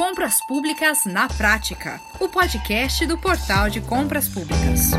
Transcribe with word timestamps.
Compras 0.00 0.40
Públicas 0.40 1.04
na 1.04 1.28
Prática, 1.28 2.00
o 2.18 2.26
podcast 2.26 3.04
do 3.04 3.18
Portal 3.18 3.68
de 3.68 3.82
Compras 3.82 4.26
Públicas. 4.30 4.92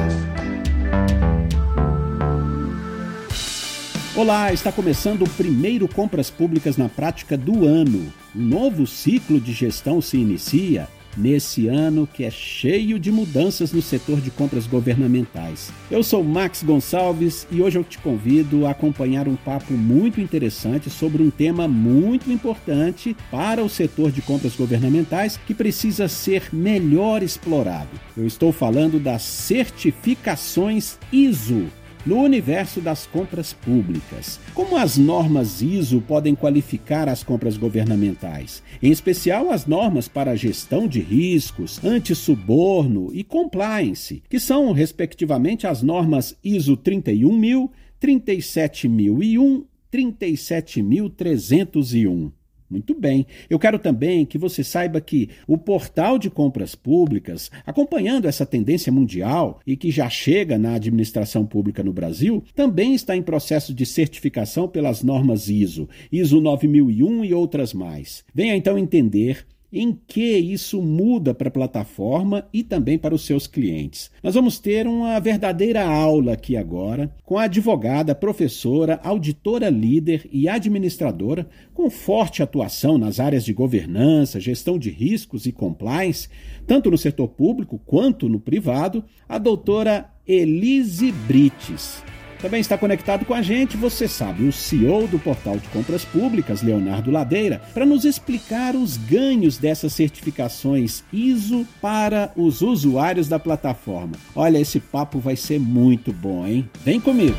Olá, 4.15 4.53
está 4.53 4.71
começando 4.71 5.23
o 5.23 5.29
primeiro 5.31 5.87
Compras 5.87 6.29
Públicas 6.29 6.77
na 6.77 6.87
Prática 6.87 7.35
do 7.35 7.65
ano. 7.65 8.13
Um 8.35 8.45
novo 8.45 8.85
ciclo 8.85 9.41
de 9.41 9.53
gestão 9.53 9.99
se 10.01 10.17
inicia 10.17 10.87
nesse 11.17 11.67
ano 11.67 12.07
que 12.11 12.23
é 12.23 12.31
cheio 12.31 12.99
de 12.99 13.11
mudanças 13.11 13.71
no 13.71 13.81
setor 13.81 14.21
de 14.21 14.31
compras 14.31 14.67
governamentais. 14.67 15.71
Eu 15.89 16.03
sou 16.03 16.23
Max 16.23 16.63
Gonçalves 16.63 17.47
e 17.51 17.61
hoje 17.61 17.77
eu 17.77 17.83
te 17.83 17.97
convido 17.97 18.65
a 18.65 18.71
acompanhar 18.71 19.27
um 19.27 19.35
papo 19.35 19.73
muito 19.73 20.21
interessante 20.21 20.89
sobre 20.89 21.21
um 21.21 21.29
tema 21.29 21.67
muito 21.67 22.31
importante 22.31 23.15
para 23.29 23.63
o 23.63 23.69
setor 23.69 24.11
de 24.11 24.21
compras 24.21 24.55
governamentais 24.55 25.39
que 25.45 25.53
precisa 25.53 26.07
ser 26.07 26.43
melhor 26.53 27.23
explorado. 27.23 27.89
Eu 28.15 28.25
estou 28.25 28.51
falando 28.51 28.99
das 28.99 29.21
certificações 29.21 30.97
ISO 31.11 31.67
no 32.05 32.21
universo 32.21 32.81
das 32.81 33.05
compras 33.05 33.53
públicas. 33.53 34.39
Como 34.53 34.77
as 34.77 34.97
normas 34.97 35.61
ISO 35.61 36.01
podem 36.01 36.35
qualificar 36.35 37.07
as 37.07 37.23
compras 37.23 37.55
governamentais? 37.57 38.61
Em 38.81 38.91
especial 38.91 39.51
as 39.51 39.65
normas 39.65 40.07
para 40.07 40.35
gestão 40.35 40.87
de 40.87 40.99
riscos, 40.99 41.83
anti-suborno 41.83 43.09
e 43.13 43.23
compliance, 43.23 44.23
que 44.29 44.39
são, 44.39 44.71
respectivamente, 44.71 45.67
as 45.67 45.81
normas 45.81 46.37
ISO 46.43 46.77
31000, 46.77 47.71
37001, 47.99 49.65
37301. 49.91 52.31
Muito 52.71 52.95
bem. 52.95 53.27
Eu 53.49 53.59
quero 53.59 53.77
também 53.77 54.25
que 54.25 54.37
você 54.37 54.63
saiba 54.63 55.01
que 55.01 55.29
o 55.45 55.57
portal 55.57 56.17
de 56.17 56.29
compras 56.29 56.73
públicas, 56.73 57.51
acompanhando 57.65 58.29
essa 58.29 58.45
tendência 58.45 58.89
mundial 58.93 59.59
e 59.67 59.75
que 59.75 59.91
já 59.91 60.09
chega 60.09 60.57
na 60.57 60.75
administração 60.75 61.45
pública 61.45 61.83
no 61.83 61.91
Brasil, 61.91 62.41
também 62.55 62.93
está 62.93 63.13
em 63.13 63.21
processo 63.21 63.73
de 63.73 63.85
certificação 63.85 64.69
pelas 64.69 65.03
normas 65.03 65.49
ISO, 65.49 65.89
ISO 66.09 66.39
9001 66.39 67.25
e 67.25 67.33
outras 67.33 67.73
mais. 67.73 68.23
Venha 68.33 68.55
então 68.55 68.77
entender 68.77 69.45
em 69.71 69.97
que 70.07 70.37
isso 70.37 70.81
muda 70.81 71.33
para 71.33 71.47
a 71.47 71.51
plataforma 71.51 72.47
e 72.53 72.63
também 72.63 72.97
para 72.97 73.15
os 73.15 73.25
seus 73.25 73.47
clientes. 73.47 74.11
Nós 74.21 74.35
vamos 74.35 74.59
ter 74.59 74.87
uma 74.87 75.19
verdadeira 75.19 75.85
aula 75.85 76.33
aqui 76.33 76.57
agora 76.57 77.13
com 77.23 77.37
a 77.37 77.43
advogada, 77.43 78.13
professora, 78.13 78.99
auditora 79.03 79.69
líder 79.69 80.27
e 80.31 80.49
administradora 80.49 81.47
com 81.73 81.89
forte 81.89 82.43
atuação 82.43 82.97
nas 82.97 83.19
áreas 83.19 83.45
de 83.45 83.53
governança, 83.53 84.39
gestão 84.39 84.77
de 84.77 84.89
riscos 84.89 85.45
e 85.45 85.51
compliance, 85.51 86.27
tanto 86.67 86.91
no 86.91 86.97
setor 86.97 87.29
público 87.29 87.79
quanto 87.85 88.27
no 88.27 88.39
privado, 88.39 89.03
a 89.27 89.37
doutora 89.37 90.09
Elise 90.27 91.11
Brites. 91.11 92.03
Também 92.41 92.59
está 92.59 92.75
conectado 92.75 93.23
com 93.23 93.35
a 93.35 93.41
gente, 93.43 93.77
você 93.77 94.07
sabe, 94.07 94.45
o 94.45 94.51
CEO 94.51 95.07
do 95.07 95.19
Portal 95.19 95.57
de 95.57 95.67
Compras 95.69 96.03
Públicas, 96.03 96.63
Leonardo 96.63 97.11
Ladeira, 97.11 97.61
para 97.71 97.85
nos 97.85 98.03
explicar 98.03 98.75
os 98.75 98.97
ganhos 98.97 99.59
dessas 99.59 99.93
certificações 99.93 101.03
ISO 101.13 101.67
para 101.79 102.31
os 102.35 102.61
usuários 102.61 103.27
da 103.27 103.37
plataforma. 103.37 104.13
Olha, 104.35 104.57
esse 104.57 104.79
papo 104.79 105.19
vai 105.19 105.35
ser 105.35 105.59
muito 105.59 106.11
bom, 106.11 106.47
hein? 106.47 106.67
Vem 106.83 106.99
comigo! 106.99 107.37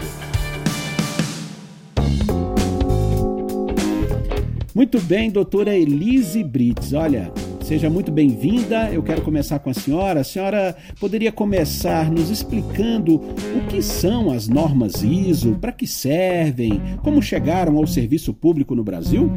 Muito 4.72 5.00
bem, 5.00 5.30
doutora 5.30 5.76
Elise 5.76 6.42
Brits. 6.42 6.92
Olha, 6.92 7.30
Seja 7.64 7.88
muito 7.88 8.10
bem-vinda. 8.10 8.92
Eu 8.92 9.02
quero 9.02 9.22
começar 9.22 9.58
com 9.60 9.70
a 9.70 9.74
senhora. 9.74 10.20
A 10.20 10.24
senhora 10.24 10.76
poderia 10.98 11.30
começar 11.30 12.10
nos 12.10 12.28
explicando 12.28 13.14
o 13.16 13.66
que 13.68 13.80
são 13.80 14.32
as 14.32 14.48
normas 14.48 15.02
ISO, 15.02 15.56
para 15.58 15.72
que 15.72 15.86
servem, 15.86 16.80
como 17.02 17.22
chegaram 17.22 17.76
ao 17.76 17.86
serviço 17.86 18.34
público 18.34 18.74
no 18.74 18.82
Brasil? 18.82 19.30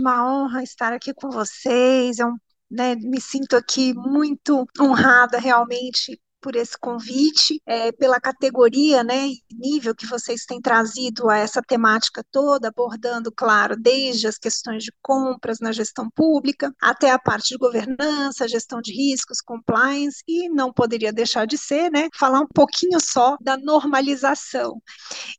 Uma 0.00 0.44
honra 0.44 0.62
estar 0.62 0.92
aqui 0.92 1.12
com 1.12 1.30
vocês. 1.30 2.18
É 2.18 2.26
um 2.26 2.36
né, 2.72 2.94
me 2.94 3.20
sinto 3.20 3.54
aqui 3.54 3.92
muito 3.92 4.66
honrada 4.80 5.38
realmente 5.38 6.18
por 6.42 6.56
esse 6.56 6.76
convite, 6.78 7.62
é, 7.64 7.92
pela 7.92 8.20
categoria 8.20 9.04
né, 9.04 9.28
e 9.28 9.40
nível 9.52 9.94
que 9.94 10.06
vocês 10.06 10.44
têm 10.44 10.60
trazido 10.60 11.30
a 11.30 11.38
essa 11.38 11.62
temática 11.62 12.24
toda, 12.32 12.68
abordando, 12.68 13.30
claro, 13.30 13.76
desde 13.76 14.26
as 14.26 14.36
questões 14.36 14.82
de 14.82 14.92
compras 15.00 15.60
na 15.60 15.70
gestão 15.70 16.10
pública, 16.10 16.74
até 16.80 17.10
a 17.12 17.18
parte 17.18 17.50
de 17.50 17.56
governança, 17.56 18.48
gestão 18.48 18.80
de 18.80 18.92
riscos, 18.92 19.40
compliance, 19.40 20.22
e 20.26 20.48
não 20.48 20.72
poderia 20.72 21.12
deixar 21.12 21.46
de 21.46 21.56
ser, 21.56 21.90
né, 21.90 22.08
falar 22.14 22.40
um 22.40 22.48
pouquinho 22.48 22.98
só 23.00 23.36
da 23.40 23.56
normalização. 23.56 24.82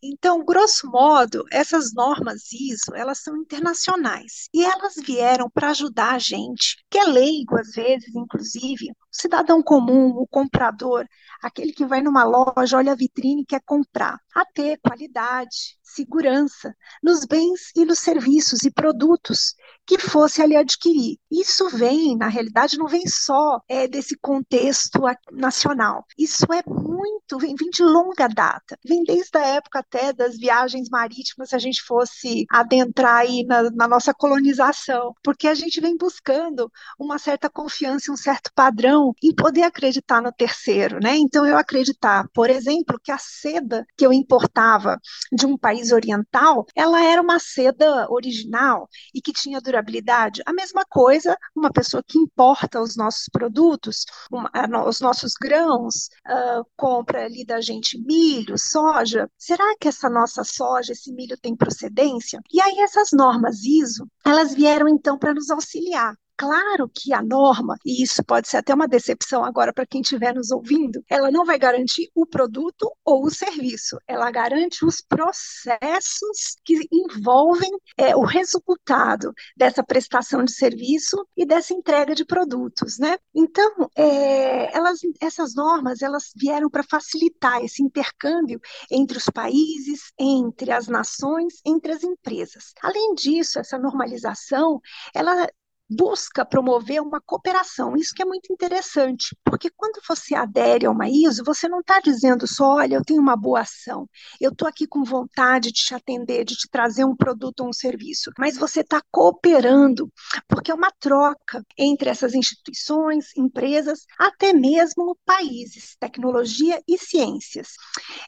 Então, 0.01 0.45
grosso 0.45 0.87
modo, 0.89 1.43
essas 1.51 1.93
normas 1.93 2.53
ISO, 2.53 2.95
elas 2.95 3.19
são 3.19 3.35
internacionais, 3.35 4.47
e 4.53 4.63
elas 4.63 4.93
vieram 4.95 5.49
para 5.49 5.71
ajudar 5.71 6.13
a 6.13 6.19
gente, 6.19 6.77
que 6.89 6.97
é 6.97 7.03
leigo 7.03 7.57
às 7.59 7.71
vezes, 7.71 8.15
inclusive, 8.15 8.93
cidadão 9.13 9.61
comum, 9.63 10.09
o 10.17 10.27
comprador, 10.27 11.07
aquele 11.41 11.71
que 11.73 11.85
vai 11.85 12.01
numa 12.01 12.23
loja, 12.23 12.77
olha 12.77 12.91
a 12.93 12.95
vitrine 12.95 13.43
e 13.43 13.45
quer 13.45 13.61
comprar, 13.65 14.17
a 14.35 14.45
ter 14.45 14.77
qualidade, 14.79 15.77
segurança 15.93 16.75
nos 17.01 17.25
bens 17.25 17.71
e 17.75 17.85
nos 17.85 17.99
serviços 17.99 18.63
e 18.63 18.71
produtos 18.71 19.55
que 19.85 19.97
fosse 19.97 20.41
ali 20.41 20.55
adquirir. 20.55 21.17
Isso 21.31 21.69
vem, 21.69 22.15
na 22.15 22.27
realidade, 22.27 22.77
não 22.77 22.87
vem 22.87 23.05
só 23.07 23.59
é, 23.67 23.87
desse 23.87 24.17
contexto 24.17 25.01
nacional. 25.31 26.05
Isso 26.17 26.45
é 26.53 26.63
muito, 26.65 27.37
vem, 27.37 27.55
vem 27.55 27.69
de 27.69 27.83
longa 27.83 28.27
data. 28.27 28.77
Vem 28.85 29.03
desde 29.03 29.37
a 29.37 29.45
época 29.45 29.79
até 29.79 30.13
das 30.13 30.37
viagens 30.37 30.89
marítimas, 30.89 31.49
se 31.49 31.55
a 31.55 31.59
gente 31.59 31.81
fosse 31.81 32.45
adentrar 32.49 33.17
aí 33.17 33.43
na, 33.45 33.69
na 33.71 33.87
nossa 33.87 34.13
colonização, 34.13 35.13
porque 35.23 35.47
a 35.47 35.55
gente 35.55 35.81
vem 35.81 35.97
buscando 35.97 36.71
uma 36.97 37.17
certa 37.19 37.49
confiança 37.49 38.03
um 38.11 38.17
certo 38.17 38.51
padrão 38.53 39.13
em 39.21 39.33
poder 39.33 39.63
acreditar 39.63 40.21
no 40.21 40.31
terceiro, 40.31 40.99
né? 41.01 41.15
Então 41.17 41.45
eu 41.45 41.57
acreditar, 41.57 42.27
por 42.33 42.49
exemplo, 42.49 42.99
que 43.01 43.11
a 43.11 43.17
seda 43.17 43.85
que 43.97 44.05
eu 44.05 44.13
importava 44.13 44.99
de 45.31 45.45
um 45.45 45.57
país 45.57 45.82
oriental, 45.91 46.65
ela 46.75 47.03
era 47.03 47.21
uma 47.21 47.39
seda 47.39 48.07
original 48.09 48.87
e 49.13 49.21
que 49.21 49.33
tinha 49.33 49.61
durabilidade. 49.61 50.41
A 50.45 50.53
mesma 50.53 50.83
coisa, 50.89 51.37
uma 51.55 51.71
pessoa 51.71 52.03
que 52.05 52.17
importa 52.17 52.81
os 52.81 52.95
nossos 52.95 53.25
produtos, 53.31 54.05
uma, 54.31 54.49
os 54.87 54.99
nossos 54.99 55.33
grãos, 55.39 56.09
uh, 56.27 56.65
compra 56.75 57.25
ali 57.25 57.45
da 57.45 57.61
gente 57.61 57.99
milho, 57.99 58.55
soja. 58.57 59.29
Será 59.37 59.75
que 59.79 59.87
essa 59.87 60.09
nossa 60.09 60.43
soja, 60.43 60.93
esse 60.93 61.11
milho 61.13 61.37
tem 61.39 61.55
procedência? 61.55 62.39
E 62.51 62.61
aí 62.61 62.79
essas 62.79 63.09
normas 63.11 63.63
ISO, 63.63 64.07
elas 64.25 64.53
vieram 64.53 64.87
então 64.87 65.17
para 65.17 65.33
nos 65.33 65.49
auxiliar. 65.49 66.15
Claro 66.35 66.89
que 66.93 67.13
a 67.13 67.21
norma, 67.21 67.77
e 67.85 68.03
isso 68.03 68.23
pode 68.23 68.47
ser 68.47 68.57
até 68.57 68.73
uma 68.73 68.87
decepção 68.87 69.43
agora 69.43 69.71
para 69.71 69.85
quem 69.85 70.01
estiver 70.01 70.33
nos 70.33 70.51
ouvindo, 70.51 71.03
ela 71.07 71.29
não 71.31 71.45
vai 71.45 71.59
garantir 71.59 72.09
o 72.15 72.25
produto 72.25 72.91
ou 73.05 73.25
o 73.25 73.29
serviço, 73.29 73.97
ela 74.07 74.31
garante 74.31 74.83
os 74.83 74.99
processos 74.99 76.57
que 76.65 76.79
envolvem 76.91 77.71
é, 77.95 78.15
o 78.15 78.23
resultado 78.23 79.31
dessa 79.55 79.83
prestação 79.83 80.43
de 80.43 80.51
serviço 80.51 81.23
e 81.37 81.45
dessa 81.45 81.73
entrega 81.73 82.15
de 82.15 82.25
produtos, 82.25 82.97
né? 82.97 83.15
Então, 83.33 83.89
é, 83.95 84.75
elas, 84.75 84.99
essas 85.21 85.53
normas, 85.53 86.01
elas 86.01 86.31
vieram 86.35 86.69
para 86.69 86.83
facilitar 86.83 87.63
esse 87.63 87.83
intercâmbio 87.83 88.59
entre 88.91 89.17
os 89.17 89.25
países, 89.25 90.11
entre 90.19 90.71
as 90.71 90.87
nações, 90.87 91.61
entre 91.63 91.91
as 91.91 92.03
empresas. 92.03 92.73
Além 92.81 93.13
disso, 93.13 93.59
essa 93.59 93.77
normalização, 93.77 94.81
ela 95.13 95.47
busca 95.95 96.45
promover 96.45 97.01
uma 97.01 97.21
cooperação. 97.21 97.95
Isso 97.95 98.13
que 98.13 98.21
é 98.21 98.25
muito 98.25 98.51
interessante, 98.51 99.35
porque 99.43 99.69
quando 99.75 100.01
você 100.07 100.35
adere 100.35 100.85
a 100.85 100.91
uma 100.91 101.07
ISO, 101.07 101.43
você 101.43 101.67
não 101.67 101.79
está 101.79 101.99
dizendo 101.99 102.47
só, 102.47 102.75
olha, 102.75 102.95
eu 102.95 103.03
tenho 103.03 103.21
uma 103.21 103.35
boa 103.35 103.61
ação, 103.61 104.07
eu 104.39 104.51
estou 104.51 104.67
aqui 104.67 104.87
com 104.87 105.03
vontade 105.03 105.71
de 105.71 105.83
te 105.83 105.93
atender, 105.93 106.45
de 106.45 106.55
te 106.55 106.67
trazer 106.69 107.05
um 107.05 107.15
produto 107.15 107.61
ou 107.61 107.69
um 107.69 107.73
serviço, 107.73 108.31
mas 108.37 108.57
você 108.57 108.81
está 108.81 109.01
cooperando, 109.11 110.11
porque 110.47 110.71
é 110.71 110.75
uma 110.75 110.91
troca 110.99 111.63
entre 111.77 112.09
essas 112.09 112.33
instituições, 112.33 113.35
empresas, 113.37 114.05
até 114.17 114.53
mesmo 114.53 115.17
países, 115.25 115.95
tecnologia 115.99 116.81
e 116.87 116.97
ciências. 116.97 117.69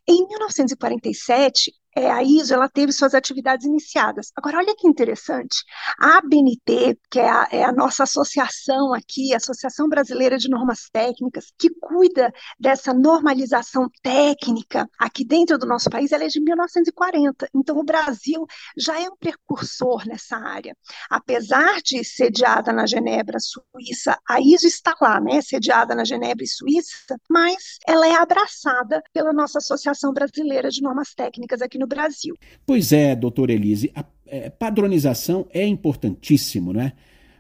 Em 0.07 0.27
1947, 0.27 1.73
é, 1.95 2.12
a 2.12 2.21
ISO 2.21 2.53
ela 2.53 2.68
teve 2.68 2.92
suas 2.92 3.13
atividades 3.13 3.65
iniciadas. 3.65 4.31
Agora, 4.36 4.57
olha 4.57 4.75
que 4.75 4.88
interessante, 4.88 5.63
a 5.97 6.18
ABNT, 6.18 7.00
que 7.09 7.19
é 7.19 7.30
a, 7.30 7.47
é 7.51 7.63
a 7.63 7.71
nossa 7.71 8.03
associação 8.03 8.94
aqui, 8.94 9.33
Associação 9.33 9.88
Brasileira 9.88 10.38
de 10.38 10.50
Normas 10.50 10.89
Técnicas, 10.92 11.53
que 11.57 11.69
cuida 11.69 12.33
dessa 12.59 12.94
normalização 12.94 13.89
técnica 14.03 14.89
aqui 15.00 15.24
dentro 15.24 15.57
do 15.57 15.65
nosso 15.65 15.89
país, 15.89 16.12
ela 16.12 16.25
é 16.25 16.27
de 16.27 16.42
1940. 16.42 17.50
Então, 17.56 17.77
o 17.77 17.83
Brasil 17.83 18.45
já 18.77 19.00
é 19.00 19.09
um 19.09 19.15
precursor 19.15 20.06
nessa 20.06 20.38
área. 20.38 20.75
Apesar 21.09 21.81
de 21.81 22.03
sediada 22.03 22.74
na 22.74 22.86
Genebra, 22.86 23.38
Suíça, 23.39 24.19
a 24.27 24.42
ISO 24.42 24.68
está 24.68 24.95
lá, 25.01 25.21
né, 25.21 25.42
sediada 25.42 25.95
na 25.95 26.03
Genebra 26.03 26.44
e 26.44 26.47
Suíça, 26.47 27.18
mas 27.30 27.77
ela 27.88 28.07
é 28.07 28.15
abraçada 28.15 29.01
pela 29.13 29.31
nossa 29.31 29.59
Associação 29.59 30.12
Brasileira 30.12 30.69
de 30.69 30.81
Normas 30.81 31.13
Técnicas 31.13 31.62
aqui 31.62 31.77
no 31.77 31.84
no 31.85 31.87
Brasil. 31.87 32.35
Pois 32.65 32.91
é, 32.91 33.15
doutor 33.15 33.49
Elise, 33.49 33.91
a 33.95 34.03
é, 34.25 34.49
padronização 34.49 35.47
é 35.51 35.65
importantíssimo, 35.65 36.73
não 36.73 36.81
é? 36.81 36.93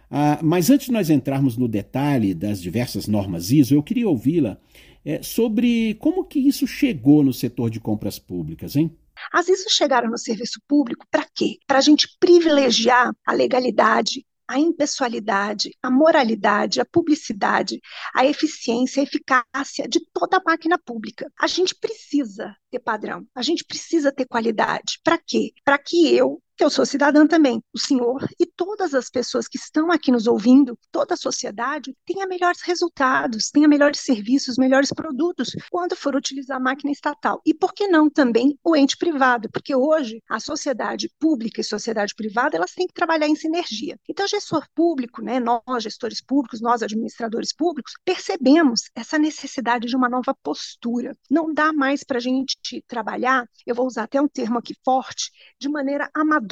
Ah, 0.09 0.39
mas 0.41 0.69
antes 0.69 0.85
de 0.85 0.93
nós 0.93 1.09
entrarmos 1.09 1.57
no 1.57 1.67
detalhe 1.67 2.33
das 2.33 2.61
diversas 2.61 3.07
normas 3.07 3.51
ISO, 3.51 3.73
eu 3.73 3.83
queria 3.83 4.07
ouvi-la 4.07 4.57
é, 5.03 5.21
sobre 5.21 5.95
como 5.95 6.23
que 6.23 6.39
isso 6.39 6.67
chegou 6.67 7.23
no 7.23 7.33
setor 7.33 7.69
de 7.69 7.79
compras 7.79 8.19
públicas, 8.19 8.75
hein? 8.75 8.95
As 9.33 9.49
ISO 9.49 9.69
chegaram 9.69 10.09
no 10.09 10.17
serviço 10.17 10.59
público 10.67 11.05
para 11.09 11.25
quê? 11.33 11.57
Para 11.65 11.79
a 11.79 11.81
gente 11.81 12.07
privilegiar 12.19 13.11
a 13.25 13.33
legalidade, 13.33 14.25
a 14.47 14.59
impessoalidade, 14.59 15.75
a 15.81 15.89
moralidade, 15.89 16.79
a 16.79 16.85
publicidade, 16.85 17.79
a 18.13 18.25
eficiência, 18.25 19.01
a 19.01 19.03
eficácia 19.03 19.87
de 19.87 19.99
toda 20.13 20.37
a 20.37 20.43
máquina 20.45 20.77
pública. 20.77 21.31
A 21.39 21.47
gente 21.47 21.75
precisa 21.75 22.55
ter 22.69 22.79
padrão, 22.79 23.27
a 23.33 23.41
gente 23.41 23.63
precisa 23.63 24.11
ter 24.11 24.25
qualidade. 24.25 24.99
Para 25.03 25.17
quê? 25.17 25.53
Para 25.63 25.77
que 25.77 26.13
eu, 26.13 26.41
que 26.55 26.63
eu 26.63 26.69
sou 26.69 26.85
cidadã 26.85 27.27
também, 27.27 27.61
o 27.73 27.79
senhor 27.79 28.25
e 28.39 28.45
todas 28.45 28.93
as 28.93 29.09
pessoas 29.09 29.47
que 29.47 29.57
estão 29.57 29.91
aqui 29.91 30.11
nos 30.11 30.25
ouvindo, 30.25 30.77
toda 30.91 31.13
a 31.13 31.17
sociedade, 31.17 31.95
tenha 32.05 32.25
melhores 32.25 32.61
resultados, 32.61 33.49
tenha 33.49 33.67
melhores 33.67 33.99
serviços, 33.99 34.57
melhores 34.57 34.89
produtos 34.89 35.51
quando 35.69 35.95
for 35.95 36.15
utilizar 36.15 36.57
a 36.57 36.59
máquina 36.59 36.91
estatal. 36.91 37.41
E 37.45 37.53
por 37.53 37.73
que 37.73 37.87
não 37.87 38.09
também 38.09 38.57
o 38.63 38.75
ente 38.75 38.95
privado? 38.97 39.49
Porque 39.51 39.75
hoje 39.75 40.23
a 40.29 40.39
sociedade 40.39 41.11
pública 41.19 41.59
e 41.59 41.63
sociedade 41.63 42.15
privada, 42.15 42.55
elas 42.55 42.71
têm 42.71 42.87
que 42.87 42.93
trabalhar 42.93 43.27
em 43.27 43.35
sinergia. 43.35 43.99
Então, 44.07 44.27
gestor 44.27 44.65
público, 44.73 45.21
né, 45.21 45.39
nós 45.39 45.83
gestores 45.83 46.21
públicos, 46.21 46.61
nós 46.61 46.81
administradores 46.81 47.53
públicos, 47.53 47.93
percebemos 48.05 48.89
essa 48.95 49.19
necessidade 49.19 49.87
de 49.87 49.95
uma 49.95 50.07
nova 50.07 50.33
postura. 50.41 51.17
Não 51.29 51.53
dá 51.53 51.73
mais 51.73 52.03
para 52.03 52.17
a 52.17 52.21
gente 52.21 52.83
trabalhar, 52.87 53.45
eu 53.65 53.75
vou 53.75 53.85
usar 53.85 54.03
até 54.03 54.21
um 54.21 54.27
termo 54.27 54.57
aqui 54.57 54.73
forte, 54.83 55.31
de 55.59 55.67
maneira 55.67 56.09
amadora 56.13 56.44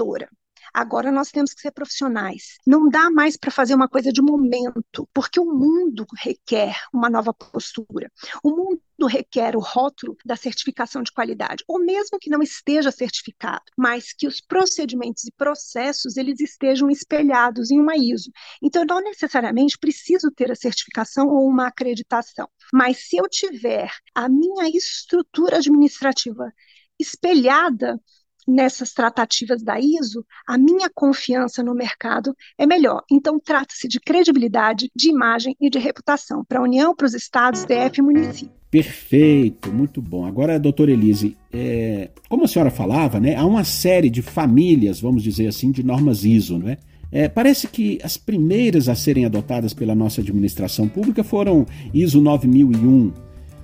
Agora 0.74 1.12
nós 1.12 1.30
temos 1.30 1.54
que 1.54 1.62
ser 1.62 1.72
profissionais. 1.72 2.58
Não 2.66 2.90
dá 2.90 3.10
mais 3.10 3.38
para 3.38 3.52
fazer 3.52 3.76
uma 3.76 3.88
coisa 3.88 4.12
de 4.12 4.22
momento, 4.22 5.08
porque 5.14 5.40
o 5.40 5.46
mundo 5.46 6.06
requer 6.18 6.76
uma 6.92 7.10
nova 7.12 7.32
postura. 7.32 8.12
O 8.44 8.50
mundo 8.50 8.82
requer 9.08 9.56
o 9.56 9.60
rótulo 9.60 10.18
da 10.26 10.36
certificação 10.36 11.04
de 11.04 11.12
qualidade, 11.12 11.64
ou 11.68 11.80
mesmo 11.80 12.18
que 12.20 12.30
não 12.30 12.42
esteja 12.42 12.92
certificado, 12.92 13.64
mas 13.78 14.14
que 14.14 14.26
os 14.26 14.42
procedimentos 14.42 15.26
e 15.26 15.32
processos 15.32 16.18
eles 16.18 16.40
estejam 16.40 16.90
espelhados 16.90 17.70
em 17.70 17.80
uma 17.80 17.96
ISO. 17.96 18.32
Então, 18.62 18.84
não 18.86 19.02
necessariamente 19.02 19.78
preciso 19.78 20.32
ter 20.32 20.52
a 20.52 20.56
certificação 20.56 21.28
ou 21.28 21.48
uma 21.48 21.68
acreditação, 21.68 22.48
mas 22.74 23.10
se 23.10 23.18
eu 23.18 23.28
tiver 23.30 23.92
a 24.16 24.30
minha 24.30 24.70
estrutura 24.70 25.58
administrativa 25.58 26.52
espelhada 27.00 28.00
nessas 28.48 28.94
tratativas 28.94 29.64
da 29.64 29.80
ISO, 29.80 30.26
a 30.48 30.58
minha 30.58 30.90
confiança 30.94 31.64
no 31.64 31.74
mercado 31.74 32.36
é 32.58 32.66
melhor. 32.66 33.04
Então, 33.12 33.40
trata-se 33.40 33.88
de 33.88 34.00
credibilidade, 34.00 34.90
de 34.96 35.10
imagem 35.10 35.56
e 35.60 35.70
de 35.70 35.80
reputação 35.80 36.44
para 36.46 36.60
a 36.60 36.64
União, 36.64 36.96
para 36.96 37.06
os 37.06 37.14
estados, 37.14 37.66
DF 37.66 38.00
e 38.00 38.02
município. 38.02 38.64
Perfeito, 38.70 39.72
muito 39.72 40.02
bom. 40.02 40.26
Agora, 40.26 40.60
doutora 40.60 40.92
Elise, 40.92 41.38
é, 41.52 42.10
como 42.28 42.46
a 42.46 42.48
senhora 42.48 42.72
falava, 42.72 43.20
né, 43.20 43.36
há 43.36 43.46
uma 43.46 43.64
série 43.64 44.10
de 44.10 44.24
famílias, 44.24 45.00
vamos 45.00 45.22
dizer 45.22 45.48
assim, 45.48 45.72
de 45.72 45.84
normas 45.84 46.26
ISO, 46.26 46.58
não 46.58 46.70
é? 46.70 46.78
É, 47.12 47.30
parece 47.30 47.68
que 47.68 48.00
as 48.04 48.18
primeiras 48.18 48.90
a 48.90 48.96
serem 48.96 49.26
adotadas 49.26 49.72
pela 49.72 49.94
nossa 49.94 50.22
administração 50.22 50.88
pública 50.88 51.24
foram 51.24 51.68
ISO 51.94 52.20
9001, 52.20 53.14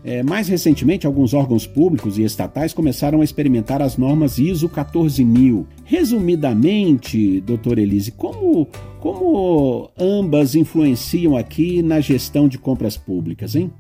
é, 0.03 0.23
mais 0.23 0.47
recentemente, 0.47 1.05
alguns 1.05 1.33
órgãos 1.33 1.67
públicos 1.67 2.17
e 2.17 2.23
estatais 2.23 2.73
começaram 2.73 3.21
a 3.21 3.23
experimentar 3.23 3.81
as 3.81 3.97
normas 3.97 4.37
ISO 4.37 4.69
14000. 4.69 5.67
Resumidamente, 5.83 7.41
doutor 7.41 7.77
Elise, 7.77 8.11
como, 8.11 8.67
como 8.99 9.91
ambas 9.97 10.55
influenciam 10.55 11.35
aqui 11.35 11.81
na 11.81 11.99
gestão 11.99 12.47
de 12.47 12.57
compras 12.57 12.97
públicas, 12.97 13.55
hein? 13.55 13.73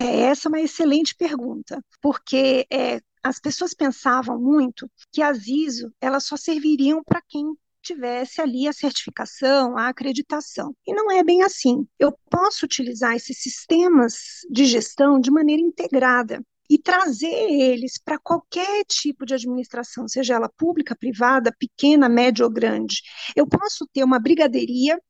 É, 0.00 0.20
essa 0.22 0.48
é 0.48 0.50
uma 0.50 0.60
excelente 0.60 1.14
pergunta, 1.14 1.80
porque 2.02 2.66
é, 2.70 3.00
as 3.22 3.38
pessoas 3.38 3.74
pensavam 3.74 4.38
muito 4.40 4.90
que 5.12 5.22
as 5.22 5.46
ISO 5.46 5.92
elas 6.00 6.24
só 6.24 6.36
serviriam 6.36 7.02
para 7.04 7.22
quem 7.26 7.54
tivesse 7.82 8.40
ali 8.40 8.66
a 8.68 8.72
certificação, 8.72 9.76
a 9.76 9.88
acreditação. 9.88 10.74
E 10.86 10.92
não 10.94 11.10
é 11.10 11.22
bem 11.22 11.42
assim. 11.42 11.86
Eu 11.98 12.12
posso 12.30 12.66
utilizar 12.66 13.14
esses 13.14 13.40
sistemas 13.40 14.40
de 14.50 14.64
gestão 14.64 15.20
de 15.20 15.30
maneira 15.30 15.62
integrada 15.62 16.42
e 16.70 16.78
trazer 16.78 17.26
eles 17.26 17.98
para 17.98 18.18
qualquer 18.18 18.84
tipo 18.84 19.24
de 19.24 19.34
administração, 19.34 20.06
seja 20.06 20.34
ela 20.34 20.50
pública, 20.50 20.94
privada, 20.94 21.54
pequena, 21.58 22.08
média 22.08 22.44
ou 22.44 22.50
grande. 22.50 23.00
Eu 23.34 23.46
posso 23.46 23.86
ter 23.86 24.04
uma 24.04 24.18
brigadeiria 24.18 25.00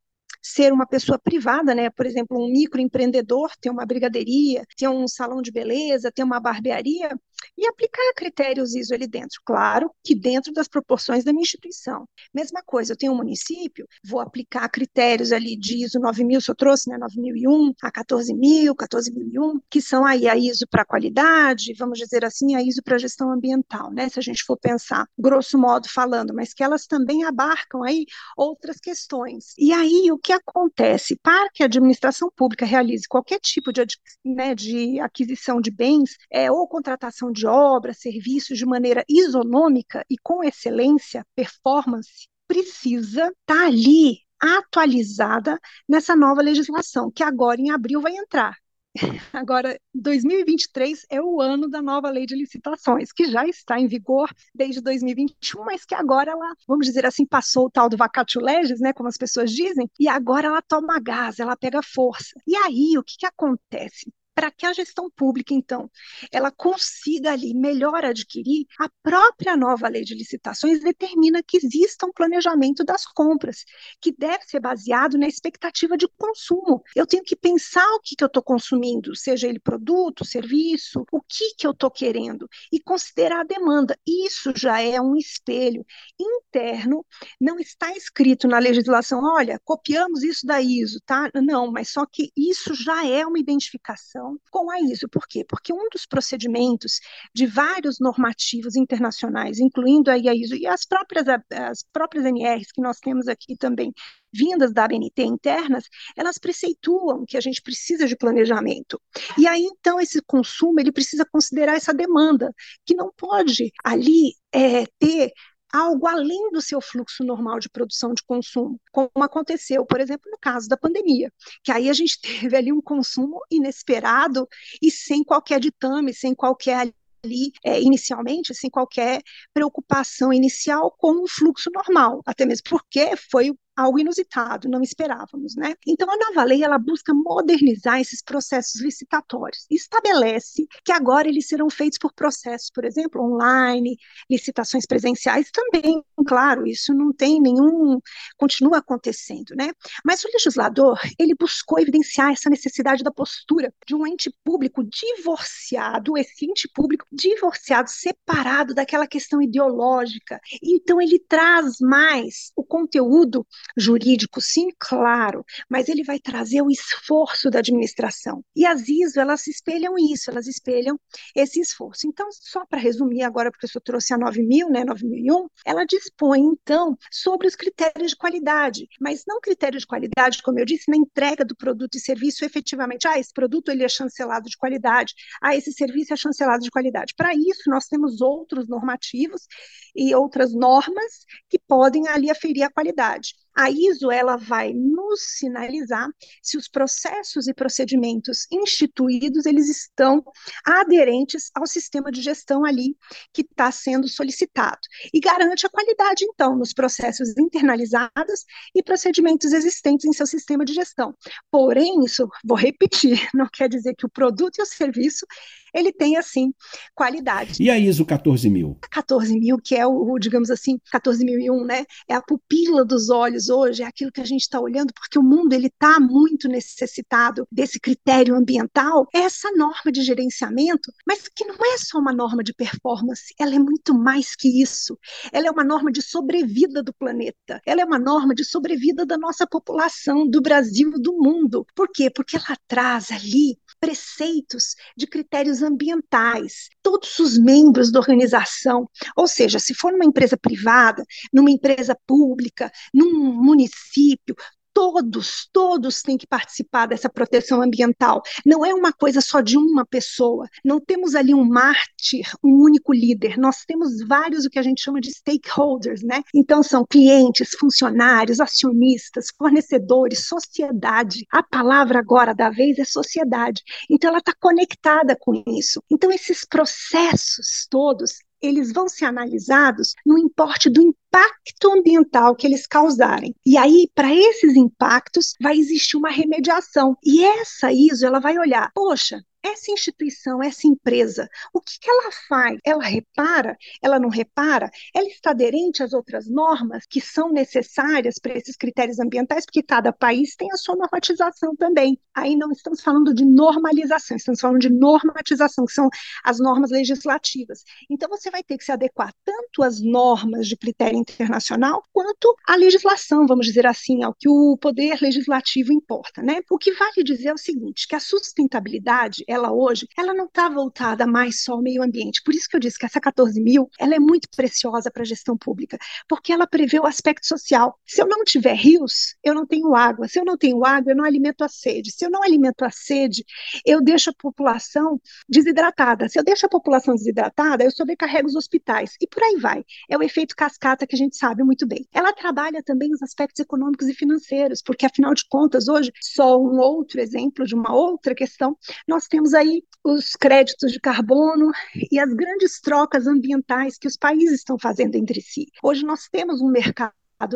ser 0.43 0.73
uma 0.73 0.87
pessoa 0.87 1.19
privada, 1.19 1.75
né? 1.75 1.91
Por 1.91 2.07
exemplo, 2.07 2.39
um 2.39 2.51
microempreendedor 2.51 3.51
ter 3.61 3.71
uma 3.71 3.87
brigadeiria, 3.87 4.65
ter 4.77 4.89
um 4.89 5.07
salão 5.09 5.43
de 5.43 5.51
beleza, 5.51 6.13
ter 6.13 6.23
uma 6.23 6.41
barbearia, 6.41 7.11
e 7.57 7.67
aplicar 7.67 8.03
critérios 8.15 8.75
ISO 8.75 8.95
ali 8.95 9.07
dentro. 9.07 9.41
Claro 9.45 9.91
que 10.03 10.15
dentro 10.15 10.53
das 10.53 10.69
proporções 10.69 11.25
da 11.25 11.33
minha 11.33 11.43
instituição. 11.43 12.09
Mesma 12.33 12.63
coisa, 12.65 12.93
eu 12.93 12.97
tenho 12.97 13.13
um 13.13 13.17
município, 13.17 13.87
vou 14.05 14.21
aplicar 14.21 14.69
critérios 14.69 15.33
ali 15.33 15.57
de 15.57 15.85
ISO 15.85 15.99
9000, 15.99 16.41
se 16.41 16.51
eu 16.51 16.55
trouxe, 16.55 16.89
né, 16.89 16.97
9001, 16.99 17.73
a 17.83 17.91
14000, 17.91 18.75
14001, 18.75 19.61
que 19.69 19.81
são 19.83 20.05
aí 20.05 20.29
a 20.29 20.37
ISO 20.37 20.67
para 20.71 20.85
qualidade, 20.85 21.75
vamos 21.75 21.99
dizer 21.99 22.25
assim, 22.25 22.55
a 22.55 22.63
ISO 22.63 22.83
para 22.83 22.99
gestão 22.99 23.33
ambiental, 23.33 23.91
né, 23.93 24.09
se 24.09 24.19
a 24.19 24.23
gente 24.23 24.45
for 24.45 24.57
pensar, 24.57 25.07
grosso 25.19 25.59
modo 25.59 25.89
falando, 25.89 26.33
mas 26.35 26.55
que 26.55 26.63
elas 26.63 26.87
também 26.87 27.25
abarcam 27.25 27.83
aí 27.83 28.07
outras 28.37 28.79
questões. 28.79 29.55
E 29.59 29.73
aí, 29.73 30.11
o 30.13 30.19
que 30.29 30.33
acontece? 30.35 31.17
Para 31.23 31.49
que 31.49 31.63
a 31.63 31.67
administração 31.67 32.31
pública 32.37 32.67
realize 32.67 33.09
qualquer 33.09 33.41
tipo 33.41 33.73
de, 33.73 33.83
né, 34.23 34.55
de 34.55 35.01
aquisição 35.01 35.59
de 35.59 35.71
bens 35.71 36.19
é, 36.31 36.53
ou 36.53 36.69
contratação 36.69 37.33
de 37.33 37.47
obra, 37.47 37.95
serviços 37.95 38.59
de 38.59 38.67
maneira 38.67 39.03
isonômica 39.09 40.05
e 40.11 40.19
com 40.19 40.45
excelência, 40.45 41.25
performance, 41.35 42.29
precisa 42.47 43.29
estar 43.29 43.37
tá 43.47 43.67
ali 43.67 44.19
atualizada 44.39 45.59
nessa 45.89 46.15
nova 46.15 46.43
legislação, 46.43 47.11
que 47.11 47.23
agora 47.23 47.59
em 47.59 47.71
abril 47.71 48.03
vai 48.03 48.15
entrar. 48.15 48.55
Agora, 49.33 49.79
2023 49.95 51.07
é 51.11 51.21
o 51.21 51.41
ano 51.41 51.69
da 51.69 51.81
nova 51.81 52.11
lei 52.11 52.27
de 52.27 52.35
licitações, 52.35 53.13
que 53.13 53.27
já 53.27 53.47
está 53.47 53.79
em 53.79 53.87
vigor 53.87 54.31
desde 54.55 54.81
2021, 54.81 55.65
mas 55.65 55.85
que 55.85 55.95
agora 55.95 56.33
ela, 56.33 56.55
vamos 56.67 56.87
dizer 56.87 57.07
assim, 57.07 57.27
passou 57.27 57.67
o 57.67 57.71
tal 57.71 57.89
do 57.89 57.97
vacatio 57.97 58.41
legis, 58.41 58.81
né, 58.81 58.93
como 58.93 59.09
as 59.09 59.17
pessoas 59.17 59.51
dizem, 59.53 59.89
e 59.99 60.09
agora 60.09 60.49
ela 60.49 60.63
toma 60.63 61.01
gás, 61.01 61.39
ela 61.39 61.57
pega 61.57 61.81
força. 61.83 62.35
E 62.47 62.57
aí, 62.57 62.99
o 62.99 63.03
que, 63.03 63.17
que 63.19 63.27
acontece? 63.27 64.13
Para 64.39 64.53
que 64.53 64.65
a 64.65 64.73
gestão 64.73 65.11
pública, 65.11 65.53
então, 65.53 65.91
ela 66.31 66.53
consiga 66.53 67.33
ali 67.33 67.53
melhor 67.53 68.05
adquirir, 68.05 68.67
a 68.79 68.89
própria 69.03 69.57
nova 69.57 69.89
lei 69.89 70.05
de 70.05 70.15
licitações 70.15 70.81
determina 70.81 71.43
que 71.43 71.57
exista 71.57 72.07
um 72.07 72.13
planejamento 72.13 72.85
das 72.85 73.05
compras, 73.05 73.65
que 74.01 74.13
deve 74.17 74.45
ser 74.45 74.61
baseado 74.61 75.19
na 75.19 75.27
expectativa 75.27 75.97
de 75.97 76.07
consumo. 76.17 76.85
Eu 76.95 77.05
tenho 77.05 77.25
que 77.25 77.35
pensar 77.35 77.85
o 77.97 78.01
que, 78.01 78.15
que 78.15 78.23
eu 78.23 78.29
estou 78.29 78.41
consumindo, 78.41 79.13
seja 79.17 79.49
ele 79.49 79.59
produto, 79.59 80.25
serviço, 80.25 81.05
o 81.11 81.21
que, 81.21 81.57
que 81.57 81.67
eu 81.67 81.73
estou 81.73 81.91
querendo, 81.91 82.49
e 82.71 82.79
considerar 82.79 83.41
a 83.41 83.45
demanda. 83.45 83.99
Isso 84.07 84.53
já 84.55 84.81
é 84.81 85.01
um 85.01 85.17
espelho 85.17 85.85
interno, 86.17 87.05
não 87.41 87.59
está 87.59 87.91
escrito 87.97 88.47
na 88.47 88.61
legislação, 88.61 89.21
olha, 89.21 89.61
copiamos 89.65 90.23
isso 90.23 90.47
da 90.47 90.63
ISO, 90.63 91.01
tá? 91.05 91.29
Não, 91.35 91.73
mas 91.73 91.89
só 91.89 92.07
que 92.07 92.31
isso 92.37 92.73
já 92.73 93.05
é 93.05 93.27
uma 93.27 93.41
identificação 93.41 94.28
com 94.51 94.71
a 94.71 94.81
ISO. 94.81 95.09
Por 95.09 95.27
quê? 95.29 95.45
Porque 95.49 95.73
um 95.73 95.89
dos 95.93 96.07
procedimentos 96.07 97.01
de 97.35 97.47
vários 97.47 97.99
normativos 98.01 98.77
internacionais, 98.77 99.59
incluindo 99.59 100.11
a 100.11 100.17
ISO 100.17 100.57
e 100.57 100.67
as 100.67 100.85
próprias, 100.85 101.27
as 101.53 101.85
próprias 101.93 102.25
NRs 102.25 102.73
que 102.73 102.81
nós 102.81 102.99
temos 102.99 103.29
aqui 103.29 103.57
também, 103.57 103.93
vindas 104.33 104.73
da 104.73 104.85
ABNT 104.85 105.23
internas, 105.23 105.85
elas 106.17 106.39
preceituam 106.39 107.25
que 107.27 107.37
a 107.37 107.41
gente 107.41 107.63
precisa 107.63 108.07
de 108.07 108.17
planejamento. 108.17 109.01
E 109.39 109.47
aí, 109.47 109.63
então, 109.63 110.01
esse 110.01 110.21
consumo, 110.23 110.81
ele 110.81 110.93
precisa 110.93 111.25
considerar 111.31 111.77
essa 111.77 111.95
demanda, 111.95 112.53
que 112.85 112.95
não 112.95 113.13
pode 113.17 113.73
ali 113.85 114.35
é, 114.53 114.87
ter 114.99 115.33
algo 115.73 116.07
além 116.07 116.51
do 116.51 116.61
seu 116.61 116.81
fluxo 116.81 117.25
normal 117.25 117.59
de 117.59 117.69
produção 117.69 118.15
de 118.15 118.23
consumo, 118.23 118.81
como 118.93 119.11
aconteceu, 119.17 119.85
por 119.85 120.01
exemplo, 120.01 120.31
no 120.31 120.39
caso 120.39 120.69
da 120.69 120.77
pandemia, 120.77 121.33
que 121.63 121.73
aí 121.73 121.89
a 121.89 121.93
gente 121.93 122.21
teve 122.51 122.57
ali 122.57 122.73
um 122.73 122.81
consumo 122.81 123.41
inesperado 123.51 124.49
e 124.83 124.91
sem 124.91 125.23
qualquer 125.23 125.61
ditame, 125.61 126.15
sem 126.15 126.35
qualquer 126.35 126.93
ali 127.25 127.53
é, 127.65 127.81
inicialmente 127.81 128.55
sem 128.55 128.71
qualquer 128.71 129.23
preocupação 129.53 130.33
inicial 130.33 130.95
com 130.97 131.25
o 131.25 131.29
fluxo 131.29 131.71
normal, 131.73 132.23
até 132.25 132.47
mesmo 132.47 132.65
porque 132.69 133.17
foi 133.31 133.53
algo 133.79 133.99
inusitado, 134.01 134.69
não 134.69 134.83
esperávamos, 134.83 135.55
né? 135.55 135.75
Então 135.87 136.11
a 136.11 136.17
nova 136.17 136.43
lei 136.43 136.65
ela 136.65 136.79
busca 136.79 137.15
modernizar 137.15 138.01
esses 138.01 138.21
processos 138.21 138.81
licitatórios 138.81 139.67
estabelece 139.71 140.67
que 140.85 140.91
agora 140.91 141.29
eles 141.29 141.47
serão 141.47 141.71
feitos 141.71 141.99
por 141.99 142.13
processos, 142.13 142.71
por 142.75 142.85
exemplo, 142.85 143.23
online, 143.23 143.97
licitações 144.29 144.85
presenciais 144.85 145.51
também, 145.53 146.03
claro, 146.27 146.67
isso 146.67 146.93
não 146.93 147.13
tem 147.13 147.41
nenhum 147.41 148.01
continua 148.37 148.79
acontecendo, 148.79 149.55
né? 149.57 149.71
Mas 150.05 150.25
o 150.25 150.29
legislador, 150.33 150.99
ele 151.19 151.35
buscou 151.39 151.79
evidenciar 151.79 152.33
essa 152.33 152.51
necessidade 152.51 153.05
da 153.05 153.13
postura 153.13 153.73
de 153.87 153.95
um 153.95 154.07
ente 154.07 154.33
público 154.45 154.83
divorciado, 154.83 156.19
esse 156.19 156.47
ente 156.47 156.69
público 156.69 157.07
divorciado, 157.13 157.91
separado 157.91 158.75
daquela 158.75 159.07
questão 159.07 159.41
ideológica. 159.41 160.41
Então 160.63 161.01
ele 161.01 161.19
traz 161.29 161.77
mais 161.81 162.51
o 162.57 162.65
conteúdo 162.65 163.47
jurídico, 163.77 164.41
sim, 164.41 164.69
claro, 164.79 165.45
mas 165.69 165.89
ele 165.89 166.03
vai 166.03 166.19
trazer 166.19 166.63
o 166.63 166.71
esforço 166.71 167.51
da 167.51 167.59
administração. 167.59 168.45
E 168.55 168.67
as 168.67 168.89
ISO, 168.89 169.21
elas 169.21 169.47
espelham 169.47 169.95
isso, 169.99 170.31
elas 170.31 170.47
espelham 170.47 170.99
esse 171.35 171.61
esforço. 171.61 172.07
Então, 172.07 172.29
só 172.33 172.65
para 172.67 172.79
resumir 172.79 173.23
agora, 173.23 173.51
porque 173.51 173.67
eu 173.67 173.81
trouxe 173.81 174.13
a 174.15 174.19
9000, 174.19 174.71
né, 174.71 174.85
9001, 174.85 175.49
ela 175.65 175.85
dispõe, 175.85 176.41
então, 176.41 176.97
sobre 177.11 177.47
os 177.47 177.55
critérios 177.55 178.11
de 178.13 178.17
qualidade, 178.17 178.89
mas 179.01 179.25
não 179.27 179.41
critérios 179.41 179.83
de 179.83 179.87
qualidade, 179.87 180.43
como 180.43 180.59
eu 180.59 180.65
disse, 180.65 180.91
na 180.91 180.97
entrega 180.97 181.45
do 181.45 181.57
produto 181.57 181.97
e 181.97 182.01
serviço 182.01 182.45
efetivamente. 182.45 183.07
Ah, 183.07 183.19
esse 183.19 183.33
produto 183.33 183.71
ele 183.71 183.85
é 183.85 183.89
chancelado 183.89 184.49
de 184.49 184.57
qualidade, 184.57 185.15
ah, 185.41 185.55
esse 185.57 185.73
serviço 185.73 186.13
é 186.13 186.17
chancelado 186.17 186.63
de 186.63 186.71
qualidade. 186.71 187.15
Para 187.17 187.35
isso, 187.35 187.69
nós 187.69 187.87
temos 187.87 188.21
outros 188.21 188.69
normativos 188.69 189.47
e 189.95 190.15
outras 190.15 190.55
normas 190.55 191.25
que 191.49 191.59
podem 191.59 192.09
ali 192.09 192.31
aferir 192.31 192.63
a 192.63 192.71
qualidade. 192.71 193.35
A 193.59 193.71
ISO 193.71 194.13
ela 194.13 194.37
vai 194.37 194.73
nos 194.73 195.21
sinalizar 195.37 196.09
se 196.41 196.57
os 196.57 196.69
processos 196.69 197.49
e 197.49 197.53
procedimentos 197.53 198.47
instituídos 198.53 199.47
eles 199.47 199.69
estão 199.69 200.23
aderentes 200.65 201.51
ao 201.53 201.67
sistema 201.67 202.13
de 202.13 202.23
gestão 202.23 202.65
ali 202.65 202.97
que 203.35 203.43
está 203.43 203.73
sendo 203.73 204.07
solicitado 204.07 204.79
e 205.13 205.19
garante 205.19 205.67
a 205.67 205.69
qualidade 205.69 206.25
então 206.25 206.57
nos 206.57 206.73
processos 206.73 207.37
internalizados 207.37 208.45
e 208.73 208.81
procedimentos 208.81 209.53
existentes 209.53 210.07
em 210.07 210.13
seu 210.13 210.27
sistema 210.27 210.65
de 210.65 210.73
gestão. 210.73 211.13
Porém, 211.51 212.05
isso 212.05 212.29
vou 212.45 212.57
repetir, 212.57 213.29
não 213.35 213.49
quer 213.53 213.69
dizer 213.69 213.97
que 213.97 214.07
o 214.07 214.11
produto 214.11 214.59
e 214.59 214.63
o 214.63 214.67
serviço 214.67 215.27
ele 215.75 215.93
tem, 215.93 216.17
assim, 216.17 216.53
qualidade. 216.95 217.63
E 217.63 217.71
a 217.71 217.79
ISO 217.79 218.05
14000? 218.05 218.79
14000, 218.91 219.59
que 219.59 219.75
é 219.75 219.87
o, 219.87 220.13
o, 220.13 220.19
digamos 220.19 220.51
assim, 220.51 220.79
14001, 220.91 221.65
né? 221.65 221.85
É 222.09 222.15
a 222.15 222.23
pupila 222.23 222.85
dos 222.85 223.11
olhos 223.11 223.49
hoje, 223.49 223.83
é 223.83 223.87
aquilo 223.87 224.13
que 224.13 224.21
a 224.21 224.25
gente 224.25 224.43
está 224.43 224.61
olhando, 224.61 224.93
porque 224.93 225.19
o 225.19 225.23
mundo, 225.23 225.53
ele 225.53 225.69
está 225.69 226.01
muito 226.01 226.49
necessitado 226.49 227.47
desse 227.51 227.79
critério 227.81 228.35
ambiental, 228.35 229.07
é 229.15 229.21
essa 229.21 229.51
norma 229.53 229.93
de 229.93 230.03
gerenciamento, 230.03 230.93
mas 231.07 231.29
que 231.29 231.45
não 231.45 231.57
é 231.75 231.79
só 231.79 231.99
uma 231.99 232.13
norma 232.13 232.43
de 232.43 232.53
performance, 232.53 233.35
ela 233.39 233.55
é 233.55 233.59
muito 233.59 233.95
mais 233.95 234.35
que 234.35 234.63
isso. 234.63 234.99
Ela 235.33 235.49
é 235.49 235.51
uma 235.51 235.65
norma 235.65 235.91
de 235.91 236.03
sobrevida 236.03 236.83
do 236.83 236.93
planeta, 236.93 237.61
ela 237.67 237.83
é 237.83 237.85
uma 237.85 237.99
norma 237.99 238.35
de 238.35 238.45
sobrevida 238.45 239.05
da 239.05 239.17
nossa 239.17 239.47
população, 239.47 240.29
do 240.29 240.41
Brasil, 240.41 240.93
do 240.99 241.17
mundo. 241.17 241.67
Por 241.75 241.89
quê? 241.93 242.11
Porque 242.11 242.37
ela 242.37 242.57
traz 242.67 243.11
ali 243.11 243.59
preceitos 243.81 244.75
de 244.97 245.07
critérios 245.07 245.58
ambientais, 245.63 246.69
todos 246.83 247.19
os 247.19 247.39
membros 247.39 247.91
da 247.91 247.99
organização, 247.99 248.89
ou 249.17 249.27
seja, 249.27 249.59
se 249.59 249.75
for 249.75 249.93
numa 249.93 250.05
empresa 250.05 250.37
privada, 250.37 251.05
numa 251.33 251.51
empresa 251.51 251.97
pública, 252.07 252.71
num 252.93 253.33
município, 253.33 254.35
todos, 254.79 255.49
todos 255.53 256.03
têm 256.03 256.17
que 256.17 256.25
participar 256.25 256.87
dessa 256.87 257.11
proteção 257.11 257.61
ambiental. 257.61 258.23
Não 258.47 258.65
é 258.65 258.73
uma 258.73 258.93
coisa 258.93 259.21
só 259.21 259.41
de 259.41 259.59
uma 259.59 259.85
pessoa. 259.85 260.47
Não 260.65 260.79
temos 260.79 261.17
ali 261.17 261.35
um 261.35 261.45
mártir, 261.45 262.31
um 262.45 262.63
único 262.63 262.93
líder. 262.93 263.37
Nós 263.37 263.65
temos 263.67 264.01
vários 264.07 264.45
o 264.45 264.49
que 264.49 264.57
a 264.57 264.63
gente 264.63 264.81
chama 264.81 265.01
de 265.01 265.11
stakeholders, 265.11 266.05
né? 266.05 266.23
Então 266.33 266.63
são 266.63 266.87
clientes, 266.89 267.57
funcionários, 267.59 268.39
acionistas, 268.39 269.33
fornecedores, 269.37 270.29
sociedade. 270.29 271.27
A 271.33 271.43
palavra 271.43 271.99
agora 271.99 272.33
da 272.33 272.49
vez 272.49 272.79
é 272.79 272.85
sociedade. 272.85 273.65
Então 273.91 274.11
ela 274.11 274.21
está 274.21 274.33
conectada 274.39 275.17
com 275.19 275.43
isso. 275.59 275.83
Então 275.91 276.13
esses 276.13 276.45
processos 276.45 277.67
todos 277.69 278.21
eles 278.43 278.73
vão 278.73 278.89
ser 278.89 279.07
analisados 279.07 279.95
no 280.05 280.19
importe 280.19 280.71
do 280.71 280.81
impacto 280.81 281.73
ambiental 281.73 282.35
que 282.37 282.47
eles 282.47 282.67
causarem. 282.67 283.35
E 283.45 283.57
aí, 283.57 283.89
para 283.95 284.15
esses 284.15 284.55
impactos, 284.57 285.35
vai 285.41 285.57
existir 285.57 285.97
uma 285.97 286.11
remediação. 286.11 286.97
E 287.05 287.25
essa 287.25 287.73
ISO, 287.73 288.07
ela 288.07 288.21
vai 288.21 288.39
olhar, 288.39 288.71
poxa, 288.75 289.23
essa 289.43 289.71
instituição, 289.71 290.43
essa 290.43 290.67
empresa, 290.67 291.29
o 291.53 291.61
que, 291.61 291.79
que, 291.81 291.91
ela 291.91 292.11
faz? 292.29 292.59
Ela 292.65 292.85
repara? 292.85 293.57
Ela 293.83 293.99
não 293.99 294.09
repara? 294.09 294.71
Ela 294.95 295.07
está 295.07 295.31
aderente 295.31 295.83
às 295.83 295.93
outras 295.93 296.29
normas 296.29 296.85
que 296.89 297.01
são 297.01 297.31
necessárias 297.31 298.19
para 298.19 298.37
esses 298.37 298.57
critérios 298.57 298.99
ambientais, 298.99 299.45
porque 299.45 299.63
cada 299.63 299.93
país 299.93 300.35
tem 300.37 300.49
a 300.53 300.57
sua 300.57 300.77
normatização 300.77 301.55
também. 301.57 301.99
Aí 302.15 302.37
não 302.37 302.51
estamos 302.51 302.81
falando 302.81 303.15
de 303.15 303.25
normalização, 303.25 304.17
estamos 304.17 304.41
falando 304.41 304.61
de 304.61 304.71
normatização, 304.71 305.65
que 305.65 305.73
são 305.73 305.89
as 306.25 306.39
normas 306.39 306.71
legislativas. 306.71 307.63
Então 307.91 308.09
você 308.09 308.31
vai 308.31 308.43
ter 308.43 308.59
que 308.59 308.65
se 308.65 308.73
adequar 308.73 309.13
tanto 309.25 309.63
às 309.63 309.81
normas 309.81 310.47
de 310.49 310.57
critério 310.57 310.99
internacional 310.99 311.83
quanto 311.93 312.35
à 312.47 312.57
legislação, 312.57 313.27
vamos 313.27 313.47
dizer 313.47 313.67
assim, 313.67 314.03
ao 314.03 314.15
que 314.15 314.29
o 314.29 314.57
poder 314.61 314.99
legislativo 315.01 315.73
importa, 315.73 316.23
né? 316.23 316.41
O 316.51 316.59
que 316.59 316.73
vale 316.73 317.05
dizer 317.05 317.29
é 317.29 317.35
o 317.35 317.39
seguinte, 317.39 317.87
que 317.87 317.95
a 317.95 318.01
sustentabilidade 318.01 319.25
ela 319.29 319.53
hoje, 319.53 319.87
ela 319.97 320.15
não 320.15 320.25
está 320.25 320.49
voltada 320.49 321.07
mais 321.07 321.43
só 321.43 321.53
ao 321.53 321.63
meio 321.63 321.83
ambiente. 321.83 322.23
Por 322.25 322.35
isso 322.35 322.49
que 322.49 322.57
eu 322.57 322.61
disse 322.61 322.79
que 322.79 322.87
essa 322.87 323.01
14 323.01 323.41
mil, 323.41 323.69
ela 323.79 323.95
é 323.95 323.99
muito 323.99 324.27
preciosa 324.35 324.91
para 324.91 325.03
a 325.03 325.07
gestão 325.07 325.37
pública, 325.37 325.79
porque 326.09 326.33
ela 326.33 326.47
prevê 326.47 326.81
o 326.81 326.87
aspecto 326.87 327.27
social. 327.27 327.79
Se 327.87 328.01
eu 328.01 328.09
não 328.09 328.25
tiver 328.25 328.55
rios, 328.55 329.17
eu 329.23 329.35
não 329.35 329.47
tenho 329.47 329.75
água. 329.75 330.09
Se 330.09 330.19
eu 330.19 330.25
não 330.25 330.37
tenho 330.37 330.65
água, 330.65 330.93
eu 330.93 330.97
não 330.97 331.05
alimento 331.05 331.43
a 331.43 331.49
sede. 331.49 331.93
Se 331.93 332.05
eu 332.05 332.11
não 332.11 332.23
alimento 332.23 332.63
a 332.65 332.71
sede, 332.71 333.25
eu 333.67 333.83
deixo 333.83 334.11
a 334.11 334.15
população 334.15 335.01
desidratada. 335.29 336.09
Se 336.09 336.19
eu 336.19 336.25
deixo 336.25 336.47
a 336.47 336.49
população 336.49 336.95
desidratada, 336.95 337.65
eu 337.65 337.71
sobrecarrego 337.71 338.29
os 338.29 338.35
hospitais. 338.35 338.95
E 339.01 339.07
por 339.07 339.23
aí 339.23 339.37
vai. 339.37 339.65
É 339.91 339.99
o 339.99 340.03
efeito 340.03 340.35
cascata 340.35 340.87
que 340.87 340.95
a 340.95 340.99
gente 340.99 341.17
sabe 341.17 341.43
muito 341.45 341.67
bem. 341.67 341.87
Ela 341.93 342.13
trabalha 342.13 342.63
também 342.63 342.93
os 342.93 343.03
aspectos 343.03 343.41
econômicos 343.41 343.89
e 343.89 343.95
financeiros, 343.95 344.63
porque 344.63 344.87
afinal 344.87 345.13
de 345.13 345.27
contas, 345.29 345.69
hoje, 345.69 345.93
só 346.01 346.41
um 346.41 346.59
outro 346.59 347.01
exemplo 347.01 347.45
de 347.45 347.55
uma 347.55 347.75
outra 347.75 348.15
questão, 348.15 348.57
nós 348.87 349.07
temos 349.07 349.18
temos 349.19 349.35
aí 349.35 349.65
os 349.83 350.13
créditos 350.13 350.71
de 350.71 350.79
carbono 350.79 351.51
e 351.91 351.99
as 351.99 352.15
grandes 352.15 352.61
trocas 352.61 353.05
ambientais 353.09 353.77
que 353.77 353.89
os 353.89 353.97
países 353.97 354.39
estão 354.39 354.57
fazendo 354.57 354.95
entre 354.95 355.21
si. 355.21 355.47
Hoje 355.61 355.85
nós 355.85 356.09
temos 356.09 356.41
um 356.41 356.49
mercado 356.49 356.93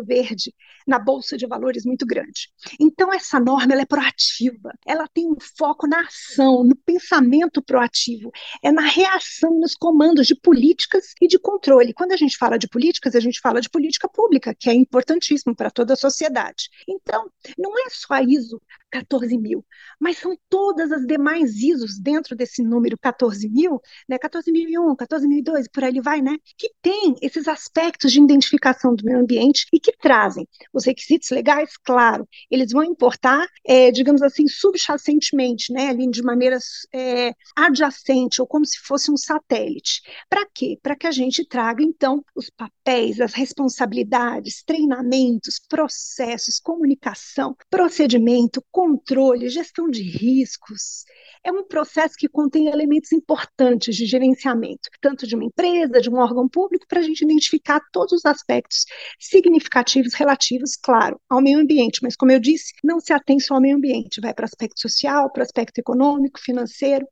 verde 0.06 0.54
na 0.86 0.96
bolsa 0.96 1.36
de 1.36 1.44
valores 1.44 1.84
muito 1.84 2.06
grande. 2.06 2.52
Então 2.78 3.12
essa 3.12 3.40
norma 3.40 3.72
ela 3.72 3.82
é 3.82 3.84
proativa, 3.84 4.72
ela 4.86 5.08
tem 5.12 5.26
um 5.26 5.36
foco 5.58 5.88
na 5.88 6.02
ação, 6.02 6.62
no 6.62 6.76
pensamento 6.76 7.60
proativo, 7.60 8.30
é 8.62 8.70
na 8.70 8.82
reação 8.82 9.58
nos 9.58 9.74
comandos 9.74 10.28
de 10.28 10.36
políticas 10.36 11.14
e 11.20 11.26
de 11.26 11.36
controle. 11.36 11.92
Quando 11.92 12.12
a 12.12 12.16
gente 12.16 12.36
fala 12.36 12.60
de 12.60 12.68
políticas, 12.68 13.16
a 13.16 13.20
gente 13.20 13.40
fala 13.40 13.60
de 13.60 13.68
política 13.68 14.08
pública, 14.08 14.54
que 14.54 14.70
é 14.70 14.74
importantíssimo 14.74 15.56
para 15.56 15.68
toda 15.68 15.94
a 15.94 15.96
sociedade. 15.96 16.68
Então, 16.88 17.28
não 17.58 17.76
é 17.76 17.90
só 17.90 18.14
a 18.14 18.22
ISO 18.22 18.62
14 18.92 19.38
mil, 19.38 19.64
mas 19.98 20.18
são 20.18 20.36
todas 20.48 20.92
as 20.92 21.06
demais 21.06 21.56
ISOs 21.56 21.98
dentro 21.98 22.36
desse 22.36 22.62
número 22.62 22.98
14 22.98 23.48
mil, 23.48 23.80
né, 24.06 24.18
14.001, 24.18 24.94
14.002, 24.94 25.66
por 25.72 25.84
aí 25.84 26.00
vai, 26.00 26.20
né, 26.20 26.36
que 26.58 26.70
tem 26.82 27.14
esses 27.22 27.48
aspectos 27.48 28.12
de 28.12 28.20
identificação 28.20 28.94
do 28.94 29.04
meio 29.04 29.18
ambiente 29.18 29.66
e 29.72 29.80
que 29.80 29.92
trazem 29.96 30.46
os 30.72 30.84
requisitos 30.84 31.30
legais, 31.30 31.76
claro, 31.82 32.28
eles 32.50 32.70
vão 32.72 32.84
importar, 32.84 33.46
é, 33.64 33.90
digamos 33.90 34.22
assim, 34.22 34.46
subjacentemente, 34.46 35.72
né, 35.72 35.88
ali 35.88 36.10
de 36.10 36.22
maneira 36.22 36.58
é, 36.94 37.32
adjacente 37.56 38.40
ou 38.40 38.46
como 38.46 38.66
se 38.66 38.78
fosse 38.80 39.10
um 39.10 39.16
satélite. 39.16 40.02
Para 40.28 40.46
quê? 40.52 40.78
Para 40.82 40.96
que 40.96 41.06
a 41.06 41.10
gente 41.10 41.46
traga, 41.46 41.82
então, 41.82 42.22
os 42.34 42.50
papéis, 42.50 43.20
as 43.20 43.32
responsabilidades, 43.32 44.62
treinamentos, 44.62 45.60
processos, 45.68 46.60
comunicação, 46.60 47.56
procedimento, 47.70 48.62
controle, 48.82 49.48
gestão 49.48 49.88
de 49.88 50.02
riscos. 50.02 51.04
É 51.44 51.52
um 51.52 51.64
processo 51.64 52.14
que 52.18 52.28
contém 52.28 52.66
elementos 52.66 53.12
importantes 53.12 53.94
de 53.94 54.06
gerenciamento, 54.06 54.90
tanto 55.00 55.24
de 55.24 55.36
uma 55.36 55.44
empresa, 55.44 56.00
de 56.00 56.10
um 56.10 56.16
órgão 56.16 56.48
público, 56.48 56.84
para 56.88 56.98
a 56.98 57.02
gente 57.02 57.22
identificar 57.22 57.80
todos 57.92 58.12
os 58.12 58.26
aspectos 58.26 58.84
significativos 59.20 60.14
relativos, 60.14 60.76
claro, 60.76 61.20
ao 61.30 61.40
meio 61.40 61.60
ambiente. 61.60 62.00
Mas, 62.02 62.16
como 62.16 62.32
eu 62.32 62.40
disse, 62.40 62.72
não 62.82 62.98
se 62.98 63.12
atém 63.12 63.38
só 63.38 63.54
ao 63.54 63.60
meio 63.60 63.76
ambiente, 63.76 64.20
vai 64.20 64.34
para 64.34 64.42
o 64.42 64.46
aspecto 64.46 64.80
social, 64.80 65.30
para 65.30 65.42
o 65.42 65.44
aspecto 65.44 65.78
econômico, 65.78 66.40
financeiro 66.40 67.06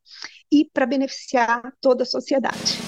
e 0.51 0.65
para 0.73 0.85
beneficiar 0.85 1.73
toda 1.79 2.03
a 2.03 2.05
sociedade. 2.05 2.79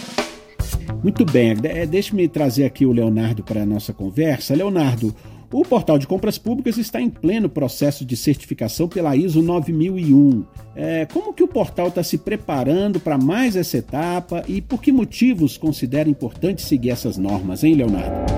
Muito 1.01 1.25
bem, 1.25 1.53
é, 1.63 1.85
deixe-me 1.85 2.27
trazer 2.27 2.65
aqui 2.65 2.85
o 2.85 2.91
Leonardo 2.91 3.43
para 3.43 3.63
a 3.63 3.65
nossa 3.65 3.93
conversa. 3.93 4.55
Leonardo, 4.55 5.13
o 5.53 5.63
portal 5.63 5.99
de 5.99 6.07
compras 6.07 6.39
públicas 6.39 6.77
está 6.77 6.99
em 6.99 7.09
pleno 7.09 7.47
processo 7.47 8.03
de 8.03 8.17
certificação 8.17 8.89
pela 8.89 9.15
ISO 9.15 9.41
9001. 9.41 10.43
É, 10.75 11.05
como 11.05 11.31
que 11.31 11.43
o 11.43 11.47
portal 11.47 11.89
está 11.89 12.01
se 12.01 12.17
preparando 12.17 12.99
para 12.99 13.19
mais 13.19 13.55
essa 13.55 13.77
etapa 13.77 14.43
e 14.47 14.61
por 14.61 14.81
que 14.81 14.91
motivos 14.91 15.55
considera 15.55 16.09
importante 16.09 16.63
seguir 16.63 16.89
essas 16.89 17.17
normas, 17.17 17.63
hein, 17.63 17.75
Leonardo? 17.75 18.33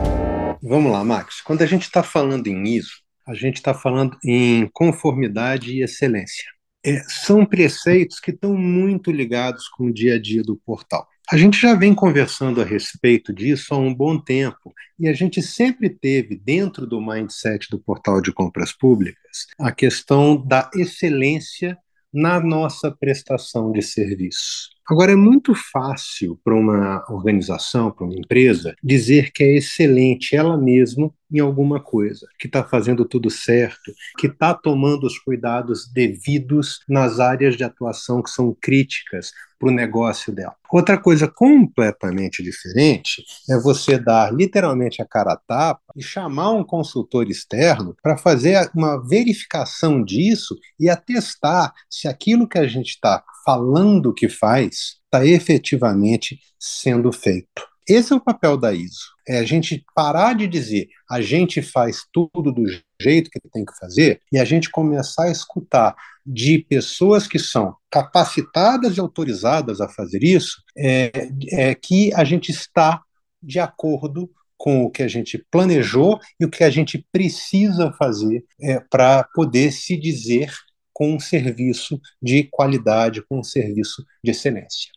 Vamos 0.62 0.92
lá, 0.92 1.04
Max. 1.06 1.42
Quando 1.42 1.62
a 1.62 1.66
gente 1.66 1.84
está 1.84 2.04
falando 2.04 2.48
em 2.48 2.64
ISO, 2.76 3.02
a 3.26 3.34
gente 3.34 3.56
está 3.56 3.74
falando 3.74 4.18
em 4.24 4.70
conformidade 4.74 5.72
e 5.72 5.84
excelência. 5.84 6.46
É, 6.86 7.02
são 7.08 7.46
preceitos 7.46 8.20
que 8.20 8.32
estão 8.32 8.56
muito 8.56 9.10
ligados 9.10 9.70
com 9.70 9.86
o 9.86 9.94
dia 9.94 10.16
a 10.16 10.22
dia 10.22 10.44
do 10.44 10.58
portal. 10.66 11.08
A 11.32 11.38
gente 11.38 11.60
já 11.60 11.74
vem 11.74 11.96
conversando 11.96 12.62
a 12.62 12.64
respeito 12.64 13.34
disso 13.34 13.74
há 13.74 13.78
um 13.78 13.94
bom 13.94 14.20
tempo 14.20 14.72
e 15.00 15.08
a 15.08 15.14
gente 15.14 15.42
sempre 15.42 15.90
teve 15.90 16.36
dentro 16.36 16.86
do 16.86 17.02
mindset 17.02 17.68
do 17.72 17.80
portal 17.80 18.22
de 18.22 18.32
compras 18.32 18.72
públicas 18.72 19.48
a 19.60 19.72
questão 19.72 20.38
da 20.38 20.70
excelência 20.76 21.76
na 22.14 22.40
nossa 22.40 22.92
prestação 22.92 23.72
de 23.72 23.82
serviço. 23.82 24.75
Agora, 24.88 25.14
é 25.14 25.16
muito 25.16 25.54
fácil 25.56 26.40
para 26.44 26.54
uma 26.54 27.04
organização, 27.10 27.90
para 27.90 28.06
uma 28.06 28.14
empresa, 28.14 28.76
dizer 28.84 29.32
que 29.32 29.44
é 29.44 29.58
excelente 29.58 30.36
ela 30.36 30.56
mesma 30.56 31.12
em 31.32 31.40
alguma 31.40 31.82
coisa, 31.82 32.28
que 32.40 32.46
está 32.46 32.64
fazendo 32.64 33.04
tudo 33.04 33.30
certo, 33.32 33.92
que 34.20 34.28
está 34.28 34.54
tomando 34.54 35.08
os 35.08 35.18
cuidados 35.18 35.92
devidos 35.92 36.80
nas 36.88 37.20
áreas 37.20 37.58
de 37.58 37.64
atuação 37.64 38.22
que 38.22 38.30
são 38.30 38.56
críticas 38.62 39.32
para 39.60 39.70
o 39.70 39.72
negócio 39.72 40.32
dela. 40.32 40.56
Outra 40.72 40.98
coisa 40.98 41.28
completamente 41.28 42.44
diferente 42.44 43.24
é 43.50 43.58
você 43.58 43.98
dar 43.98 44.32
literalmente 44.32 45.02
a 45.02 45.06
cara 45.06 45.34
a 45.34 45.38
tapa 45.38 45.82
e 45.96 46.04
chamar 46.04 46.52
um 46.52 46.64
consultor 46.64 47.28
externo 47.30 47.96
para 48.04 48.18
fazer 48.18 48.70
uma 48.76 48.98
verificação 48.98 50.04
disso 50.04 50.56
e 50.80 50.90
atestar 50.90 51.74
se 51.90 52.08
aquilo 52.08 52.48
que 52.48 52.60
a 52.60 52.68
gente 52.68 52.90
está 52.90 53.24
falando 53.46 54.14
que 54.14 54.28
faz 54.28 54.98
está 55.06 55.26
efetivamente 55.26 56.40
sendo 56.60 57.12
feito. 57.12 57.64
Esse 57.88 58.12
é 58.12 58.16
o 58.16 58.22
papel 58.22 58.58
da 58.58 58.74
ISO. 58.74 59.14
É 59.28 59.38
a 59.38 59.44
gente 59.44 59.86
parar 59.94 60.34
de 60.34 60.48
dizer 60.48 60.88
a 61.10 61.22
gente 61.22 61.62
faz 61.62 62.04
tudo 62.12 62.52
do 62.52 62.64
jeito 63.00 63.30
que 63.30 63.40
tem 63.52 63.64
que 63.64 63.78
fazer 63.78 64.22
e 64.32 64.40
a 64.40 64.46
gente 64.46 64.72
começar 64.72 65.26
a 65.26 65.32
escutar 65.32 65.96
de 66.26 66.60
pessoas 66.68 67.28
que 67.28 67.38
são 67.38 67.76
capacitadas 67.92 68.98
e 68.98 69.00
autorizadas 69.00 69.80
a 69.80 69.88
fazer 69.88 70.24
isso, 70.24 70.64
é, 70.76 71.12
é 71.52 71.76
que 71.76 72.12
a 72.16 72.24
gente 72.24 72.50
está 72.50 73.04
de 73.42 73.60
acordo 73.60 74.32
com 74.58 74.86
o 74.86 74.90
que 74.90 75.04
a 75.04 75.08
gente 75.08 75.46
planejou 75.52 76.20
e 76.40 76.46
o 76.46 76.50
que 76.50 76.64
a 76.64 76.70
gente 76.70 77.06
precisa 77.12 77.94
fazer 77.94 78.44
é, 78.60 78.80
para 78.80 79.24
poder 79.36 79.72
se 79.72 79.96
dizer 79.96 80.52
com 80.96 81.14
um 81.14 81.20
serviço 81.20 82.00
de 82.22 82.46
qualidade, 82.46 83.22
com 83.22 83.40
um 83.40 83.44
serviço 83.44 84.02
de 84.24 84.32
excelência. 84.32 84.90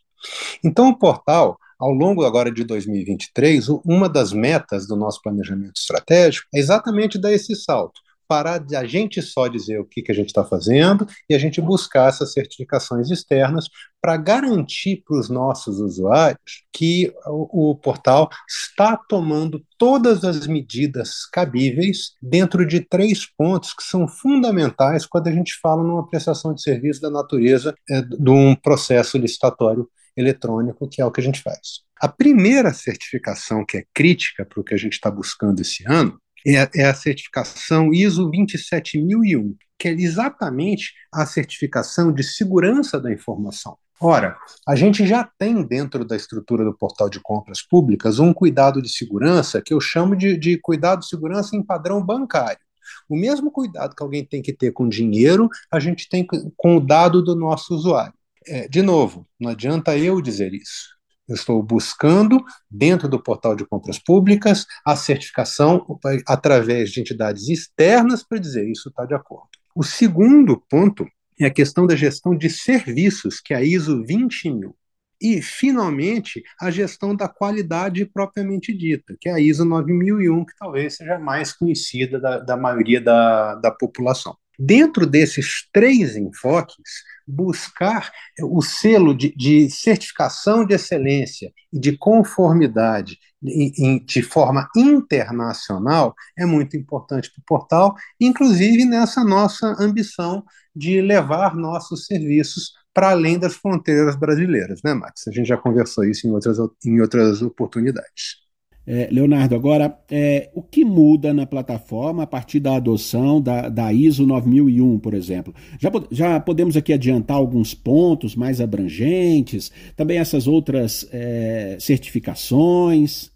Então, 0.64 0.88
o 0.88 0.96
portal, 0.96 1.58
ao 1.76 1.90
longo 1.90 2.24
agora 2.24 2.52
de 2.52 2.62
2023, 2.62 3.68
uma 3.84 4.08
das 4.08 4.32
metas 4.32 4.86
do 4.86 4.94
nosso 4.94 5.20
planejamento 5.20 5.76
estratégico 5.76 6.46
é 6.54 6.58
exatamente 6.60 7.18
dar 7.18 7.32
esse 7.32 7.56
salto 7.56 8.00
parar 8.28 8.58
de 8.58 8.76
a 8.76 8.84
gente 8.84 9.22
só 9.22 9.48
dizer 9.48 9.80
o 9.80 9.84
que, 9.84 10.02
que 10.02 10.12
a 10.12 10.14
gente 10.14 10.26
está 10.26 10.44
fazendo 10.44 11.06
e 11.28 11.34
a 11.34 11.38
gente 11.38 11.60
buscar 11.60 12.10
essas 12.10 12.32
certificações 12.32 13.10
externas 13.10 13.66
para 14.00 14.16
garantir 14.16 15.02
para 15.04 15.18
os 15.18 15.28
nossos 15.28 15.80
usuários 15.80 16.64
que 16.72 17.12
o, 17.26 17.70
o, 17.70 17.74
portal 17.74 18.28
está 18.46 18.96
tomando 18.96 19.64
todas 19.76 20.24
as 20.24 20.46
medidas 20.46 21.26
cabíveis 21.32 22.12
dentro 22.22 22.66
de 22.66 22.80
três 22.80 23.26
pontos 23.26 23.72
que 23.72 23.82
são 23.82 24.06
fundamentais 24.06 25.06
quando 25.06 25.28
a 25.28 25.32
gente 25.32 25.58
fala 25.60 25.82
numa 25.82 26.06
prestação 26.06 26.54
de 26.54 26.62
serviço 26.62 27.00
da 27.00 27.10
natureza 27.10 27.74
é, 27.90 28.02
de 28.02 28.30
um 28.30 28.54
processo 28.54 29.16
licitatório 29.18 29.88
eletrônico, 30.16 30.88
que 30.88 31.00
é 31.00 31.06
o 31.06 31.10
que 31.10 31.20
a 31.20 31.24
gente 31.24 31.40
faz. 31.42 31.80
A 32.00 32.08
primeira 32.08 32.72
certificação 32.72 33.64
que 33.64 33.78
é 33.78 33.84
crítica 33.94 34.44
para 34.44 34.60
o 34.60 34.64
que 34.64 34.74
a 34.74 34.76
gente 34.76 34.92
está 34.92 35.10
buscando 35.10 35.60
esse 35.60 35.84
ano 35.88 36.20
é, 36.46 36.68
é 36.74 36.84
a 36.86 36.94
certificação 36.94 37.92
ISO 37.92 38.30
27001, 38.30 39.54
que 39.78 39.88
é 39.88 39.92
exatamente 39.92 40.92
a 41.12 41.24
certificação 41.24 42.12
de 42.12 42.22
segurança 42.22 43.00
da 43.00 43.12
informação. 43.12 43.76
Ora, 44.00 44.36
a 44.66 44.76
gente 44.76 45.04
já 45.06 45.28
tem 45.38 45.60
dentro 45.62 46.04
da 46.04 46.14
estrutura 46.14 46.64
do 46.64 46.76
portal 46.76 47.10
de 47.10 47.20
compras 47.20 47.60
públicas 47.60 48.20
um 48.20 48.32
cuidado 48.32 48.80
de 48.80 48.88
segurança 48.88 49.60
que 49.60 49.74
eu 49.74 49.80
chamo 49.80 50.14
de, 50.14 50.36
de 50.36 50.56
cuidado 50.58 51.00
de 51.00 51.08
segurança 51.08 51.56
em 51.56 51.64
padrão 51.64 52.04
bancário. 52.04 52.60
O 53.08 53.16
mesmo 53.16 53.50
cuidado 53.50 53.96
que 53.96 54.02
alguém 54.02 54.24
tem 54.24 54.40
que 54.40 54.52
ter 54.52 54.72
com 54.72 54.88
dinheiro, 54.88 55.48
a 55.70 55.80
gente 55.80 56.08
tem 56.08 56.24
com 56.56 56.76
o 56.76 56.80
dado 56.80 57.22
do 57.22 57.34
nosso 57.34 57.74
usuário. 57.74 58.14
É, 58.46 58.68
de 58.68 58.82
novo, 58.82 59.26
não 59.38 59.50
adianta 59.50 59.96
eu 59.96 60.22
dizer 60.22 60.54
isso. 60.54 60.97
Eu 61.28 61.34
estou 61.34 61.62
buscando, 61.62 62.42
dentro 62.70 63.08
do 63.08 63.22
portal 63.22 63.54
de 63.54 63.66
compras 63.66 63.98
públicas, 63.98 64.66
a 64.84 64.96
certificação 64.96 65.84
através 66.26 66.90
de 66.90 67.00
entidades 67.00 67.48
externas 67.48 68.22
para 68.22 68.38
dizer 68.38 68.66
isso 68.68 68.88
está 68.88 69.04
de 69.04 69.14
acordo. 69.14 69.48
O 69.74 69.82
segundo 69.82 70.60
ponto 70.70 71.06
é 71.38 71.46
a 71.46 71.50
questão 71.50 71.86
da 71.86 71.94
gestão 71.94 72.36
de 72.36 72.48
serviços, 72.48 73.40
que 73.40 73.52
é 73.52 73.58
a 73.58 73.62
ISO 73.62 74.02
20000. 74.02 74.74
E, 75.20 75.42
finalmente, 75.42 76.42
a 76.60 76.70
gestão 76.70 77.14
da 77.14 77.28
qualidade 77.28 78.04
propriamente 78.06 78.72
dita, 78.72 79.16
que 79.20 79.28
é 79.28 79.32
a 79.32 79.40
ISO 79.40 79.64
9001, 79.64 80.44
que 80.44 80.56
talvez 80.56 80.96
seja 80.96 81.18
mais 81.18 81.52
conhecida 81.52 82.20
da, 82.20 82.38
da 82.38 82.56
maioria 82.56 83.00
da, 83.00 83.56
da 83.56 83.70
população. 83.70 84.36
Dentro 84.58 85.06
desses 85.06 85.68
três 85.72 86.16
enfoques, 86.16 87.04
buscar 87.28 88.10
o 88.42 88.62
selo 88.62 89.14
de, 89.14 89.34
de 89.36 89.68
certificação 89.70 90.64
de 90.64 90.74
excelência 90.74 91.52
e 91.72 91.78
de 91.78 91.96
conformidade 91.96 93.18
de, 93.40 94.00
de 94.04 94.22
forma 94.22 94.68
internacional 94.74 96.14
é 96.36 96.44
muito 96.44 96.76
importante 96.76 97.30
para 97.30 97.40
o 97.40 97.44
portal, 97.44 97.94
inclusive 98.20 98.84
nessa 98.84 99.22
nossa 99.22 99.76
ambição 99.78 100.44
de 100.74 101.00
levar 101.00 101.54
nossos 101.54 102.06
serviços 102.06 102.72
para 102.92 103.10
além 103.10 103.38
das 103.38 103.54
fronteiras 103.54 104.16
brasileiras, 104.16 104.80
né, 104.82 104.92
Max? 104.92 105.28
A 105.28 105.30
gente 105.30 105.46
já 105.46 105.56
conversou 105.56 106.04
isso 106.04 106.26
em 106.26 106.32
outras, 106.32 106.58
em 106.84 107.00
outras 107.00 107.42
oportunidades. 107.42 108.47
É, 108.90 109.06
Leonardo, 109.12 109.54
agora, 109.54 109.98
é, 110.10 110.50
o 110.54 110.62
que 110.62 110.82
muda 110.82 111.34
na 111.34 111.44
plataforma 111.44 112.22
a 112.22 112.26
partir 112.26 112.58
da 112.58 112.76
adoção 112.76 113.38
da, 113.38 113.68
da 113.68 113.92
ISO 113.92 114.24
9001, 114.26 114.98
por 114.98 115.12
exemplo? 115.12 115.54
Já, 115.78 115.90
já 116.10 116.40
podemos 116.40 116.74
aqui 116.74 116.94
adiantar 116.94 117.36
alguns 117.36 117.74
pontos 117.74 118.34
mais 118.34 118.62
abrangentes, 118.62 119.70
também 119.94 120.16
essas 120.16 120.46
outras 120.46 121.06
é, 121.12 121.76
certificações? 121.78 123.30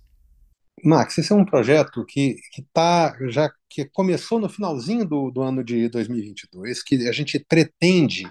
Max, 0.83 1.19
esse 1.19 1.35
é 1.35 1.37
um 1.37 1.45
projeto 1.45 2.03
que, 2.07 2.37
que 2.51 2.63
tá, 2.73 3.15
já 3.29 3.53
que 3.69 3.85
começou 3.85 4.41
no 4.41 4.49
finalzinho 4.49 5.05
do, 5.05 5.31
do 5.31 5.43
ano 5.43 5.63
de 5.63 5.87
2022, 5.91 6.83
que 6.83 7.07
a 7.07 7.13
gente 7.13 7.39
pretende 7.39 8.25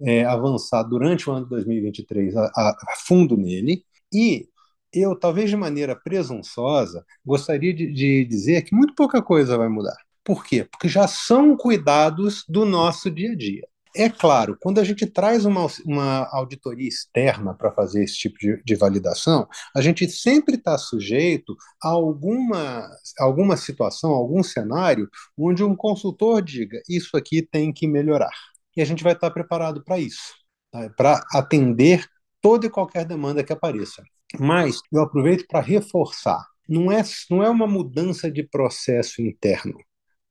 é, 0.00 0.24
avançar 0.24 0.84
durante 0.84 1.28
o 1.28 1.32
ano 1.32 1.42
de 1.42 1.50
2023 1.50 2.36
a, 2.36 2.44
a, 2.54 2.76
fundo 3.04 3.36
nele, 3.36 3.82
e 4.14 4.46
eu, 4.92 5.14
talvez 5.18 5.50
de 5.50 5.56
maneira 5.56 5.94
presunçosa, 5.96 7.04
gostaria 7.24 7.74
de, 7.74 7.92
de 7.92 8.24
dizer 8.24 8.62
que 8.62 8.74
muito 8.74 8.94
pouca 8.94 9.22
coisa 9.22 9.58
vai 9.58 9.68
mudar 9.68 9.96
Por 10.24 10.44
quê? 10.44 10.64
Porque 10.64 10.88
já 10.88 11.06
são 11.06 11.56
cuidados 11.56 12.44
do 12.48 12.64
nosso 12.64 13.10
dia 13.10 13.32
a 13.32 13.36
dia. 13.36 13.66
É 13.96 14.08
claro, 14.08 14.56
quando 14.60 14.78
a 14.78 14.84
gente 14.84 15.06
traz 15.06 15.44
uma, 15.44 15.66
uma 15.84 16.28
auditoria 16.30 16.86
externa 16.86 17.54
para 17.54 17.72
fazer 17.72 18.04
esse 18.04 18.14
tipo 18.14 18.38
de, 18.38 18.62
de, 18.62 18.74
validação, 18.76 19.48
a 19.74 19.80
gente 19.80 20.08
sempre 20.10 20.56
está 20.56 20.76
sujeito 20.76 21.56
a 21.82 21.88
alguma, 21.88 22.88
alguma 23.18 23.56
situação, 23.56 24.10
algum 24.10 24.42
cenário, 24.42 25.08
onde 25.36 25.64
um 25.64 25.74
consultor 25.74 26.42
diga: 26.42 26.80
isso 26.88 27.16
aqui 27.16 27.42
tem 27.42 27.72
que 27.72 27.88
melhorar. 27.88 28.30
E 28.76 28.82
a 28.82 28.84
gente 28.84 29.02
vai 29.02 29.14
estar 29.14 29.28
tá 29.28 29.34
preparado 29.34 29.82
para 29.82 29.98
isso, 29.98 30.34
tá? 30.70 30.88
para 30.90 31.24
atender 31.32 32.06
toda 32.40 32.66
e 32.66 32.70
qualquer 32.70 33.04
demanda 33.04 33.42
que 33.42 33.52
apareça. 33.52 34.02
Mas 34.38 34.80
eu 34.92 35.02
aproveito 35.02 35.46
para 35.46 35.60
reforçar: 35.60 36.44
não 36.68 36.90
é, 36.90 37.02
não 37.30 37.42
é 37.42 37.48
uma 37.48 37.66
mudança 37.66 38.30
de 38.30 38.42
processo 38.42 39.22
interno 39.22 39.78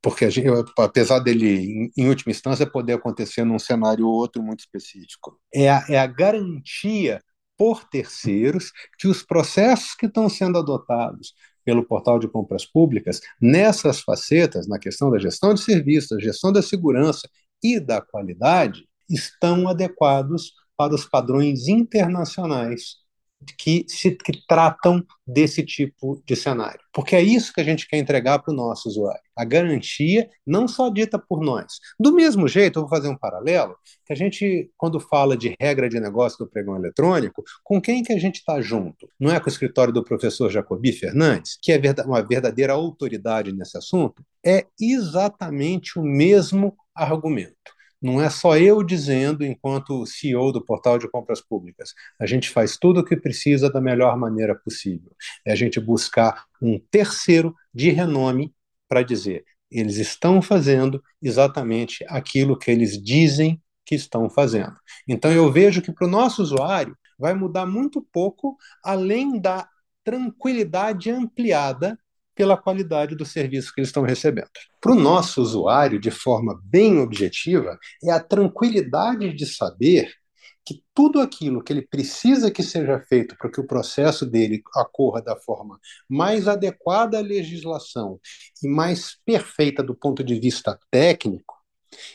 porque 0.00 0.30
gente, 0.30 0.48
apesar 0.78 1.18
dele, 1.18 1.90
em, 1.96 2.08
última 2.08 2.30
instância, 2.30 2.66
poder 2.66 2.94
acontecer 2.94 3.44
num 3.44 3.58
cenário 3.58 4.06
ou 4.06 4.14
outro 4.14 4.42
muito 4.42 4.60
específico, 4.60 5.38
é 5.52 5.68
a, 5.68 5.84
é 5.88 5.98
a 5.98 6.06
garantia 6.06 7.20
por 7.56 7.84
terceiros 7.84 8.72
que 8.98 9.08
os 9.08 9.22
processos 9.22 9.94
que 9.94 10.06
estão 10.06 10.28
sendo 10.28 10.58
adotados 10.58 11.34
pelo 11.64 11.84
portal 11.84 12.18
de 12.18 12.28
compras 12.28 12.64
públicas 12.64 13.20
nessas 13.40 14.00
facetas, 14.00 14.68
na 14.68 14.78
questão 14.78 15.10
da 15.10 15.18
gestão 15.18 15.52
de 15.52 15.60
serviços, 15.60 16.16
da 16.16 16.20
gestão 16.20 16.52
da 16.52 16.62
segurança 16.62 17.28
e 17.62 17.80
da 17.80 18.00
qualidade, 18.00 18.88
estão 19.10 19.68
adequados 19.68 20.52
para 20.76 20.94
os 20.94 21.04
padrões 21.04 21.66
internacionais 21.66 22.98
que 23.56 23.84
se 23.88 24.10
que 24.10 24.32
tratam 24.46 25.04
desse 25.26 25.62
tipo 25.62 26.22
de 26.26 26.34
cenário. 26.34 26.80
Porque 26.92 27.14
é 27.14 27.22
isso 27.22 27.52
que 27.52 27.60
a 27.60 27.64
gente 27.64 27.86
quer 27.86 27.98
entregar 27.98 28.38
para 28.40 28.52
o 28.52 28.56
nosso 28.56 28.88
usuário. 28.88 29.20
A 29.36 29.44
garantia 29.44 30.28
não 30.46 30.66
só 30.66 30.88
dita 30.88 31.18
por 31.18 31.40
nós. 31.40 31.74
Do 31.98 32.12
mesmo 32.12 32.48
jeito, 32.48 32.78
eu 32.78 32.82
vou 32.82 32.90
fazer 32.90 33.08
um 33.08 33.16
paralelo, 33.16 33.76
que 34.04 34.12
a 34.12 34.16
gente, 34.16 34.70
quando 34.76 34.98
fala 34.98 35.36
de 35.36 35.54
regra 35.60 35.88
de 35.88 36.00
negócio 36.00 36.38
do 36.38 36.50
pregão 36.50 36.76
eletrônico, 36.76 37.44
com 37.62 37.80
quem 37.80 38.02
que 38.02 38.12
a 38.12 38.18
gente 38.18 38.36
está 38.36 38.60
junto? 38.60 39.08
Não 39.18 39.30
é 39.30 39.38
com 39.38 39.46
o 39.46 39.52
escritório 39.52 39.92
do 39.92 40.04
professor 40.04 40.50
Jacobi 40.50 40.92
Fernandes, 40.92 41.58
que 41.62 41.72
é 41.72 41.80
uma 42.04 42.22
verdadeira 42.22 42.72
autoridade 42.72 43.52
nesse 43.52 43.76
assunto? 43.76 44.24
É 44.44 44.66
exatamente 44.80 45.98
o 45.98 46.02
mesmo 46.02 46.76
argumento. 46.94 47.77
Não 48.00 48.20
é 48.20 48.30
só 48.30 48.56
eu 48.56 48.82
dizendo, 48.82 49.44
enquanto 49.44 50.06
CEO 50.06 50.52
do 50.52 50.64
portal 50.64 50.98
de 50.98 51.10
compras 51.10 51.40
públicas. 51.40 51.94
A 52.18 52.26
gente 52.26 52.48
faz 52.48 52.76
tudo 52.76 53.00
o 53.00 53.04
que 53.04 53.16
precisa 53.16 53.70
da 53.70 53.80
melhor 53.80 54.16
maneira 54.16 54.54
possível. 54.54 55.10
É 55.44 55.52
a 55.52 55.56
gente 55.56 55.80
buscar 55.80 56.44
um 56.62 56.78
terceiro 56.90 57.54
de 57.74 57.90
renome 57.90 58.54
para 58.88 59.02
dizer: 59.02 59.44
eles 59.70 59.96
estão 59.96 60.40
fazendo 60.40 61.02
exatamente 61.20 62.04
aquilo 62.08 62.58
que 62.58 62.70
eles 62.70 63.02
dizem 63.02 63.60
que 63.84 63.94
estão 63.94 64.28
fazendo. 64.30 64.76
Então 65.06 65.32
eu 65.32 65.50
vejo 65.50 65.82
que 65.82 65.92
para 65.92 66.06
o 66.06 66.10
nosso 66.10 66.42
usuário 66.42 66.96
vai 67.18 67.34
mudar 67.34 67.66
muito 67.66 68.00
pouco, 68.12 68.56
além 68.84 69.40
da 69.40 69.68
tranquilidade 70.04 71.10
ampliada 71.10 71.98
pela 72.38 72.56
qualidade 72.56 73.16
do 73.16 73.26
serviço 73.26 73.74
que 73.74 73.80
eles 73.80 73.88
estão 73.88 74.04
recebendo. 74.04 74.48
Para 74.80 74.92
o 74.92 74.94
nosso 74.94 75.42
usuário, 75.42 75.98
de 75.98 76.12
forma 76.12 76.56
bem 76.62 77.00
objetiva, 77.00 77.76
é 78.04 78.12
a 78.12 78.20
tranquilidade 78.20 79.34
de 79.34 79.44
saber 79.44 80.08
que 80.64 80.84
tudo 80.94 81.20
aquilo 81.20 81.64
que 81.64 81.72
ele 81.72 81.82
precisa 81.82 82.48
que 82.48 82.62
seja 82.62 83.00
feito 83.08 83.36
para 83.36 83.50
que 83.50 83.60
o 83.60 83.66
processo 83.66 84.24
dele 84.24 84.62
ocorra 84.76 85.20
da 85.20 85.34
forma 85.34 85.80
mais 86.08 86.46
adequada 86.46 87.18
à 87.18 87.20
legislação 87.20 88.20
e 88.62 88.68
mais 88.68 89.16
perfeita 89.24 89.82
do 89.82 89.96
ponto 89.96 90.22
de 90.22 90.38
vista 90.38 90.78
técnico 90.92 91.56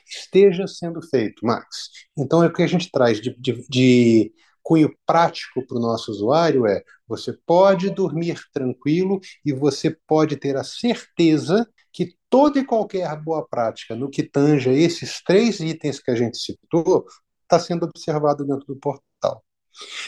esteja 0.08 0.68
sendo 0.68 1.02
feito, 1.02 1.46
Max. 1.46 1.90
Então 2.18 2.42
é 2.42 2.48
o 2.48 2.54
que 2.54 2.64
a 2.64 2.68
gente 2.68 2.90
traz 2.90 3.20
de, 3.20 3.36
de, 3.38 3.66
de 3.68 4.32
cunho 4.64 4.96
prático 5.06 5.66
para 5.68 5.78
o 5.78 5.82
nosso 5.82 6.12
usuário 6.12 6.66
é: 6.66 6.84
você 7.08 7.34
pode 7.46 7.90
dormir 7.90 8.40
tranquilo 8.52 9.20
e 9.46 9.52
você 9.52 9.96
pode 10.08 10.38
ter 10.38 10.56
a 10.56 10.64
certeza 10.64 11.68
que 11.92 12.16
toda 12.30 12.60
e 12.60 12.66
qualquer 12.66 13.16
boa 13.22 13.48
prática 13.48 13.96
no 13.96 14.10
que 14.10 14.24
tange 14.24 14.70
esses 14.72 15.22
três 15.22 15.60
itens 15.60 16.00
que 16.00 16.10
a 16.10 16.16
gente 16.16 16.38
citou 16.38 17.06
está 17.44 17.60
sendo 17.60 17.86
observado 17.86 18.46
dentro 18.46 18.66
do 18.66 18.76
portal. 18.78 19.44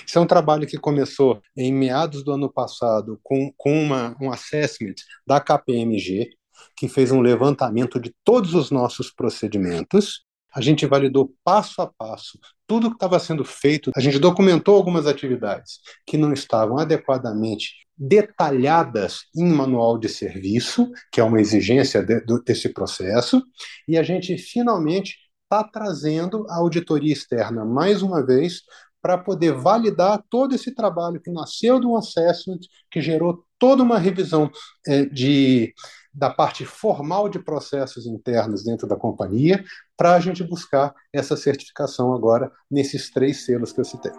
Isso 0.06 0.18
é 0.18 0.22
um 0.22 0.28
trabalho 0.28 0.66
que 0.66 0.78
começou 0.78 1.42
em 1.56 1.74
meados 1.74 2.24
do 2.24 2.32
ano 2.32 2.52
passado 2.52 3.20
com, 3.22 3.52
com 3.58 3.84
uma, 3.84 4.16
um 4.22 4.32
assessment 4.32 4.96
da 5.28 5.40
KPMG, 5.40 6.30
que 6.76 6.88
fez 6.88 7.12
um 7.12 7.22
levantamento 7.22 8.00
de 8.00 8.16
todos 8.24 8.54
os 8.54 8.72
nossos 8.72 9.12
procedimentos 9.12 10.26
a 10.56 10.62
gente 10.62 10.86
validou 10.86 11.36
passo 11.44 11.82
a 11.82 11.88
passo 11.88 12.40
tudo 12.68 12.90
que 12.90 12.96
estava 12.96 13.20
sendo 13.20 13.44
feito. 13.44 13.92
A 13.96 14.00
gente 14.00 14.20
documentou 14.20 14.76
algumas 14.76 15.08
atividades 15.08 15.80
que 16.06 16.18
não 16.18 16.34
estavam 16.34 16.78
adequadamente 16.78 17.86
detalhadas 17.98 19.22
em 19.36 19.46
manual 19.46 19.98
de 19.98 20.10
serviço, 20.10 20.92
que 21.12 21.22
é 21.22 21.24
uma 21.24 21.40
exigência 21.40 22.04
de, 22.04 22.22
desse 22.46 22.70
processo, 22.70 23.42
e 23.88 23.98
a 23.98 24.04
gente 24.04 24.38
finalmente 24.38 25.18
está 25.44 25.64
trazendo 25.64 26.46
a 26.50 26.58
auditoria 26.58 27.14
externa 27.14 27.64
mais 27.64 28.02
uma 28.02 28.26
vez 28.26 28.62
para 29.02 29.18
poder 29.18 29.54
validar 29.54 30.22
todo 30.30 30.56
esse 30.56 30.74
trabalho 30.74 31.22
que 31.22 31.32
nasceu 31.32 31.80
de 31.80 31.86
um 31.86 31.96
assessment, 31.96 32.60
que 32.90 33.00
gerou 33.00 33.46
toda 33.60 33.84
uma 33.84 34.00
revisão 34.00 34.52
é, 34.88 35.06
de 35.06 35.74
da 36.12 36.30
parte 36.30 36.66
formal 36.66 37.28
de 37.28 37.38
processos 37.40 38.06
internos 38.06 38.64
dentro 38.64 38.88
da 38.88 38.96
companhia, 38.96 39.64
para 39.98 40.16
a 40.16 40.20
gente 40.20 40.44
buscar 40.44 40.94
essa 41.14 41.36
certificação 41.36 42.14
agora 42.14 42.52
nesses 42.70 43.10
três 43.10 43.46
selos 43.46 43.72
que 43.72 43.80
eu 43.80 43.86
citei. 43.86 44.12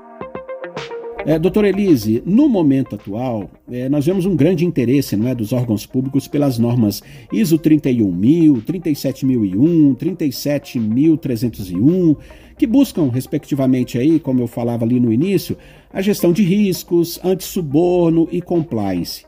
É, 1.27 1.41
doutor 1.41 1.65
Elise, 1.65 2.23
no 2.25 2.49
momento 2.49 2.95
atual, 2.95 3.51
é, 3.69 3.89
nós 3.89 4.07
vemos 4.07 4.25
um 4.27 4.37
grande 4.37 4.65
interesse 4.65 5.17
não 5.17 5.27
é, 5.27 5.35
dos 5.35 5.53
órgãos 5.53 5.85
públicos 5.85 6.29
pelas 6.29 6.57
normas 6.57 7.03
ISO 7.33 7.59
31000, 7.59 8.63
37001, 8.63 9.95
37301, 9.97 12.17
que 12.57 12.65
buscam, 12.65 13.11
respectivamente, 13.11 13.99
aí, 13.99 14.21
como 14.21 14.41
eu 14.41 14.47
falava 14.47 14.85
ali 14.85 15.01
no 15.01 15.13
início, 15.13 15.59
a 15.93 16.01
gestão 16.01 16.33
de 16.33 16.45
riscos, 16.45 17.19
antissuborno 17.25 18.29
e 18.31 18.41
compliance. 18.41 19.26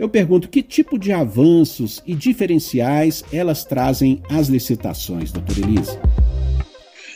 Eu 0.00 0.08
pergunto 0.08 0.48
que 0.48 0.62
tipo 0.62 0.98
de 0.98 1.12
avanços 1.12 2.02
e 2.06 2.14
diferenciais 2.14 3.22
elas 3.30 3.66
trazem 3.66 4.22
às 4.30 4.48
licitações, 4.48 5.30
doutor 5.30 5.58
Elise? 5.58 5.98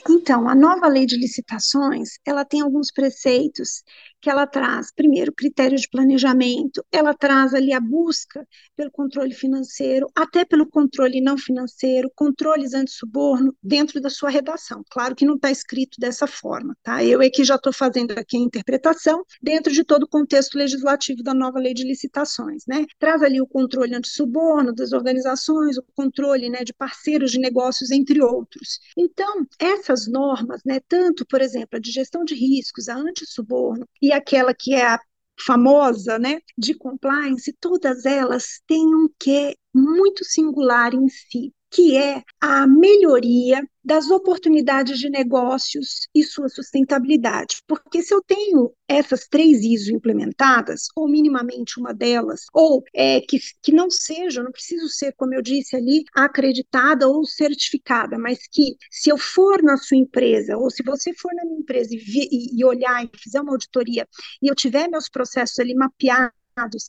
Então, 0.06 0.46
a 0.46 0.54
nova 0.54 0.86
lei 0.86 1.06
de 1.06 1.16
licitações, 1.16 2.18
ela 2.26 2.44
tem 2.44 2.60
alguns 2.60 2.92
preceitos 2.92 3.82
que 4.24 4.30
ela 4.30 4.46
traz, 4.46 4.90
primeiro, 4.90 5.30
critério 5.34 5.76
de 5.76 5.86
planejamento, 5.86 6.82
ela 6.90 7.12
traz 7.12 7.52
ali 7.52 7.74
a 7.74 7.78
busca 7.78 8.48
pelo 8.74 8.90
controle 8.90 9.34
financeiro, 9.34 10.06
até 10.16 10.46
pelo 10.46 10.66
controle 10.66 11.20
não 11.20 11.36
financeiro, 11.36 12.10
controles 12.16 12.72
anti-suborno 12.72 13.54
dentro 13.62 14.00
da 14.00 14.08
sua 14.08 14.30
redação. 14.30 14.82
Claro 14.90 15.14
que 15.14 15.26
não 15.26 15.34
está 15.34 15.50
escrito 15.50 16.00
dessa 16.00 16.26
forma, 16.26 16.74
tá? 16.82 17.04
Eu 17.04 17.20
é 17.20 17.28
que 17.28 17.44
já 17.44 17.56
estou 17.56 17.70
fazendo 17.70 18.12
aqui 18.12 18.38
a 18.38 18.40
interpretação 18.40 19.22
dentro 19.42 19.70
de 19.70 19.84
todo 19.84 20.04
o 20.04 20.08
contexto 20.08 20.56
legislativo 20.56 21.22
da 21.22 21.34
nova 21.34 21.58
lei 21.58 21.74
de 21.74 21.84
licitações, 21.84 22.62
né? 22.66 22.86
Traz 22.98 23.22
ali 23.22 23.42
o 23.42 23.46
controle 23.46 23.94
anti-suborno 23.94 24.74
das 24.74 24.92
organizações, 24.92 25.76
o 25.76 25.84
controle, 25.94 26.48
né, 26.48 26.64
de 26.64 26.72
parceiros 26.72 27.30
de 27.30 27.38
negócios, 27.38 27.90
entre 27.90 28.22
outros. 28.22 28.80
Então, 28.96 29.46
essas 29.58 30.06
normas, 30.06 30.62
né, 30.64 30.80
tanto, 30.88 31.26
por 31.26 31.42
exemplo, 31.42 31.76
a 31.76 31.78
de 31.78 31.90
gestão 31.90 32.24
de 32.24 32.34
riscos, 32.34 32.88
a 32.88 32.96
anti-suborno 32.96 33.86
e 34.00 34.13
aquela 34.14 34.54
que 34.54 34.74
é 34.74 34.86
a 34.86 35.00
famosa, 35.46 36.18
né, 36.18 36.38
de 36.56 36.74
compliance, 36.74 37.52
todas 37.60 38.04
elas 38.06 38.60
têm 38.66 38.86
um 38.94 39.08
quê 39.18 39.56
muito 39.74 40.24
singular 40.24 40.94
em 40.94 41.08
si 41.08 41.52
que 41.74 41.96
é 41.96 42.22
a 42.40 42.68
melhoria 42.68 43.60
das 43.84 44.08
oportunidades 44.08 44.98
de 44.98 45.10
negócios 45.10 46.08
e 46.14 46.22
sua 46.22 46.48
sustentabilidade. 46.48 47.56
Porque 47.66 48.00
se 48.00 48.14
eu 48.14 48.22
tenho 48.22 48.72
essas 48.88 49.26
três 49.26 49.62
ISO 49.62 49.92
implementadas, 49.92 50.86
ou 50.94 51.08
minimamente 51.08 51.78
uma 51.80 51.92
delas, 51.92 52.42
ou 52.54 52.82
é, 52.94 53.20
que, 53.20 53.38
que 53.60 53.72
não 53.72 53.90
seja, 53.90 54.42
não 54.42 54.52
preciso 54.52 54.88
ser, 54.88 55.12
como 55.16 55.34
eu 55.34 55.42
disse 55.42 55.74
ali, 55.74 56.04
acreditada 56.14 57.08
ou 57.08 57.24
certificada, 57.26 58.16
mas 58.16 58.38
que 58.50 58.76
se 58.88 59.10
eu 59.10 59.18
for 59.18 59.60
na 59.60 59.76
sua 59.76 59.96
empresa, 59.96 60.56
ou 60.56 60.70
se 60.70 60.82
você 60.84 61.12
for 61.12 61.34
na 61.34 61.44
minha 61.44 61.58
empresa 61.58 61.92
e, 61.92 61.98
vi, 61.98 62.28
e 62.30 62.64
olhar 62.64 63.04
e 63.04 63.10
fizer 63.18 63.40
uma 63.40 63.52
auditoria, 63.52 64.06
e 64.40 64.46
eu 64.46 64.54
tiver 64.54 64.88
meus 64.88 65.08
processos 65.08 65.58
ali 65.58 65.74
mapeados, 65.74 66.43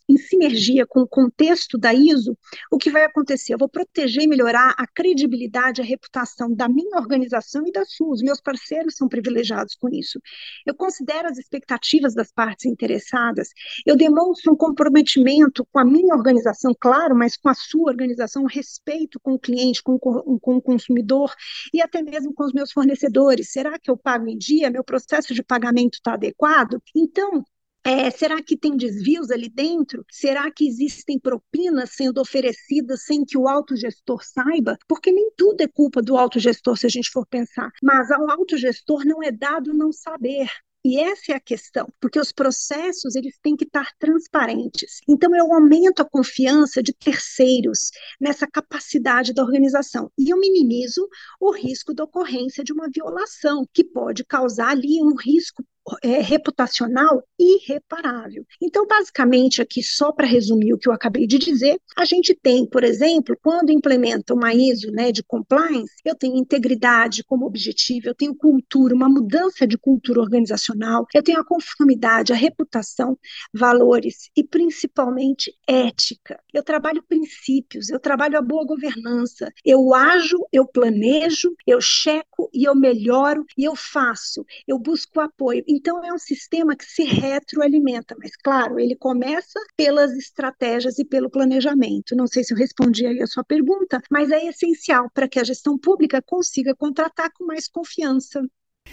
em 0.08 0.17
sinergia 0.17 0.86
com 0.86 1.01
o 1.01 1.08
contexto 1.08 1.78
da 1.78 1.93
ISO, 1.93 2.38
o 2.71 2.78
que 2.78 2.91
vai 2.91 3.04
acontecer? 3.04 3.54
Eu 3.54 3.58
vou 3.58 3.69
proteger 3.69 4.23
e 4.23 4.28
melhorar 4.28 4.75
a 4.78 4.86
credibilidade, 4.86 5.82
a 5.82 5.84
reputação 5.84 6.54
da 6.54 6.69
minha 6.69 6.97
organização 6.97 7.63
e 7.65 7.71
da 7.71 7.84
sua. 7.86 8.13
Os 8.13 8.21
meus 8.21 8.39
parceiros 8.39 8.95
são 8.95 9.08
privilegiados 9.08 9.75
com 9.75 9.89
isso. 9.89 10.19
Eu 10.65 10.75
considero 10.75 11.28
as 11.28 11.38
expectativas 11.38 12.13
das 12.13 12.32
partes 12.32 12.65
interessadas, 12.65 13.49
eu 13.86 13.95
demonstro 13.95 14.54
um 14.54 14.56
comprometimento 14.56 15.65
com 15.71 15.80
a 15.80 15.86
minha 15.86 16.15
organização, 16.15 16.73
claro, 16.80 17.15
mas 17.15 17.36
com 17.36 17.49
a 17.49 17.54
sua 17.54 17.91
organização, 17.91 18.43
um 18.43 18.47
respeito 18.47 19.19
com 19.19 19.34
o 19.34 19.39
cliente, 19.39 19.82
com 19.82 19.97
com 19.97 20.58
o 20.58 20.62
consumidor 20.62 21.34
e 21.73 21.82
até 21.82 22.01
mesmo 22.01 22.34
com 22.34 22.43
os 22.43 22.54
meus 22.54 22.71
fornecedores. 22.71 23.51
Será 23.51 23.80
que 23.80 23.89
eu 23.89 23.97
pago 23.97 24.28
em 24.28 24.38
dia? 24.38 24.69
Meu 24.69 24.84
processo 24.84 25.34
de 25.34 25.43
pagamento 25.43 25.95
está 25.95 26.13
adequado? 26.13 26.82
Então, 26.95 27.43
é, 27.86 28.10
será 28.10 28.41
que 28.41 28.58
tem 28.58 28.76
desvios 28.76 29.30
ali 29.30 29.48
dentro? 29.48 30.04
Será 30.10 30.50
que 30.52 30.67
existem 30.67 31.19
propinas 31.19 31.91
sendo 31.91 32.19
oferecidas 32.19 33.04
sem 33.04 33.24
que 33.24 33.38
o 33.38 33.48
autogestor 33.48 34.24
saiba? 34.24 34.76
Porque 34.88 35.12
nem 35.12 35.30
tudo 35.38 35.62
é 35.62 35.67
culpa 35.67 36.02
do 36.02 36.17
autogestor, 36.17 36.76
se 36.78 36.88
a 36.88 36.89
gente 36.89 37.12
for 37.12 37.28
pensar. 37.28 37.69
Mas 37.84 38.10
ao 38.10 38.28
autogestor 38.32 39.06
não 39.06 39.21
é 39.21 39.32
dado 39.32 39.71
não 39.71 39.91
saber. 39.91 40.50
E 40.84 41.00
essa 41.00 41.32
é 41.32 41.36
a 41.36 41.39
questão, 41.39 41.91
porque 42.00 42.19
os 42.19 42.32
processos 42.32 43.15
eles 43.15 43.38
têm 43.41 43.56
que 43.56 43.65
estar 43.65 43.91
transparentes. 44.00 45.00
Então 45.08 45.36
eu 45.36 45.52
aumento 45.54 46.00
a 46.00 46.10
confiança 46.10 46.82
de 46.82 46.93
terceiros 46.93 47.89
nessa 48.21 48.45
capacidade 48.48 49.34
da 49.34 49.43
organização 49.43 50.12
e 50.15 50.30
eu 50.30 50.39
minimizo 50.39 51.08
o 51.39 51.52
risco 51.52 51.91
da 51.91 52.04
ocorrência 52.04 52.63
de 52.63 52.71
uma 52.71 52.88
violação 52.88 53.67
que 53.74 53.84
pode 53.84 54.24
causar 54.26 54.69
ali 54.69 55.02
um 55.02 55.15
risco 55.15 55.63
é, 56.02 56.21
reputacional 56.21 57.24
irreparável. 57.39 58.45
Então, 58.62 58.88
basicamente, 58.88 59.62
aqui, 59.62 59.84
só 59.84 60.12
para 60.12 60.26
resumir 60.26 60.74
o 60.74 60.78
que 60.78 60.89
eu 60.89 60.93
acabei 60.93 61.28
de 61.28 61.38
dizer, 61.38 61.80
a 61.95 62.06
gente 62.06 62.34
tem, 62.34 62.67
por 62.67 62.84
exemplo, 62.84 63.38
quando 63.41 63.71
implementa 63.71 64.34
uma 64.34 64.54
ISO 64.54 64.91
né, 64.91 65.12
de 65.12 65.24
compliance, 65.24 65.93
eu 66.04 66.15
tenho 66.15 66.38
integridade 66.38 67.24
como 67.24 67.45
objetivo, 67.45 68.08
eu 68.08 68.15
tenho 68.15 68.36
cultura, 68.36 68.95
uma 68.95 69.10
mudança 69.10 69.67
de 69.67 69.78
cultura 69.78 70.19
organizacional, 70.21 71.06
eu 71.13 71.24
tenho 71.24 71.39
a 71.39 71.45
conformidade, 71.45 72.34
a 72.34 72.36
reputação, 72.36 73.17
valores 73.54 74.30
e 74.36 74.43
principalmente 74.43 75.54
ética. 75.67 76.39
Eu 76.54 76.63
trabalho 76.63 77.04
princípios, 77.04 77.89
eu 77.89 78.00
trabalho 78.00 78.38
a 78.38 78.41
boa 78.41 78.65
governança, 78.65 79.52
eu 79.63 79.93
ajo, 79.93 80.38
eu 80.52 80.65
planejo, 80.67 81.54
eu 81.67 81.80
checo 81.80 82.50
e 82.54 82.63
eu 82.67 82.76
melhoro 82.76 83.45
e 83.58 83.63
eu 83.63 83.76
faço, 83.76 84.45
eu 84.67 84.80
busco 84.80 85.19
apoio 85.19 85.63
então, 85.75 86.01
é 86.05 86.13
um 86.13 86.17
sistema 86.17 86.73
que 86.73 86.85
se 86.85 87.03
retroalimenta, 87.03 88.15
mas, 88.17 88.31
claro, 88.41 88.79
ele 88.79 88.95
começa 88.95 89.59
pelas 89.75 90.13
estratégias 90.13 90.97
e 90.97 91.03
pelo 91.03 91.29
planejamento. 91.29 92.15
Não 92.15 92.27
sei 92.27 92.45
se 92.45 92.53
eu 92.53 92.57
respondi 92.57 93.05
aí 93.05 93.21
a 93.21 93.27
sua 93.27 93.43
pergunta, 93.43 94.01
mas 94.09 94.31
é 94.31 94.45
essencial 94.47 95.09
para 95.13 95.27
que 95.27 95.38
a 95.38 95.43
gestão 95.43 95.77
pública 95.77 96.21
consiga 96.21 96.73
contratar 96.73 97.29
com 97.33 97.45
mais 97.45 97.67
confiança. 97.67 98.41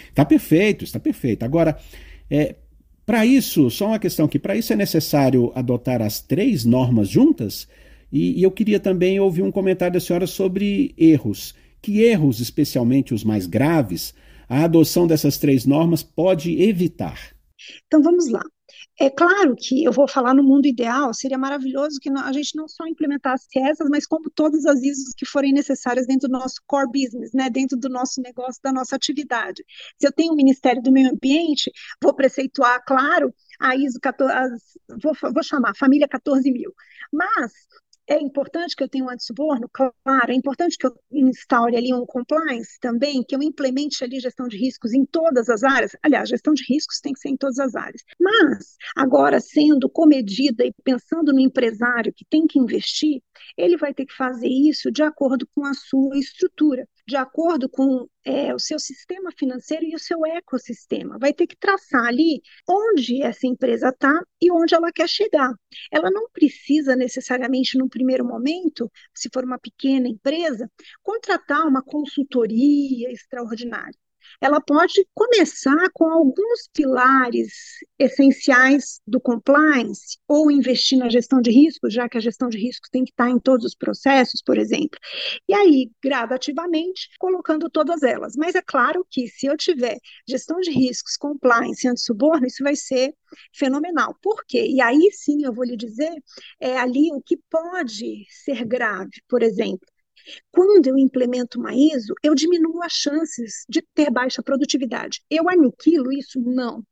Está 0.08 0.24
perfeito, 0.24 0.82
está 0.82 0.98
perfeito. 0.98 1.44
Agora, 1.44 1.78
é, 2.28 2.56
para 3.06 3.24
isso, 3.24 3.70
só 3.70 3.86
uma 3.86 3.98
questão 4.00 4.26
que 4.26 4.38
para 4.38 4.56
isso 4.56 4.72
é 4.72 4.76
necessário 4.76 5.52
adotar 5.54 6.02
as 6.02 6.20
três 6.20 6.64
normas 6.64 7.08
juntas? 7.08 7.68
E, 8.10 8.40
e 8.40 8.42
eu 8.42 8.50
queria 8.50 8.80
também 8.80 9.20
ouvir 9.20 9.42
um 9.42 9.52
comentário 9.52 9.94
da 9.94 10.00
senhora 10.00 10.26
sobre 10.26 10.94
erros. 10.98 11.54
Que 11.80 12.02
erros, 12.02 12.40
especialmente 12.40 13.14
os 13.14 13.22
mais 13.22 13.46
graves, 13.46 14.14
a 14.52 14.64
adoção 14.64 15.06
dessas 15.06 15.38
três 15.38 15.64
normas 15.64 16.02
pode 16.02 16.60
evitar? 16.60 17.34
Então 17.86 18.02
vamos 18.02 18.28
lá. 18.28 18.42
É 19.00 19.08
claro 19.08 19.56
que 19.56 19.82
eu 19.82 19.90
vou 19.90 20.06
falar 20.06 20.34
no 20.34 20.42
mundo 20.42 20.66
ideal, 20.66 21.14
seria 21.14 21.38
maravilhoso 21.38 21.98
que 21.98 22.10
a 22.10 22.32
gente 22.32 22.54
não 22.54 22.68
só 22.68 22.86
implementasse 22.86 23.46
essas, 23.58 23.88
mas 23.88 24.06
como 24.06 24.28
todas 24.28 24.66
as 24.66 24.82
ISOs 24.82 25.14
que 25.16 25.24
forem 25.24 25.54
necessárias 25.54 26.06
dentro 26.06 26.28
do 26.28 26.32
nosso 26.38 26.56
core 26.66 26.90
business, 26.92 27.32
né, 27.32 27.48
dentro 27.48 27.78
do 27.78 27.88
nosso 27.88 28.20
negócio, 28.20 28.60
da 28.62 28.70
nossa 28.70 28.94
atividade. 28.94 29.64
Se 29.98 30.06
eu 30.06 30.12
tenho 30.12 30.34
o 30.34 30.36
Ministério 30.36 30.82
do 30.82 30.92
Meio 30.92 31.10
Ambiente, 31.10 31.72
vou 32.02 32.14
preceituar, 32.14 32.82
claro, 32.86 33.32
a 33.58 33.74
ISO 33.74 33.98
14, 34.00 34.54
vou, 35.02 35.14
vou 35.32 35.42
chamar 35.42 35.74
família 35.74 36.06
14 36.06 36.52
mil. 36.52 36.72
Mas 37.10 37.52
é 38.08 38.20
importante 38.20 38.74
que 38.76 38.82
eu 38.82 38.88
tenha 38.88 39.04
um 39.04 39.10
antissuborno? 39.10 39.68
Claro. 39.72 39.92
É 40.32 40.34
importante 40.34 40.76
que 40.76 40.86
eu 40.86 40.94
instaure 41.12 41.76
ali 41.76 41.94
um 41.94 42.04
compliance 42.04 42.78
também, 42.80 43.22
que 43.22 43.34
eu 43.34 43.42
implemente 43.42 44.02
ali 44.04 44.20
gestão 44.20 44.48
de 44.48 44.56
riscos 44.56 44.92
em 44.92 45.04
todas 45.04 45.48
as 45.48 45.62
áreas. 45.62 45.96
Aliás, 46.02 46.28
gestão 46.28 46.52
de 46.52 46.64
riscos 46.68 47.00
tem 47.00 47.12
que 47.12 47.20
ser 47.20 47.28
em 47.30 47.36
todas 47.36 47.58
as 47.58 47.74
áreas. 47.74 48.02
Mas, 48.20 48.76
agora, 48.96 49.40
sendo 49.40 49.88
comedida 49.88 50.64
e 50.64 50.72
pensando 50.84 51.32
no 51.32 51.40
empresário 51.40 52.12
que 52.14 52.24
tem 52.24 52.46
que 52.46 52.58
investir, 52.58 53.22
ele 53.56 53.76
vai 53.76 53.94
ter 53.94 54.06
que 54.06 54.14
fazer 54.14 54.48
isso 54.48 54.90
de 54.90 55.02
acordo 55.02 55.46
com 55.54 55.64
a 55.64 55.74
sua 55.74 56.18
estrutura 56.18 56.86
de 57.06 57.16
acordo 57.16 57.68
com 57.68 58.06
é, 58.24 58.54
o 58.54 58.58
seu 58.58 58.78
sistema 58.78 59.30
financeiro 59.36 59.84
e 59.84 59.94
o 59.94 59.98
seu 59.98 60.24
ecossistema. 60.26 61.18
Vai 61.18 61.32
ter 61.32 61.46
que 61.46 61.56
traçar 61.56 62.06
ali 62.06 62.40
onde 62.68 63.22
essa 63.22 63.46
empresa 63.46 63.88
está 63.88 64.12
e 64.40 64.50
onde 64.52 64.74
ela 64.74 64.92
quer 64.92 65.08
chegar. 65.08 65.52
Ela 65.90 66.10
não 66.10 66.28
precisa 66.30 66.94
necessariamente, 66.96 67.78
num 67.78 67.88
primeiro 67.88 68.24
momento, 68.24 68.90
se 69.14 69.28
for 69.32 69.44
uma 69.44 69.58
pequena 69.58 70.08
empresa, 70.08 70.70
contratar 71.02 71.66
uma 71.66 71.82
consultoria 71.82 73.10
extraordinária 73.10 74.01
ela 74.42 74.60
pode 74.60 75.06
começar 75.14 75.88
com 75.94 76.04
alguns 76.10 76.68
pilares 76.74 77.52
essenciais 77.98 79.00
do 79.06 79.20
compliance, 79.20 80.18
ou 80.26 80.50
investir 80.50 80.98
na 80.98 81.08
gestão 81.08 81.40
de 81.40 81.50
riscos, 81.50 81.94
já 81.94 82.08
que 82.08 82.18
a 82.18 82.20
gestão 82.20 82.48
de 82.48 82.58
riscos 82.58 82.90
tem 82.90 83.04
que 83.04 83.12
estar 83.12 83.30
em 83.30 83.38
todos 83.38 83.64
os 83.64 83.74
processos, 83.76 84.42
por 84.44 84.58
exemplo. 84.58 84.98
E 85.48 85.54
aí, 85.54 85.90
gradativamente, 86.02 87.08
colocando 87.18 87.70
todas 87.70 88.02
elas. 88.02 88.34
Mas 88.36 88.56
é 88.56 88.62
claro 88.62 89.06
que 89.08 89.28
se 89.28 89.46
eu 89.46 89.56
tiver 89.56 89.96
gestão 90.28 90.58
de 90.60 90.70
riscos, 90.72 91.16
compliance, 91.16 91.86
anti-suborno, 91.86 92.46
isso 92.46 92.64
vai 92.64 92.74
ser 92.74 93.14
fenomenal. 93.54 94.16
Por 94.20 94.44
quê? 94.46 94.66
E 94.68 94.80
aí 94.80 95.10
sim 95.12 95.44
eu 95.44 95.52
vou 95.52 95.64
lhe 95.64 95.76
dizer 95.76 96.12
é 96.60 96.78
ali 96.78 97.12
o 97.12 97.22
que 97.22 97.36
pode 97.48 98.26
ser 98.28 98.64
grave, 98.64 99.22
por 99.28 99.42
exemplo. 99.42 99.86
Quando 100.50 100.86
eu 100.86 100.96
implemento 100.98 101.58
uma 101.58 101.74
ISO, 101.74 102.14
eu 102.22 102.34
diminuo 102.34 102.82
as 102.82 102.92
chances 102.92 103.64
de 103.68 103.82
ter 103.94 104.10
baixa 104.10 104.42
produtividade. 104.42 105.20
Eu 105.30 105.48
aniquilo 105.48 106.12
isso? 106.12 106.40
Não. 106.40 106.82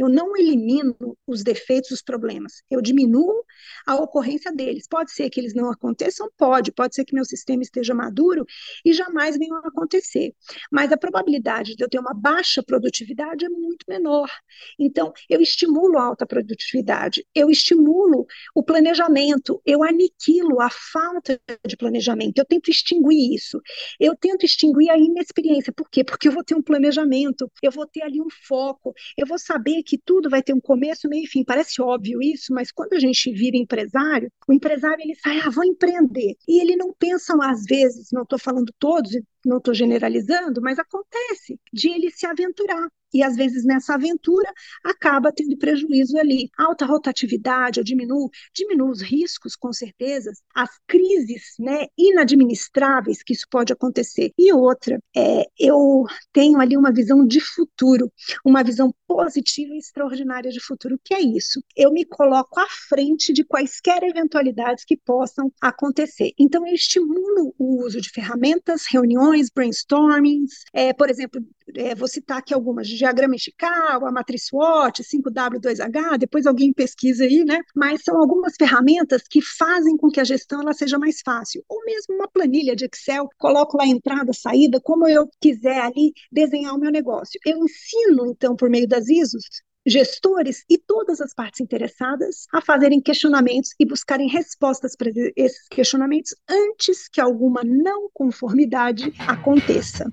Eu 0.00 0.08
não 0.08 0.34
elimino 0.34 0.96
os 1.26 1.44
defeitos, 1.44 1.90
os 1.90 2.00
problemas. 2.00 2.62
Eu 2.70 2.80
diminuo 2.80 3.44
a 3.86 3.96
ocorrência 3.96 4.50
deles. 4.50 4.88
Pode 4.88 5.12
ser 5.12 5.28
que 5.28 5.38
eles 5.38 5.52
não 5.52 5.70
aconteçam? 5.70 6.26
Pode. 6.38 6.72
Pode 6.72 6.94
ser 6.94 7.04
que 7.04 7.14
meu 7.14 7.24
sistema 7.26 7.62
esteja 7.62 7.92
maduro 7.92 8.46
e 8.82 8.94
jamais 8.94 9.36
venham 9.36 9.56
a 9.56 9.68
acontecer. 9.68 10.34
Mas 10.72 10.90
a 10.90 10.96
probabilidade 10.96 11.76
de 11.76 11.84
eu 11.84 11.88
ter 11.88 11.98
uma 11.98 12.14
baixa 12.14 12.62
produtividade 12.62 13.44
é 13.44 13.50
muito 13.50 13.84
menor. 13.86 14.30
Então, 14.78 15.12
eu 15.28 15.38
estimulo 15.38 15.98
a 15.98 16.04
alta 16.04 16.26
produtividade, 16.26 17.22
eu 17.34 17.50
estimulo 17.50 18.26
o 18.54 18.62
planejamento, 18.62 19.60
eu 19.66 19.82
aniquilo 19.82 20.62
a 20.62 20.70
falta 20.70 21.38
de 21.66 21.76
planejamento. 21.76 22.38
Eu 22.38 22.46
tento 22.46 22.70
extinguir 22.70 23.34
isso. 23.34 23.60
Eu 23.98 24.16
tento 24.16 24.46
extinguir 24.46 24.88
a 24.88 24.96
inexperiência. 24.96 25.74
Por 25.74 25.90
quê? 25.90 26.02
Porque 26.02 26.28
eu 26.28 26.32
vou 26.32 26.42
ter 26.42 26.54
um 26.54 26.62
planejamento, 26.62 27.50
eu 27.62 27.70
vou 27.70 27.86
ter 27.86 28.00
ali 28.02 28.18
um 28.18 28.30
foco, 28.48 28.94
eu 29.14 29.26
vou 29.26 29.38
saber 29.38 29.82
que 29.90 29.98
tudo 29.98 30.30
vai 30.30 30.40
ter 30.40 30.54
um 30.54 30.60
começo, 30.60 31.08
meio 31.08 31.24
e 31.24 31.26
fim. 31.26 31.42
Parece 31.42 31.82
óbvio 31.82 32.22
isso, 32.22 32.54
mas 32.54 32.70
quando 32.70 32.92
a 32.92 33.00
gente 33.00 33.32
vira 33.32 33.56
empresário, 33.56 34.30
o 34.46 34.52
empresário 34.52 35.02
ele 35.02 35.16
sai, 35.16 35.40
ah, 35.40 35.50
vou 35.50 35.64
empreender. 35.64 36.36
E 36.46 36.60
ele 36.60 36.76
não 36.76 36.94
pensa, 36.96 37.34
às 37.42 37.64
vezes, 37.64 38.10
não 38.12 38.22
estou 38.22 38.38
falando 38.38 38.72
todos, 38.78 39.10
não 39.44 39.58
estou 39.58 39.74
generalizando, 39.74 40.62
mas 40.62 40.78
acontece 40.78 41.58
de 41.72 41.88
ele 41.88 42.08
se 42.08 42.24
aventurar 42.24 42.88
e 43.12 43.22
às 43.22 43.36
vezes 43.36 43.64
nessa 43.64 43.94
aventura 43.94 44.52
acaba 44.84 45.32
tendo 45.32 45.56
prejuízo 45.56 46.18
ali. 46.18 46.48
Alta 46.56 46.84
rotatividade, 46.84 47.80
eu 47.80 47.84
diminuo, 47.84 48.30
diminuo 48.54 48.90
os 48.90 49.00
riscos, 49.00 49.56
com 49.56 49.72
certeza, 49.72 50.32
as 50.54 50.70
crises 50.86 51.54
né, 51.58 51.86
inadministráveis 51.96 53.22
que 53.22 53.32
isso 53.32 53.46
pode 53.50 53.72
acontecer. 53.72 54.32
E 54.38 54.52
outra, 54.52 54.98
é, 55.16 55.44
eu 55.58 56.04
tenho 56.32 56.60
ali 56.60 56.76
uma 56.76 56.92
visão 56.92 57.26
de 57.26 57.40
futuro, 57.40 58.10
uma 58.44 58.62
visão 58.62 58.94
positiva 59.06 59.74
e 59.74 59.78
extraordinária 59.78 60.50
de 60.50 60.60
futuro. 60.60 60.98
Que 61.04 61.14
é 61.14 61.20
isso? 61.20 61.62
Eu 61.76 61.92
me 61.92 62.04
coloco 62.04 62.58
à 62.60 62.66
frente 62.88 63.32
de 63.32 63.44
quaisquer 63.44 64.02
eventualidades 64.02 64.84
que 64.84 64.96
possam 64.96 65.52
acontecer. 65.60 66.32
Então, 66.38 66.66
eu 66.66 66.74
estimulo 66.74 67.54
o 67.58 67.84
uso 67.84 68.00
de 68.00 68.10
ferramentas, 68.10 68.84
reuniões, 68.88 69.50
brainstormings, 69.50 70.64
é, 70.72 70.92
por 70.92 71.10
exemplo, 71.10 71.44
é, 71.74 71.94
vou 71.94 72.08
citar 72.08 72.38
aqui 72.38 72.54
algumas, 72.54 72.86
diagrama 73.00 73.34
Ishikawa, 73.34 74.12
matriz 74.12 74.46
SWOT, 74.46 75.02
5W2H, 75.02 76.18
depois 76.18 76.46
alguém 76.46 76.72
pesquisa 76.72 77.24
aí, 77.24 77.44
né? 77.44 77.60
Mas 77.74 78.02
são 78.02 78.16
algumas 78.16 78.54
ferramentas 78.56 79.22
que 79.28 79.40
fazem 79.40 79.96
com 79.96 80.08
que 80.08 80.20
a 80.20 80.24
gestão 80.24 80.60
ela 80.60 80.72
seja 80.72 80.98
mais 80.98 81.20
fácil. 81.24 81.64
Ou 81.68 81.84
mesmo 81.84 82.14
uma 82.14 82.28
planilha 82.28 82.76
de 82.76 82.84
Excel, 82.84 83.28
coloco 83.38 83.76
lá 83.76 83.84
a 83.84 83.88
entrada, 83.88 84.32
saída, 84.32 84.80
como 84.80 85.08
eu 85.08 85.28
quiser 85.40 85.80
ali 85.80 86.12
desenhar 86.30 86.74
o 86.74 86.78
meu 86.78 86.90
negócio. 86.90 87.40
Eu 87.44 87.58
ensino, 87.58 88.26
então, 88.26 88.54
por 88.54 88.68
meio 88.68 88.86
das 88.86 89.08
ISOs, 89.08 89.44
gestores 89.86 90.64
e 90.68 90.76
todas 90.76 91.20
as 91.20 91.32
partes 91.32 91.60
interessadas 91.60 92.46
a 92.52 92.60
fazerem 92.60 93.00
questionamentos 93.00 93.70
e 93.80 93.86
buscarem 93.86 94.28
respostas 94.28 94.94
para 94.94 95.10
esses 95.36 95.66
questionamentos 95.68 96.34
antes 96.48 97.08
que 97.08 97.20
alguma 97.20 97.62
não 97.64 98.10
conformidade 98.12 99.12
aconteça. 99.26 100.12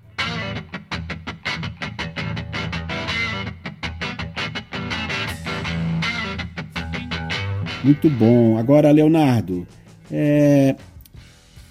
Muito 7.84 8.10
bom. 8.10 8.58
Agora, 8.58 8.92
Leonardo, 8.92 9.68
é... 10.12 10.76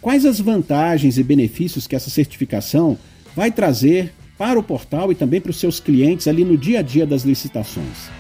quais 0.00 0.24
as 0.24 0.40
vantagens 0.40 1.18
e 1.18 1.22
benefícios 1.22 1.86
que 1.86 1.96
essa 1.96 2.10
certificação 2.10 2.98
vai 3.34 3.50
trazer 3.50 4.12
para 4.38 4.58
o 4.58 4.62
portal 4.62 5.10
e 5.10 5.14
também 5.14 5.40
para 5.40 5.50
os 5.50 5.58
seus 5.58 5.80
clientes 5.80 6.28
ali 6.28 6.44
no 6.44 6.56
dia 6.56 6.80
a 6.80 6.82
dia 6.82 7.06
das 7.06 7.22
licitações? 7.22 8.10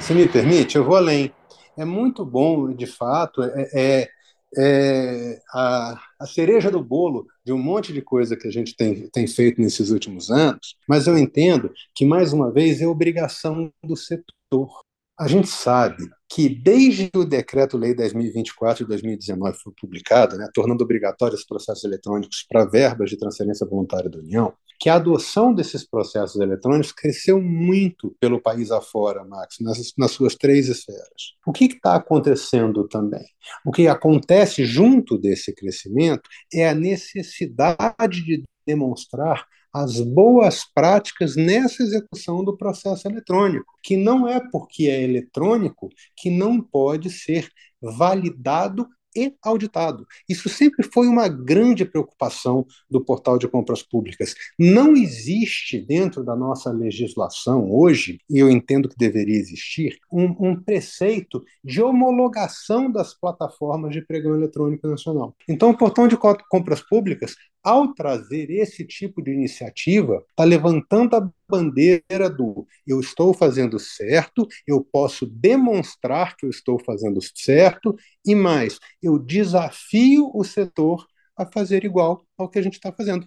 Se 0.00 0.14
me 0.14 0.26
permite, 0.26 0.76
eu 0.76 0.84
vou 0.84 0.96
além. 0.96 1.32
É 1.76 1.84
muito 1.84 2.24
bom, 2.24 2.72
de 2.72 2.86
fato, 2.86 3.42
é, 3.42 3.68
é, 3.72 4.08
é 4.56 5.38
a, 5.52 6.00
a, 6.18 6.26
cereja 6.26 6.70
do 6.70 6.82
bolo 6.82 7.26
de 7.44 7.52
um 7.52 7.58
monte 7.58 7.92
de 7.92 8.02
coisa 8.02 8.36
que 8.36 8.48
a 8.48 8.50
gente 8.50 8.76
tem, 8.76 9.08
tem 9.08 9.26
feito 9.26 9.60
nesses 9.60 9.90
últimos 9.90 10.30
anos, 10.30 10.76
mas 10.88 11.06
eu 11.06 11.16
entendo 11.16 11.72
que, 11.94 12.04
mais 12.04 12.32
uma 12.32 12.50
vez, 12.50 12.80
é 12.80 12.86
obrigação 12.86 13.70
do 13.84 13.96
setor. 13.96 14.82
A 15.20 15.28
gente 15.28 15.48
sabe 15.48 16.08
que 16.26 16.48
desde 16.48 17.10
o 17.14 17.26
Decreto-Lei 17.26 17.94
10.024 17.94 18.78
de 18.78 18.84
2019 18.86 19.58
foi 19.62 19.70
publicado, 19.78 20.34
né, 20.38 20.48
tornando 20.54 20.82
obrigatórios 20.82 21.40
os 21.40 21.46
processos 21.46 21.84
eletrônicos 21.84 22.46
para 22.48 22.64
verbas 22.64 23.10
de 23.10 23.18
transferência 23.18 23.66
voluntária 23.66 24.08
da 24.08 24.18
União, 24.18 24.54
que 24.78 24.88
a 24.88 24.94
adoção 24.94 25.52
desses 25.52 25.86
processos 25.86 26.40
eletrônicos 26.40 26.90
cresceu 26.90 27.38
muito 27.38 28.16
pelo 28.18 28.40
país 28.40 28.70
afora, 28.70 29.22
Max, 29.22 29.56
nas, 29.60 29.92
nas 29.98 30.10
suas 30.12 30.34
três 30.36 30.68
esferas. 30.70 31.34
O 31.46 31.52
que 31.52 31.66
está 31.66 31.96
acontecendo 31.96 32.88
também? 32.88 33.26
O 33.62 33.70
que 33.70 33.88
acontece 33.88 34.64
junto 34.64 35.18
desse 35.18 35.54
crescimento 35.54 36.30
é 36.50 36.66
a 36.66 36.74
necessidade 36.74 38.24
de 38.24 38.42
demonstrar 38.66 39.44
as 39.72 40.00
boas 40.00 40.64
práticas 40.74 41.36
nessa 41.36 41.82
execução 41.82 42.44
do 42.44 42.56
processo 42.56 43.08
eletrônico, 43.08 43.72
que 43.82 43.96
não 43.96 44.28
é 44.28 44.40
porque 44.50 44.84
é 44.84 45.02
eletrônico 45.02 45.88
que 46.16 46.30
não 46.30 46.60
pode 46.60 47.10
ser 47.10 47.48
validado 47.80 48.86
e 49.16 49.34
auditado. 49.42 50.06
Isso 50.28 50.48
sempre 50.48 50.84
foi 50.84 51.06
uma 51.06 51.28
grande 51.28 51.84
preocupação 51.84 52.66
do 52.88 53.04
portal 53.04 53.38
de 53.38 53.48
compras 53.48 53.82
públicas. 53.82 54.34
Não 54.58 54.94
existe 54.94 55.78
dentro 55.80 56.22
da 56.24 56.36
nossa 56.36 56.70
legislação 56.70 57.70
hoje, 57.70 58.18
e 58.28 58.38
eu 58.38 58.50
entendo 58.50 58.88
que 58.88 58.96
deveria 58.96 59.36
existir, 59.36 59.98
um, 60.12 60.50
um 60.50 60.56
preceito 60.62 61.42
de 61.64 61.82
homologação 61.82 62.90
das 62.90 63.14
plataformas 63.14 63.92
de 63.92 64.02
pregão 64.02 64.34
eletrônico 64.34 64.86
nacional. 64.86 65.34
Então, 65.48 65.70
o 65.70 65.76
portal 65.76 66.06
de 66.06 66.16
compras 66.16 66.80
públicas 66.80 67.34
ao 67.62 67.92
trazer 67.94 68.50
esse 68.50 68.84
tipo 68.84 69.22
de 69.22 69.32
iniciativa, 69.32 70.24
está 70.30 70.44
levantando 70.44 71.16
a 71.16 71.30
bandeira 71.48 72.30
do 72.30 72.66
eu 72.86 73.00
estou 73.00 73.34
fazendo 73.34 73.78
certo, 73.78 74.46
eu 74.66 74.82
posso 74.82 75.26
demonstrar 75.26 76.36
que 76.36 76.46
eu 76.46 76.50
estou 76.50 76.78
fazendo 76.78 77.20
certo, 77.34 77.94
e 78.24 78.34
mais, 78.34 78.78
eu 79.02 79.18
desafio 79.18 80.30
o 80.34 80.44
setor 80.44 81.06
a 81.36 81.46
fazer 81.46 81.84
igual 81.84 82.24
ao 82.36 82.48
que 82.48 82.58
a 82.58 82.62
gente 82.62 82.74
está 82.74 82.92
fazendo. 82.92 83.26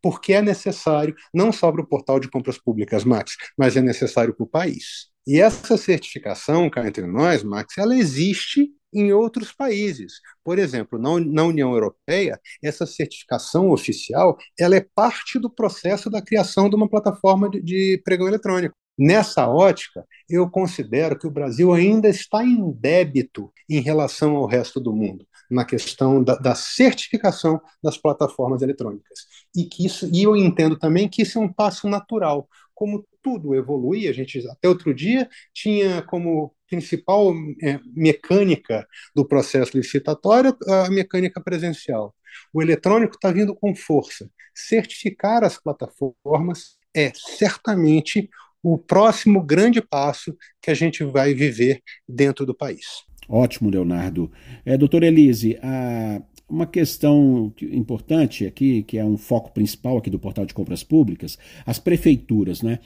Porque 0.00 0.32
é 0.32 0.42
necessário, 0.42 1.14
não 1.34 1.50
só 1.52 1.70
para 1.72 1.80
o 1.80 1.86
portal 1.86 2.20
de 2.20 2.30
compras 2.30 2.58
públicas, 2.58 3.04
Max, 3.04 3.36
mas 3.58 3.76
é 3.76 3.80
necessário 3.80 4.34
para 4.34 4.44
o 4.44 4.48
país. 4.48 5.10
E 5.26 5.40
essa 5.40 5.76
certificação, 5.76 6.68
cá 6.68 6.86
entre 6.86 7.06
nós, 7.06 7.42
Max, 7.42 7.78
ela 7.78 7.96
existe 7.96 8.70
em 8.92 9.12
outros 9.12 9.52
países. 9.52 10.14
Por 10.44 10.58
exemplo, 10.58 10.98
na, 10.98 11.44
União 11.44 11.72
Europeia, 11.72 12.40
essa 12.62 12.86
certificação 12.86 13.70
oficial 13.70 14.36
ela 14.58 14.76
é 14.76 14.86
parte 14.94 15.38
do 15.38 15.50
processo 15.50 16.10
da 16.10 16.22
criação 16.22 16.68
de 16.68 16.76
uma 16.76 16.88
plataforma 16.88 17.48
de, 17.48 17.60
de 17.62 18.02
pregão 18.04 18.28
eletrônico. 18.28 18.74
Nessa 18.98 19.48
ótica, 19.48 20.04
eu 20.28 20.48
considero 20.50 21.18
que 21.18 21.26
o 21.26 21.30
Brasil 21.30 21.72
ainda 21.72 22.08
está 22.08 22.44
em 22.44 22.70
débito 22.72 23.50
em 23.68 23.80
relação 23.80 24.36
ao 24.36 24.46
resto 24.46 24.78
do 24.78 24.92
mundo 24.92 25.26
na 25.50 25.64
questão 25.64 26.24
da, 26.24 26.34
da, 26.34 26.54
certificação 26.54 27.60
das 27.82 27.98
plataformas 27.98 28.62
eletrônicas. 28.62 29.20
E 29.54 29.64
que 29.64 29.84
isso, 29.84 30.08
e 30.12 30.22
eu 30.22 30.34
entendo 30.34 30.78
também 30.78 31.08
que 31.08 31.22
isso 31.22 31.38
é 31.38 31.42
um 31.42 31.52
passo 31.52 31.88
natural, 31.88 32.48
como 32.74 33.06
tudo 33.22 33.54
evolui, 33.54 34.08
a 34.08 34.12
gente 34.12 34.44
até 34.48 34.68
outro 34.68 34.94
dia 34.94 35.28
tinha 35.54 36.02
como 36.02 36.54
principal 36.72 37.34
é, 37.62 37.78
mecânica 37.94 38.86
do 39.14 39.26
processo 39.26 39.76
licitatório 39.76 40.56
a 40.66 40.88
mecânica 40.88 41.38
presencial. 41.38 42.14
O 42.50 42.62
eletrônico 42.62 43.14
está 43.14 43.30
vindo 43.30 43.54
com 43.54 43.74
força. 43.74 44.30
Certificar 44.54 45.44
as 45.44 45.58
plataformas 45.58 46.78
é 46.96 47.12
certamente 47.14 48.30
o 48.62 48.78
próximo 48.78 49.42
grande 49.42 49.82
passo 49.82 50.34
que 50.62 50.70
a 50.70 50.74
gente 50.74 51.04
vai 51.04 51.34
viver 51.34 51.82
dentro 52.08 52.46
do 52.46 52.54
país. 52.54 53.04
Ótimo, 53.28 53.68
Leonardo. 53.68 54.32
É, 54.64 54.78
doutor 54.78 55.02
Elise, 55.02 55.58
a, 55.62 56.22
uma 56.48 56.66
questão 56.66 57.52
importante 57.60 58.46
aqui, 58.46 58.82
que 58.82 58.96
é 58.96 59.04
um 59.04 59.18
foco 59.18 59.52
principal 59.52 59.98
aqui 59.98 60.08
do 60.08 60.18
portal 60.18 60.46
de 60.46 60.54
compras 60.54 60.82
públicas, 60.82 61.38
as 61.66 61.78
prefeituras, 61.78 62.62
né? 62.62 62.78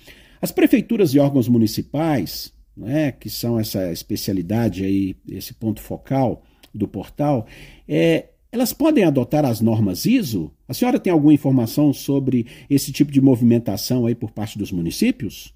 As 0.42 0.50
prefeituras 0.50 1.14
e 1.14 1.18
órgãos 1.18 1.48
municipais, 1.48 2.52
né, 2.76 3.12
que 3.12 3.30
são 3.30 3.58
essa 3.58 3.90
especialidade 3.92 4.84
aí, 4.84 5.16
esse 5.28 5.54
ponto 5.54 5.80
focal 5.80 6.42
do 6.74 6.86
portal, 6.86 7.46
é, 7.88 8.30
elas 8.52 8.72
podem 8.72 9.04
adotar 9.04 9.44
as 9.44 9.60
normas 9.60 10.06
ISO? 10.06 10.52
A 10.68 10.74
senhora 10.74 11.00
tem 11.00 11.12
alguma 11.12 11.32
informação 11.34 11.92
sobre 11.92 12.46
esse 12.68 12.92
tipo 12.92 13.10
de 13.10 13.20
movimentação 13.20 14.06
aí 14.06 14.14
por 14.14 14.30
parte 14.30 14.58
dos 14.58 14.70
municípios? 14.70 15.54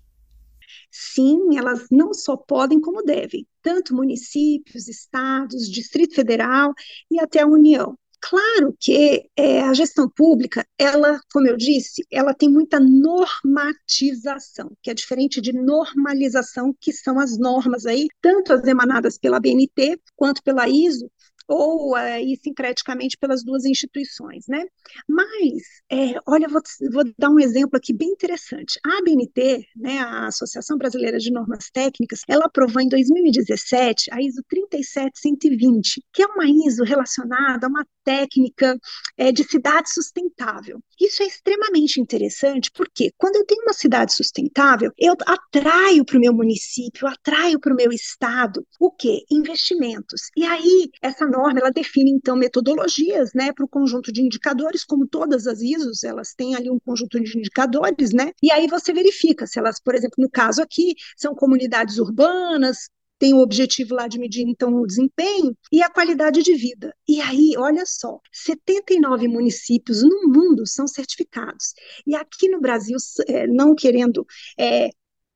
Sim, 0.91 1.57
elas 1.57 1.87
não 1.91 2.13
só 2.13 2.37
podem, 2.37 2.81
como 2.81 3.03
devem, 3.03 3.47
tanto 3.63 3.95
municípios, 3.95 4.89
estados, 4.89 5.71
Distrito 5.71 6.15
Federal 6.15 6.73
e 7.11 7.21
até 7.21 7.41
a 7.41 7.47
União. 7.47 7.97
Claro 8.23 8.77
que 8.79 9.31
é, 9.35 9.63
a 9.63 9.73
gestão 9.73 10.09
pública, 10.09 10.67
ela, 10.79 11.19
como 11.33 11.47
eu 11.49 11.57
disse, 11.57 12.05
ela 12.13 12.35
tem 12.35 12.51
muita 12.51 12.79
normatização, 12.79 14.71
que 14.83 14.91
é 14.91 14.95
diferente 14.95 15.41
de 15.41 15.53
normalização, 15.53 16.75
que 16.79 16.93
são 16.93 17.19
as 17.19 17.39
normas 17.39 17.87
aí, 17.87 18.09
tanto 18.21 18.53
as 18.53 18.65
emanadas 18.65 19.17
pela 19.17 19.41
BNT 19.41 19.99
quanto 20.15 20.43
pela 20.43 20.69
ISO, 20.69 21.11
ou 21.51 21.97
aí 21.97 22.39
sincreticamente 22.41 23.19
pelas 23.19 23.43
duas 23.43 23.65
instituições, 23.65 24.45
né? 24.49 24.65
Mas, 25.09 25.83
é, 25.91 26.15
olha, 26.27 26.49
vou, 26.49 26.63
vou, 26.93 27.03
dar 27.19 27.29
um 27.29 27.41
exemplo 27.41 27.77
aqui 27.77 27.93
bem 27.93 28.09
interessante. 28.09 28.79
A 28.87 28.99
ABNT, 28.99 29.67
né, 29.77 29.99
a 29.99 30.29
Associação 30.29 30.79
Brasileira 30.79 31.19
de 31.19 31.33
Normas 31.33 31.69
Técnicas, 31.73 32.21
ela 32.29 32.47
aprovou 32.47 32.81
em 32.81 32.89
2017 32.89 34.11
a 34.13 34.23
ISO 34.23 34.43
37120, 34.49 36.05
que 36.13 36.23
é 36.23 36.27
uma 36.27 36.47
ISO 36.47 36.85
relacionada 36.85 37.67
a 37.67 37.69
uma 37.69 37.85
técnica 38.05 38.79
é, 39.17 39.33
de 39.33 39.43
cidade 39.43 39.93
sustentável. 39.93 40.81
Isso 41.01 41.23
é 41.23 41.27
extremamente 41.27 42.01
interessante, 42.01 42.71
porque 42.73 43.11
quando 43.19 43.37
eu 43.37 43.45
tenho 43.45 43.63
uma 43.63 43.73
cidade 43.73 44.15
sustentável, 44.15 44.93
eu 44.97 45.15
atraio 45.27 46.05
para 46.05 46.17
o 46.17 46.21
meu 46.21 46.33
município, 46.33 47.09
atraio 47.09 47.59
para 47.59 47.73
o 47.73 47.77
meu 47.77 47.91
estado 47.91 48.65
o 48.79 48.91
quê? 48.91 49.25
Investimentos. 49.31 50.31
E 50.37 50.45
aí, 50.45 50.91
essa 51.03 51.27
norma 51.27 51.40
norma 51.41 51.61
ela 51.61 51.71
define 51.71 52.11
então 52.11 52.37
metodologias, 52.37 53.33
né, 53.35 53.53
para 53.53 53.65
o 53.65 53.69
conjunto 53.69 54.13
de 54.13 54.23
indicadores, 54.23 54.85
como 54.85 55.07
todas 55.07 55.47
as 55.47 55.61
ISOs, 55.61 56.05
elas 56.05 56.35
têm 56.35 56.55
ali 56.55 56.71
um 56.71 56.79
conjunto 56.79 57.19
de 57.21 57.39
indicadores, 57.39 58.13
né? 58.13 58.33
E 58.43 58.53
aí 58.53 58.67
você 58.67 58.93
verifica 58.93 59.47
se 59.47 59.59
elas, 59.59 59.81
por 59.81 59.95
exemplo, 59.95 60.17
no 60.19 60.31
caso 60.31 60.63
aqui, 60.63 60.95
são 61.17 61.35
comunidades 61.35 61.99
urbanas, 61.99 62.89
tem 63.19 63.35
o 63.35 63.41
objetivo 63.41 63.95
lá 63.95 64.09
de 64.09 64.19
medir 64.19 64.45
então 64.49 64.75
o 64.75 64.87
desempenho 64.87 65.55
e 65.71 65.83
a 65.83 65.91
qualidade 65.91 66.43
de 66.43 66.55
vida. 66.55 66.95
E 67.07 67.21
aí, 67.21 67.53
olha 67.59 67.85
só, 67.85 68.19
79 68.33 69.29
municípios 69.29 70.03
no 70.03 70.29
mundo 70.29 70.67
são 70.67 70.87
certificados. 70.87 71.75
E 72.07 72.15
aqui 72.15 72.49
no 72.49 72.61
Brasil, 72.61 72.97
é, 73.29 73.47
não 73.47 73.75
querendo 73.75 74.27
é, 74.59 74.89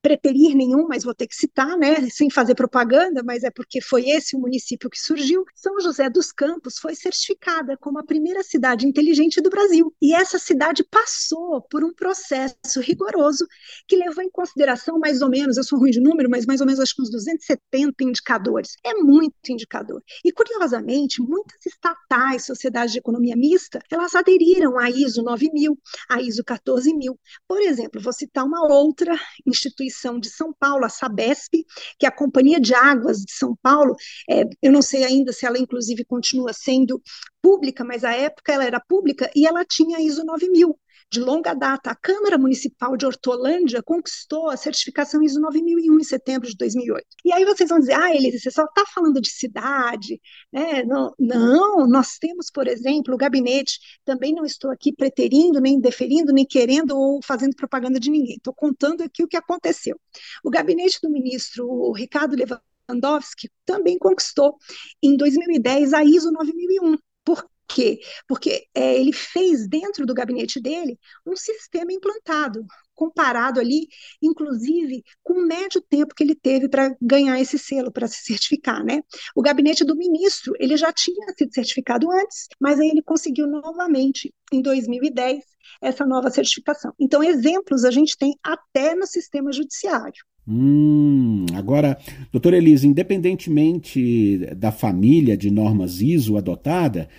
preterir 0.05 0.55
nenhum, 0.55 0.87
mas 0.87 1.03
vou 1.03 1.15
ter 1.15 1.25
que 1.25 1.35
citar, 1.35 1.75
né, 1.75 2.07
sem 2.11 2.29
fazer 2.29 2.53
propaganda, 2.53 3.23
mas 3.23 3.43
é 3.43 3.49
porque 3.49 3.81
foi 3.81 4.07
esse 4.07 4.35
o 4.35 4.39
município 4.39 4.87
que 4.87 4.99
surgiu. 4.99 5.43
São 5.55 5.79
José 5.79 6.07
dos 6.11 6.31
Campos 6.31 6.77
foi 6.77 6.93
certificada 6.93 7.75
como 7.75 7.97
a 7.97 8.03
primeira 8.03 8.43
cidade 8.43 8.87
inteligente 8.87 9.41
do 9.41 9.49
Brasil. 9.49 9.91
E 9.99 10.13
essa 10.13 10.37
cidade 10.37 10.83
passou 10.91 11.59
por 11.71 11.83
um 11.83 11.91
processo 11.91 12.79
rigoroso 12.81 13.47
que 13.87 13.95
levou 13.95 14.23
em 14.23 14.29
consideração 14.29 14.99
mais 14.99 15.23
ou 15.23 15.29
menos, 15.29 15.57
eu 15.57 15.63
sou 15.63 15.79
ruim 15.79 15.89
de 15.89 15.99
número, 15.99 16.29
mas 16.29 16.45
mais 16.45 16.61
ou 16.61 16.67
menos 16.67 16.79
acho 16.79 16.95
que 16.95 17.01
uns 17.01 17.09
270 17.09 18.03
indicadores. 18.03 18.73
É 18.85 18.93
muito 18.93 19.33
indicador. 19.49 20.03
E 20.23 20.31
curiosamente, 20.31 21.19
muitas 21.19 21.65
estatais, 21.65 22.45
sociedades 22.45 22.91
de 22.91 22.99
economia 22.99 23.35
mista, 23.35 23.79
elas 23.91 24.13
aderiram 24.13 24.77
à 24.77 24.87
ISO 24.87 25.23
9000, 25.23 25.75
à 26.07 26.21
ISO 26.21 26.43
14000. 26.43 27.19
Por 27.47 27.59
exemplo, 27.59 27.99
vou 27.99 28.13
citar 28.13 28.45
uma 28.45 28.71
outra 28.71 29.19
instituição 29.47 29.94
de 30.19 30.29
São 30.29 30.53
Paulo, 30.53 30.85
a 30.85 30.89
Sabesp, 30.89 31.53
que 31.97 32.05
é 32.05 32.09
a 32.09 32.11
Companhia 32.11 32.59
de 32.59 32.73
Águas 32.73 33.19
de 33.19 33.31
São 33.31 33.55
Paulo, 33.61 33.95
é, 34.29 34.43
eu 34.61 34.71
não 34.71 34.81
sei 34.81 35.03
ainda 35.03 35.31
se 35.31 35.45
ela 35.45 35.57
inclusive 35.57 36.03
continua 36.05 36.53
sendo 36.53 37.01
pública, 37.41 37.83
mas 37.83 38.03
à 38.03 38.13
época 38.13 38.53
ela 38.53 38.65
era 38.65 38.79
pública 38.79 39.29
e 39.35 39.45
ela 39.45 39.63
tinha 39.65 39.99
ISO 39.99 40.23
9000 40.23 40.77
de 41.11 41.19
longa 41.19 41.53
data. 41.53 41.91
A 41.91 41.95
Câmara 41.95 42.37
Municipal 42.37 42.97
de 42.97 43.05
Hortolândia 43.05 43.81
conquistou 43.83 44.49
a 44.49 44.57
certificação 44.57 45.21
ISO 45.23 45.39
9001 45.39 45.99
em 45.99 46.03
setembro 46.03 46.47
de 46.47 46.55
2008. 46.57 47.05
E 47.23 47.31
aí 47.31 47.45
vocês 47.45 47.69
vão 47.69 47.79
dizer, 47.79 47.93
ah, 47.93 48.13
Elise, 48.13 48.39
você 48.39 48.51
só 48.51 48.65
está 48.65 48.83
falando 48.93 49.21
de 49.21 49.29
cidade, 49.29 50.19
né? 50.51 50.83
Não, 50.83 51.13
não, 51.19 51.87
nós 51.87 52.17
temos, 52.17 52.49
por 52.51 52.67
exemplo, 52.67 53.13
o 53.13 53.17
gabinete, 53.17 53.79
também 54.03 54.33
não 54.33 54.45
estou 54.45 54.71
aqui 54.71 54.93
preterindo, 54.93 55.61
nem 55.61 55.79
deferindo, 55.79 56.33
nem 56.33 56.45
querendo 56.45 56.97
ou 56.97 57.21
fazendo 57.23 57.55
propaganda 57.55 57.99
de 57.99 58.09
ninguém, 58.09 58.35
estou 58.35 58.53
contando 58.53 59.01
aqui 59.01 59.23
o 59.23 59.27
que 59.27 59.37
aconteceu. 59.37 59.99
O 60.43 60.49
gabinete 60.49 60.99
do 61.01 61.09
ministro 61.09 61.91
Ricardo 61.93 62.35
Lewandowski 62.35 63.49
também 63.65 63.97
conquistou 63.97 64.57
em 65.01 65.15
2010 65.15 65.93
a 65.93 66.03
ISO 66.03 66.31
9001. 66.31 66.97
Por 67.23 67.43
quê? 67.67 67.99
Porque 68.27 68.65
é, 68.73 68.99
ele 68.99 69.13
fez 69.13 69.67
dentro 69.67 70.05
do 70.05 70.13
gabinete 70.13 70.59
dele 70.59 70.97
um 71.25 71.35
sistema 71.35 71.91
implantado, 71.91 72.65
comparado 72.93 73.59
ali, 73.59 73.87
inclusive, 74.21 75.03
com 75.21 75.33
o 75.33 75.45
médio 75.45 75.81
tempo 75.81 76.15
que 76.15 76.23
ele 76.23 76.35
teve 76.35 76.69
para 76.69 76.95
ganhar 77.01 77.39
esse 77.39 77.59
selo, 77.59 77.91
para 77.91 78.07
se 78.07 78.23
certificar, 78.23 78.83
né? 78.83 79.01
O 79.35 79.41
gabinete 79.41 79.83
do 79.83 79.95
ministro, 79.95 80.53
ele 80.59 80.77
já 80.77 80.91
tinha 80.93 81.33
sido 81.37 81.53
certificado 81.53 82.09
antes, 82.09 82.47
mas 82.59 82.79
aí 82.79 82.89
ele 82.89 83.03
conseguiu 83.03 83.47
novamente, 83.47 84.33
em 84.51 84.61
2010, 84.61 85.43
essa 85.81 86.05
nova 86.05 86.29
certificação. 86.31 86.93
Então, 86.99 87.23
exemplos 87.23 87.83
a 87.83 87.91
gente 87.91 88.17
tem 88.17 88.33
até 88.43 88.95
no 88.95 89.05
sistema 89.05 89.51
judiciário. 89.51 90.23
Hum, 90.47 91.45
agora, 91.55 91.97
doutora 92.31 92.57
Elisa, 92.57 92.85
independentemente 92.85 94.37
da 94.55 94.71
família 94.71 95.35
de 95.35 95.49
normas 95.49 96.01
ISO 96.01 96.37
adotada, 96.37 97.09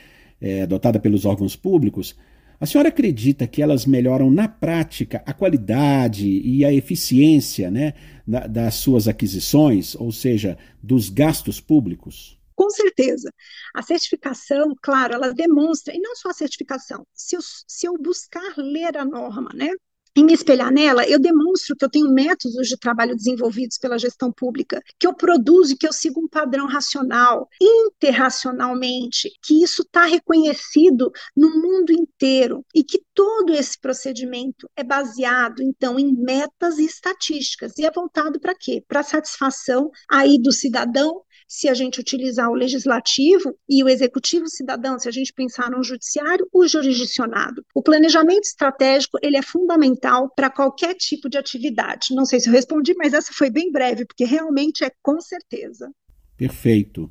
é, 0.40 0.62
adotada 0.62 0.98
pelos 0.98 1.24
órgãos 1.24 1.56
públicos, 1.56 2.16
a 2.58 2.64
senhora 2.64 2.88
acredita 2.88 3.46
que 3.46 3.60
elas 3.60 3.84
melhoram 3.84 4.30
na 4.30 4.48
prática 4.48 5.22
a 5.26 5.32
qualidade 5.32 6.26
e 6.26 6.64
a 6.64 6.72
eficiência 6.72 7.70
né, 7.70 7.92
das 8.26 8.74
suas 8.76 9.06
aquisições, 9.06 9.94
ou 9.94 10.10
seja, 10.10 10.56
dos 10.82 11.10
gastos 11.10 11.60
públicos? 11.60 12.38
Com 12.54 12.70
certeza. 12.70 13.30
A 13.74 13.82
certificação, 13.82 14.74
claro, 14.80 15.14
ela 15.14 15.34
demonstra, 15.34 15.94
e 15.94 15.98
não 16.00 16.16
só 16.16 16.30
a 16.30 16.34
certificação, 16.34 17.06
se 17.12 17.36
eu, 17.36 17.40
se 17.42 17.86
eu 17.86 17.98
buscar 17.98 18.54
ler 18.56 18.96
a 18.96 19.04
norma, 19.04 19.50
né? 19.54 19.68
Em 20.16 20.24
me 20.24 20.32
espelhar 20.32 20.72
nela, 20.72 21.06
eu 21.06 21.18
demonstro 21.18 21.76
que 21.76 21.84
eu 21.84 21.90
tenho 21.90 22.10
métodos 22.10 22.66
de 22.66 22.76
trabalho 22.78 23.14
desenvolvidos 23.14 23.76
pela 23.76 23.98
gestão 23.98 24.32
pública, 24.32 24.82
que 24.98 25.06
eu 25.06 25.14
produzo 25.14 25.74
e 25.74 25.76
que 25.76 25.86
eu 25.86 25.92
sigo 25.92 26.20
um 26.20 26.28
padrão 26.28 26.66
racional, 26.66 27.48
interracionalmente, 27.60 29.30
que 29.42 29.62
isso 29.62 29.82
está 29.82 30.06
reconhecido 30.06 31.12
no 31.36 31.50
mundo 31.60 31.92
inteiro 31.92 32.64
e 32.74 32.82
que 32.82 33.02
todo 33.14 33.52
esse 33.52 33.78
procedimento 33.78 34.68
é 34.74 34.82
baseado, 34.82 35.62
então, 35.62 35.98
em 35.98 36.14
metas 36.14 36.78
e 36.78 36.86
estatísticas. 36.86 37.74
E 37.78 37.84
é 37.84 37.90
voltado 37.90 38.40
para 38.40 38.54
quê? 38.54 38.82
Para 38.88 39.00
a 39.00 39.04
satisfação 39.04 39.90
aí 40.10 40.40
do 40.40 40.52
cidadão 40.52 41.22
se 41.48 41.68
a 41.68 41.74
gente 41.74 42.00
utilizar 42.00 42.50
o 42.50 42.54
legislativo 42.54 43.56
e 43.68 43.82
o 43.84 43.88
executivo 43.88 44.48
cidadão, 44.48 44.98
se 44.98 45.08
a 45.08 45.12
gente 45.12 45.32
pensar 45.32 45.70
no 45.70 45.82
judiciário, 45.82 46.46
o 46.52 46.66
jurisdicionado. 46.66 47.64
O 47.74 47.82
planejamento 47.82 48.44
estratégico, 48.44 49.18
ele 49.22 49.36
é 49.36 49.42
fundamental 49.42 50.30
para 50.34 50.50
qualquer 50.50 50.94
tipo 50.94 51.28
de 51.28 51.38
atividade. 51.38 52.08
Não 52.10 52.24
sei 52.24 52.40
se 52.40 52.48
eu 52.48 52.52
respondi, 52.52 52.94
mas 52.96 53.14
essa 53.14 53.32
foi 53.32 53.50
bem 53.50 53.70
breve, 53.70 54.04
porque 54.04 54.24
realmente 54.24 54.84
é 54.84 54.90
com 55.02 55.20
certeza. 55.20 55.90
Perfeito. 56.36 57.10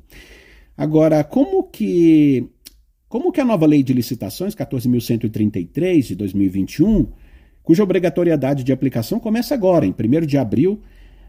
Agora, 0.76 1.24
como 1.24 1.64
que 1.64 2.48
como 3.08 3.32
que 3.32 3.40
a 3.40 3.44
nova 3.44 3.66
lei 3.66 3.82
de 3.82 3.92
licitações 3.92 4.54
14.133 4.54 6.02
de 6.02 6.14
2021, 6.16 7.10
cuja 7.62 7.82
obrigatoriedade 7.82 8.62
de 8.62 8.72
aplicação 8.72 9.18
começa 9.18 9.54
agora, 9.54 9.86
em 9.86 9.92
1 9.92 10.26
de 10.26 10.36
abril 10.36 10.82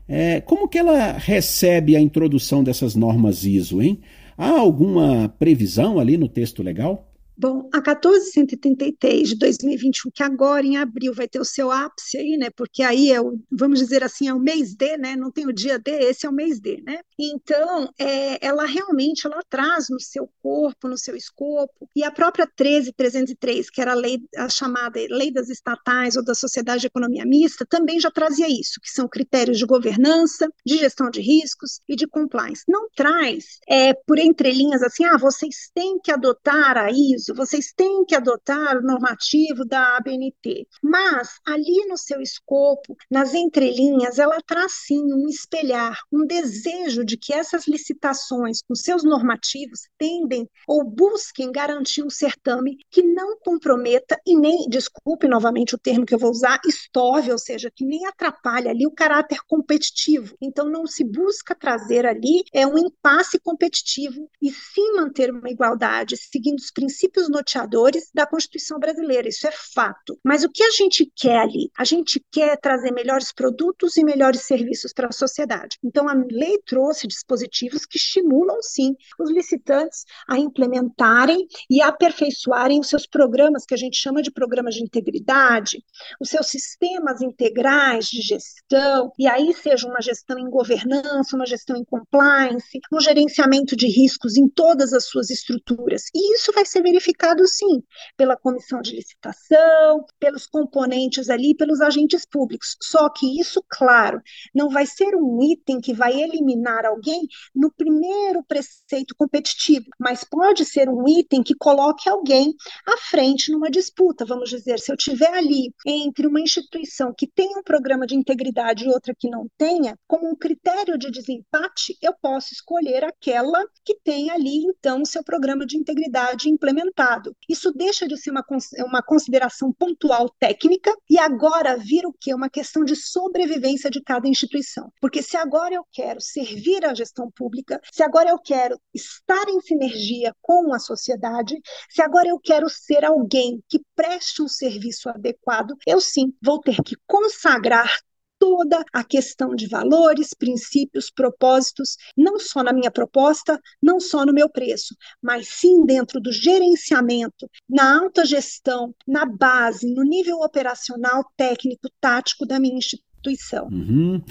é, 0.08 0.40
como 0.42 0.68
que 0.68 0.78
ela 0.78 1.14
recebe 1.14 1.96
a 1.96 2.00
introdução 2.00 2.64
dessas 2.64 2.96
normas 2.96 3.44
ISO, 3.44 3.82
hein? 3.82 4.00
Há 4.38 4.50
alguma 4.50 5.30
previsão 5.40 6.00
ali 6.00 6.16
no 6.18 6.28
texto 6.30 6.64
legal? 6.64 7.12
Bom, 7.40 7.70
a 7.72 7.78
1433 7.78 9.30
de 9.30 9.36
2021, 9.36 10.10
que 10.12 10.24
agora 10.24 10.66
em 10.66 10.78
abril 10.78 11.14
vai 11.14 11.28
ter 11.28 11.40
o 11.40 11.46
seu 11.46 11.72
ápice 11.72 12.18
aí, 12.18 12.36
né? 12.36 12.50
Porque 12.50 12.82
aí 12.82 13.12
é 13.12 13.22
o, 13.22 13.40
vamos 13.52 13.78
dizer 13.78 14.04
assim, 14.04 14.28
é 14.28 14.34
o 14.34 14.40
mês 14.40 14.74
D, 14.74 14.98
né? 14.98 15.16
Não 15.16 15.32
tem 15.32 15.46
o 15.46 15.54
dia 15.54 15.78
D, 15.78 15.92
esse 15.92 16.26
é 16.26 16.30
o 16.30 16.34
mês 16.34 16.60
D, 16.60 16.82
né? 16.84 17.00
Então, 17.20 17.94
é, 18.00 18.44
ela 18.44 18.66
realmente 18.66 19.28
ela 19.28 19.40
traz 19.48 19.88
no 19.88 20.00
seu 20.00 20.28
corpo, 20.42 20.88
no 20.88 20.98
seu 20.98 21.16
escopo, 21.16 21.88
e 21.96 22.04
a 22.04 22.10
própria 22.10 22.48
13303, 22.48 23.70
que 23.70 23.82
era 23.82 23.92
a 23.92 23.96
lei 23.96 24.20
a 24.36 24.50
chamada 24.50 25.00
lei 25.08 25.32
das 25.32 25.50
estatais 25.50 26.16
ou 26.16 26.24
da 26.24 26.34
sociedade 26.34 26.82
de 26.82 26.88
economia 26.88 27.24
mista, 27.24 27.68
também 27.70 28.00
já 28.00 28.10
trazia 28.10 28.48
isso, 28.50 28.82
que 28.82 28.90
são 28.90 29.08
critérios 29.08 29.60
de 29.60 29.66
governança, 29.66 30.50
de 30.66 30.78
gestão 30.78 31.12
de 31.12 31.22
riscos 31.22 31.82
e 31.88 31.96
de 31.96 32.08
compliance. 32.08 32.64
Não 32.68 32.90
traz 32.96 33.60
é, 33.70 33.94
por 33.94 34.18
entrelinhas 34.18 34.82
assim, 34.82 35.06
ah, 35.06 35.18
vocês 35.18 35.70
têm 35.76 36.00
que 36.00 36.12
adotar 36.12 36.78
a 36.78 36.90
ISO 36.90 37.27
vocês 37.34 37.74
têm 37.76 38.06
que 38.06 38.16
adotar 38.16 38.78
o 38.78 38.82
normativo 38.82 39.66
da 39.66 39.98
ABNT. 39.98 40.68
Mas, 40.82 41.40
ali 41.46 41.86
no 41.88 41.98
seu 41.98 42.22
escopo, 42.22 42.96
nas 43.10 43.34
entrelinhas, 43.34 44.20
ela 44.20 44.38
traz 44.46 44.74
sim 44.86 45.02
um 45.14 45.28
espelhar, 45.28 46.00
um 46.12 46.26
desejo 46.26 47.04
de 47.04 47.18
que 47.18 47.34
essas 47.34 47.68
licitações, 47.68 48.62
com 48.62 48.76
seus 48.76 49.04
normativos, 49.04 49.82
tendem 49.98 50.48
ou 50.68 50.84
busquem 50.84 51.52
garantir 51.52 52.04
um 52.04 52.10
certame 52.10 52.78
que 52.90 53.02
não 53.04 53.38
comprometa 53.40 54.20
e 54.26 54.36
nem, 54.36 54.68
desculpe 54.70 55.28
novamente 55.28 55.76
o 55.76 55.80
termo 55.80 56.06
que 56.06 56.14
eu 56.14 56.20
vou 56.20 56.32
usar, 56.32 56.60
estove, 56.66 57.32
ou 57.32 57.38
seja, 57.38 57.72
que 57.74 57.86
nem 57.86 58.06
atrapalhe 58.06 58.70
ali 58.70 58.86
o 58.86 58.92
caráter 58.92 59.40
competitivo. 59.48 60.36
Então, 60.42 60.70
não 60.70 60.86
se 60.86 61.04
busca 61.04 61.56
trazer 61.56 62.06
ali 62.06 62.44
é 62.54 62.66
um 62.66 62.78
impasse 62.78 63.40
competitivo 63.40 64.30
e 64.42 64.52
sim 64.52 64.94
manter 64.94 65.32
uma 65.32 65.50
igualdade, 65.50 66.18
seguindo 66.18 66.60
os 66.60 66.72
princípios 66.72 67.17
princípios 67.18 67.30
norteadores 67.30 68.10
da 68.14 68.28
Constituição 68.28 68.80
brasileira, 68.80 69.28
isso 69.28 69.48
é 69.48 69.52
fato. 69.52 70.20
Mas 70.24 70.44
o 70.44 70.50
que 70.50 70.64
a 70.64 70.72
gente 70.72 71.12
quer 71.16 71.40
ali? 71.40 71.72
A 71.78 71.84
gente 71.84 72.24
quer 72.32 72.58
trazer 72.58 72.92
melhores 72.92 73.34
produtos 73.34 73.98
e 73.98 74.04
melhores 74.04 74.42
serviços 74.42 74.94
para 74.94 75.08
a 75.08 75.12
sociedade. 75.12 75.78
Então, 75.84 76.08
a 76.08 76.14
lei 76.14 76.60
trouxe 76.66 77.08
dispositivos 77.08 77.86
que 77.86 77.98
estimulam, 77.98 78.62
sim, 78.62 78.96
os 79.20 79.32
licitantes 79.32 80.06
a 80.28 80.38
implementarem 80.38 81.48
e 81.70 81.82
aperfeiçoarem 81.82 82.80
os 82.80 82.88
seus 82.88 83.08
programas, 83.08 83.66
que 83.66 83.74
a 83.74 83.78
gente 83.78 83.98
chama 83.98 84.22
de 84.22 84.32
programas 84.32 84.76
de 84.76 84.84
integridade, 84.84 85.84
os 86.22 86.30
seus 86.30 86.48
sistemas 86.48 87.22
integrais 87.22 88.06
de 88.06 88.22
gestão, 88.22 89.12
e 89.18 89.28
aí 89.28 89.54
seja 89.54 89.88
uma 89.88 90.02
gestão 90.02 90.38
em 90.38 90.50
governança, 90.50 91.36
uma 91.36 91.46
gestão 91.46 91.78
em 91.78 91.86
compliance, 91.86 92.80
um 92.92 93.00
gerenciamento 93.00 93.76
de 93.76 93.88
riscos 93.88 94.38
em 94.38 94.48
todas 94.48 94.94
as 94.94 95.06
suas 95.06 95.30
estruturas. 95.30 96.04
E 96.14 96.36
isso 96.36 96.52
vai 96.54 96.66
ser 96.66 96.82
verificado 96.82 97.07
verificado 97.08 97.48
sim 97.48 97.84
pela 98.18 98.36
comissão 98.36 98.82
de 98.82 98.96
licitação, 98.96 100.06
pelos 100.20 100.46
componentes 100.46 101.30
ali, 101.30 101.56
pelos 101.56 101.80
agentes 101.80 102.26
públicos. 102.26 102.76
Só 102.82 103.10
que 103.10 103.40
isso, 103.40 103.64
claro, 103.70 104.22
não 104.54 104.70
vai 104.70 104.86
ser 104.86 105.16
um 105.16 105.42
item 105.42 105.80
que 105.80 105.94
vai 105.94 106.20
eliminar 106.20 106.86
alguém 106.86 107.22
no 107.56 107.72
primeiro 107.72 108.44
preceito 108.44 109.16
competitivo, 109.18 109.86
mas 110.00 110.24
pode 110.24 110.66
ser 110.66 110.90
um 110.90 111.08
item 111.08 111.42
que 111.42 111.56
coloque 111.56 112.10
alguém 112.10 112.54
à 112.86 112.98
frente 112.98 113.52
numa 113.52 113.70
disputa. 113.70 114.26
Vamos 114.26 114.50
dizer, 114.50 114.80
se 114.80 114.92
eu 114.92 114.98
tiver 114.98 115.34
ali 115.34 115.72
entre 115.86 116.28
uma 116.28 116.42
instituição 116.42 117.14
que 117.18 117.28
tem 117.28 117.58
um 117.58 117.64
programa 117.64 118.06
de 118.06 118.16
integridade 118.16 118.86
e 118.86 118.90
outra 118.90 119.14
que 119.18 119.30
não 119.30 119.48
tenha, 119.58 119.98
como 120.08 120.30
um 120.30 120.36
critério 120.36 120.98
de 120.98 121.10
desempate, 121.12 121.98
eu 122.02 122.14
posso 122.22 122.54
escolher 122.54 123.04
aquela 123.04 123.64
que 123.86 123.96
tem 124.04 124.30
ali, 124.30 124.64
então, 124.66 125.06
seu 125.06 125.24
programa 125.24 125.66
de 125.66 125.78
integridade 125.78 126.50
implementado 126.50 126.97
resultado. 126.98 127.36
Isso 127.48 127.72
deixa 127.72 128.08
de 128.08 128.18
ser 128.18 128.32
uma, 128.32 128.44
uma 128.86 129.04
consideração 129.04 129.72
pontual 129.72 130.30
técnica 130.40 130.94
e 131.10 131.20
agora 131.20 131.78
vira 131.78 132.08
o 132.08 132.14
quê? 132.20 132.34
Uma 132.34 132.50
questão 132.50 132.84
de 132.84 132.96
sobrevivência 132.96 133.90
de 133.90 134.02
cada 134.02 134.28
instituição. 134.28 134.92
Porque 135.00 135.22
se 135.22 135.38
agora 135.38 135.76
eu 135.76 135.86
quero 135.92 136.20
servir 136.20 136.84
a 136.86 136.94
gestão 136.94 137.30
pública, 137.32 137.80
se 137.92 138.02
agora 138.02 138.30
eu 138.30 138.40
quero 138.40 138.80
estar 138.94 139.48
em 139.48 139.62
sinergia 139.62 140.34
com 140.42 140.74
a 140.74 140.80
sociedade, 140.80 141.56
se 141.90 142.02
agora 142.02 142.28
eu 142.28 142.40
quero 142.40 142.68
ser 142.70 143.06
alguém 143.06 143.62
que 143.70 143.80
preste 143.96 144.42
um 144.42 144.48
serviço 144.48 145.10
adequado, 145.10 145.76
eu 145.86 146.02
sim 146.02 146.34
vou 146.42 146.60
ter 146.60 146.82
que 146.84 146.96
consagrar 147.06 148.00
toda 148.40 148.84
a 148.94 149.04
questão 149.04 149.56
de 149.56 149.68
valores, 149.68 150.34
princípios, 150.34 151.10
propósitos, 151.10 151.98
não 152.16 152.40
só 152.40 152.64
na 152.64 152.74
minha 152.74 152.92
proposta, 152.92 153.60
não 153.82 154.00
só 154.00 154.26
no 154.26 154.34
meu 154.34 154.50
preço, 154.50 154.96
mas 155.22 155.48
sim 155.48 155.86
dentro 155.86 156.20
do 156.20 156.32
gerenciamento, 156.32 157.50
na 157.70 158.02
alta 158.02 158.26
gestão, 158.26 158.94
na 159.08 159.26
base, 159.26 159.94
no 159.94 160.04
nível 160.04 160.38
operacional, 160.42 161.24
técnico, 161.36 161.90
tático 162.00 162.46
da 162.46 162.60
minha 162.60 162.78
instituição. 162.78 163.68
Uhum. 163.68 164.22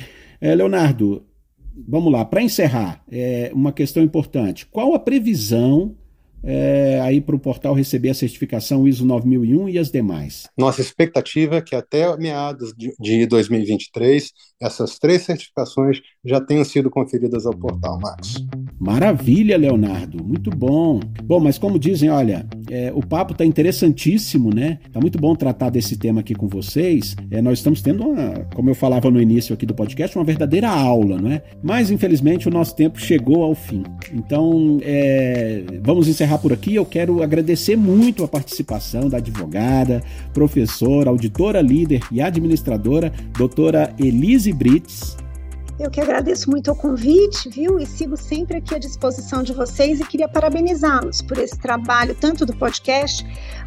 É, 0.40 0.54
Leonardo, 0.54 1.26
vamos 1.76 2.12
lá, 2.12 2.24
para 2.24 2.42
encerrar, 2.42 3.04
é, 3.10 3.50
uma 3.52 3.72
questão 3.72 4.02
importante. 4.02 4.66
Qual 4.66 4.94
a 4.94 4.98
previsão 4.98 5.96
é, 6.42 7.00
aí 7.00 7.20
para 7.20 7.34
o 7.34 7.38
portal 7.38 7.74
receber 7.74 8.10
a 8.10 8.14
certificação 8.14 8.86
ISO 8.86 9.04
9001 9.04 9.68
e 9.68 9.78
as 9.78 9.90
demais? 9.90 10.48
Nossa 10.56 10.80
expectativa 10.80 11.56
é 11.56 11.62
que 11.62 11.74
até 11.74 12.16
meados 12.16 12.72
de, 12.76 12.94
de 12.98 13.26
2023 13.26 14.32
essas 14.60 14.98
três 14.98 15.22
certificações 15.22 16.00
já 16.24 16.40
tenham 16.40 16.64
sido 16.64 16.90
conferidas 16.90 17.46
ao 17.46 17.56
portal, 17.56 17.98
Marcos. 17.98 18.46
Maravilha, 18.78 19.56
Leonardo, 19.56 20.22
muito 20.22 20.50
bom. 20.50 21.00
Bom, 21.24 21.40
mas 21.40 21.56
como 21.56 21.78
dizem, 21.78 22.10
olha, 22.10 22.46
é, 22.70 22.92
o 22.94 23.00
papo 23.00 23.32
está 23.32 23.44
interessantíssimo, 23.44 24.54
né? 24.54 24.78
Tá 24.92 25.00
muito 25.00 25.18
bom 25.18 25.34
tratar 25.34 25.70
desse 25.70 25.96
tema 25.96 26.20
aqui 26.20 26.34
com 26.34 26.46
vocês. 26.46 27.16
É, 27.30 27.40
nós 27.40 27.58
estamos 27.58 27.80
tendo 27.80 28.06
uma, 28.06 28.46
como 28.54 28.68
eu 28.68 28.74
falava 28.74 29.10
no 29.10 29.20
início 29.20 29.54
aqui 29.54 29.64
do 29.64 29.74
podcast, 29.74 30.16
uma 30.16 30.24
verdadeira 30.24 30.68
aula, 30.68 31.18
não 31.18 31.30
é? 31.30 31.42
Mas 31.62 31.90
infelizmente 31.90 32.48
o 32.48 32.50
nosso 32.50 32.76
tempo 32.76 33.00
chegou 33.00 33.42
ao 33.42 33.54
fim. 33.54 33.82
Então, 34.12 34.78
é, 34.82 35.64
vamos 35.82 36.06
encerrar 36.06 36.38
por 36.38 36.52
aqui. 36.52 36.74
Eu 36.74 36.84
quero 36.84 37.22
agradecer 37.22 37.76
muito 37.76 38.24
a 38.24 38.28
participação 38.28 39.08
da 39.08 39.16
advogada, 39.16 40.02
professora, 40.34 41.08
auditora 41.08 41.62
líder 41.62 42.02
e 42.12 42.20
administradora, 42.20 43.12
doutora 43.36 43.94
Elise 43.98 44.52
Brits. 44.52 45.16
Eu 45.78 45.90
que 45.90 46.00
agradeço 46.00 46.50
muito 46.50 46.72
o 46.72 46.74
convite, 46.74 47.50
viu? 47.50 47.78
E 47.78 47.84
sigo 47.84 48.16
sempre 48.16 48.56
aqui 48.56 48.74
à 48.74 48.78
disposição 48.78 49.42
de 49.42 49.52
vocês 49.52 50.00
e 50.00 50.04
queria 50.06 50.26
parabenizá-los 50.26 51.20
por 51.20 51.36
esse 51.36 51.58
trabalho, 51.58 52.16
tanto 52.18 52.46
do 52.46 52.56
podcast, 52.56 53.22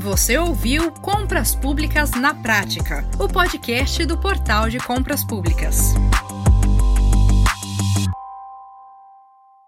Você 0.00 0.36
ouviu 0.38 0.92
Compras 0.92 1.54
Públicas 1.54 2.10
na 2.12 2.34
Prática, 2.34 3.02
o 3.18 3.26
podcast 3.26 4.04
do 4.04 4.18
Portal 4.18 4.68
de 4.68 4.76
Compras 4.78 5.24
Públicas. 5.24 5.94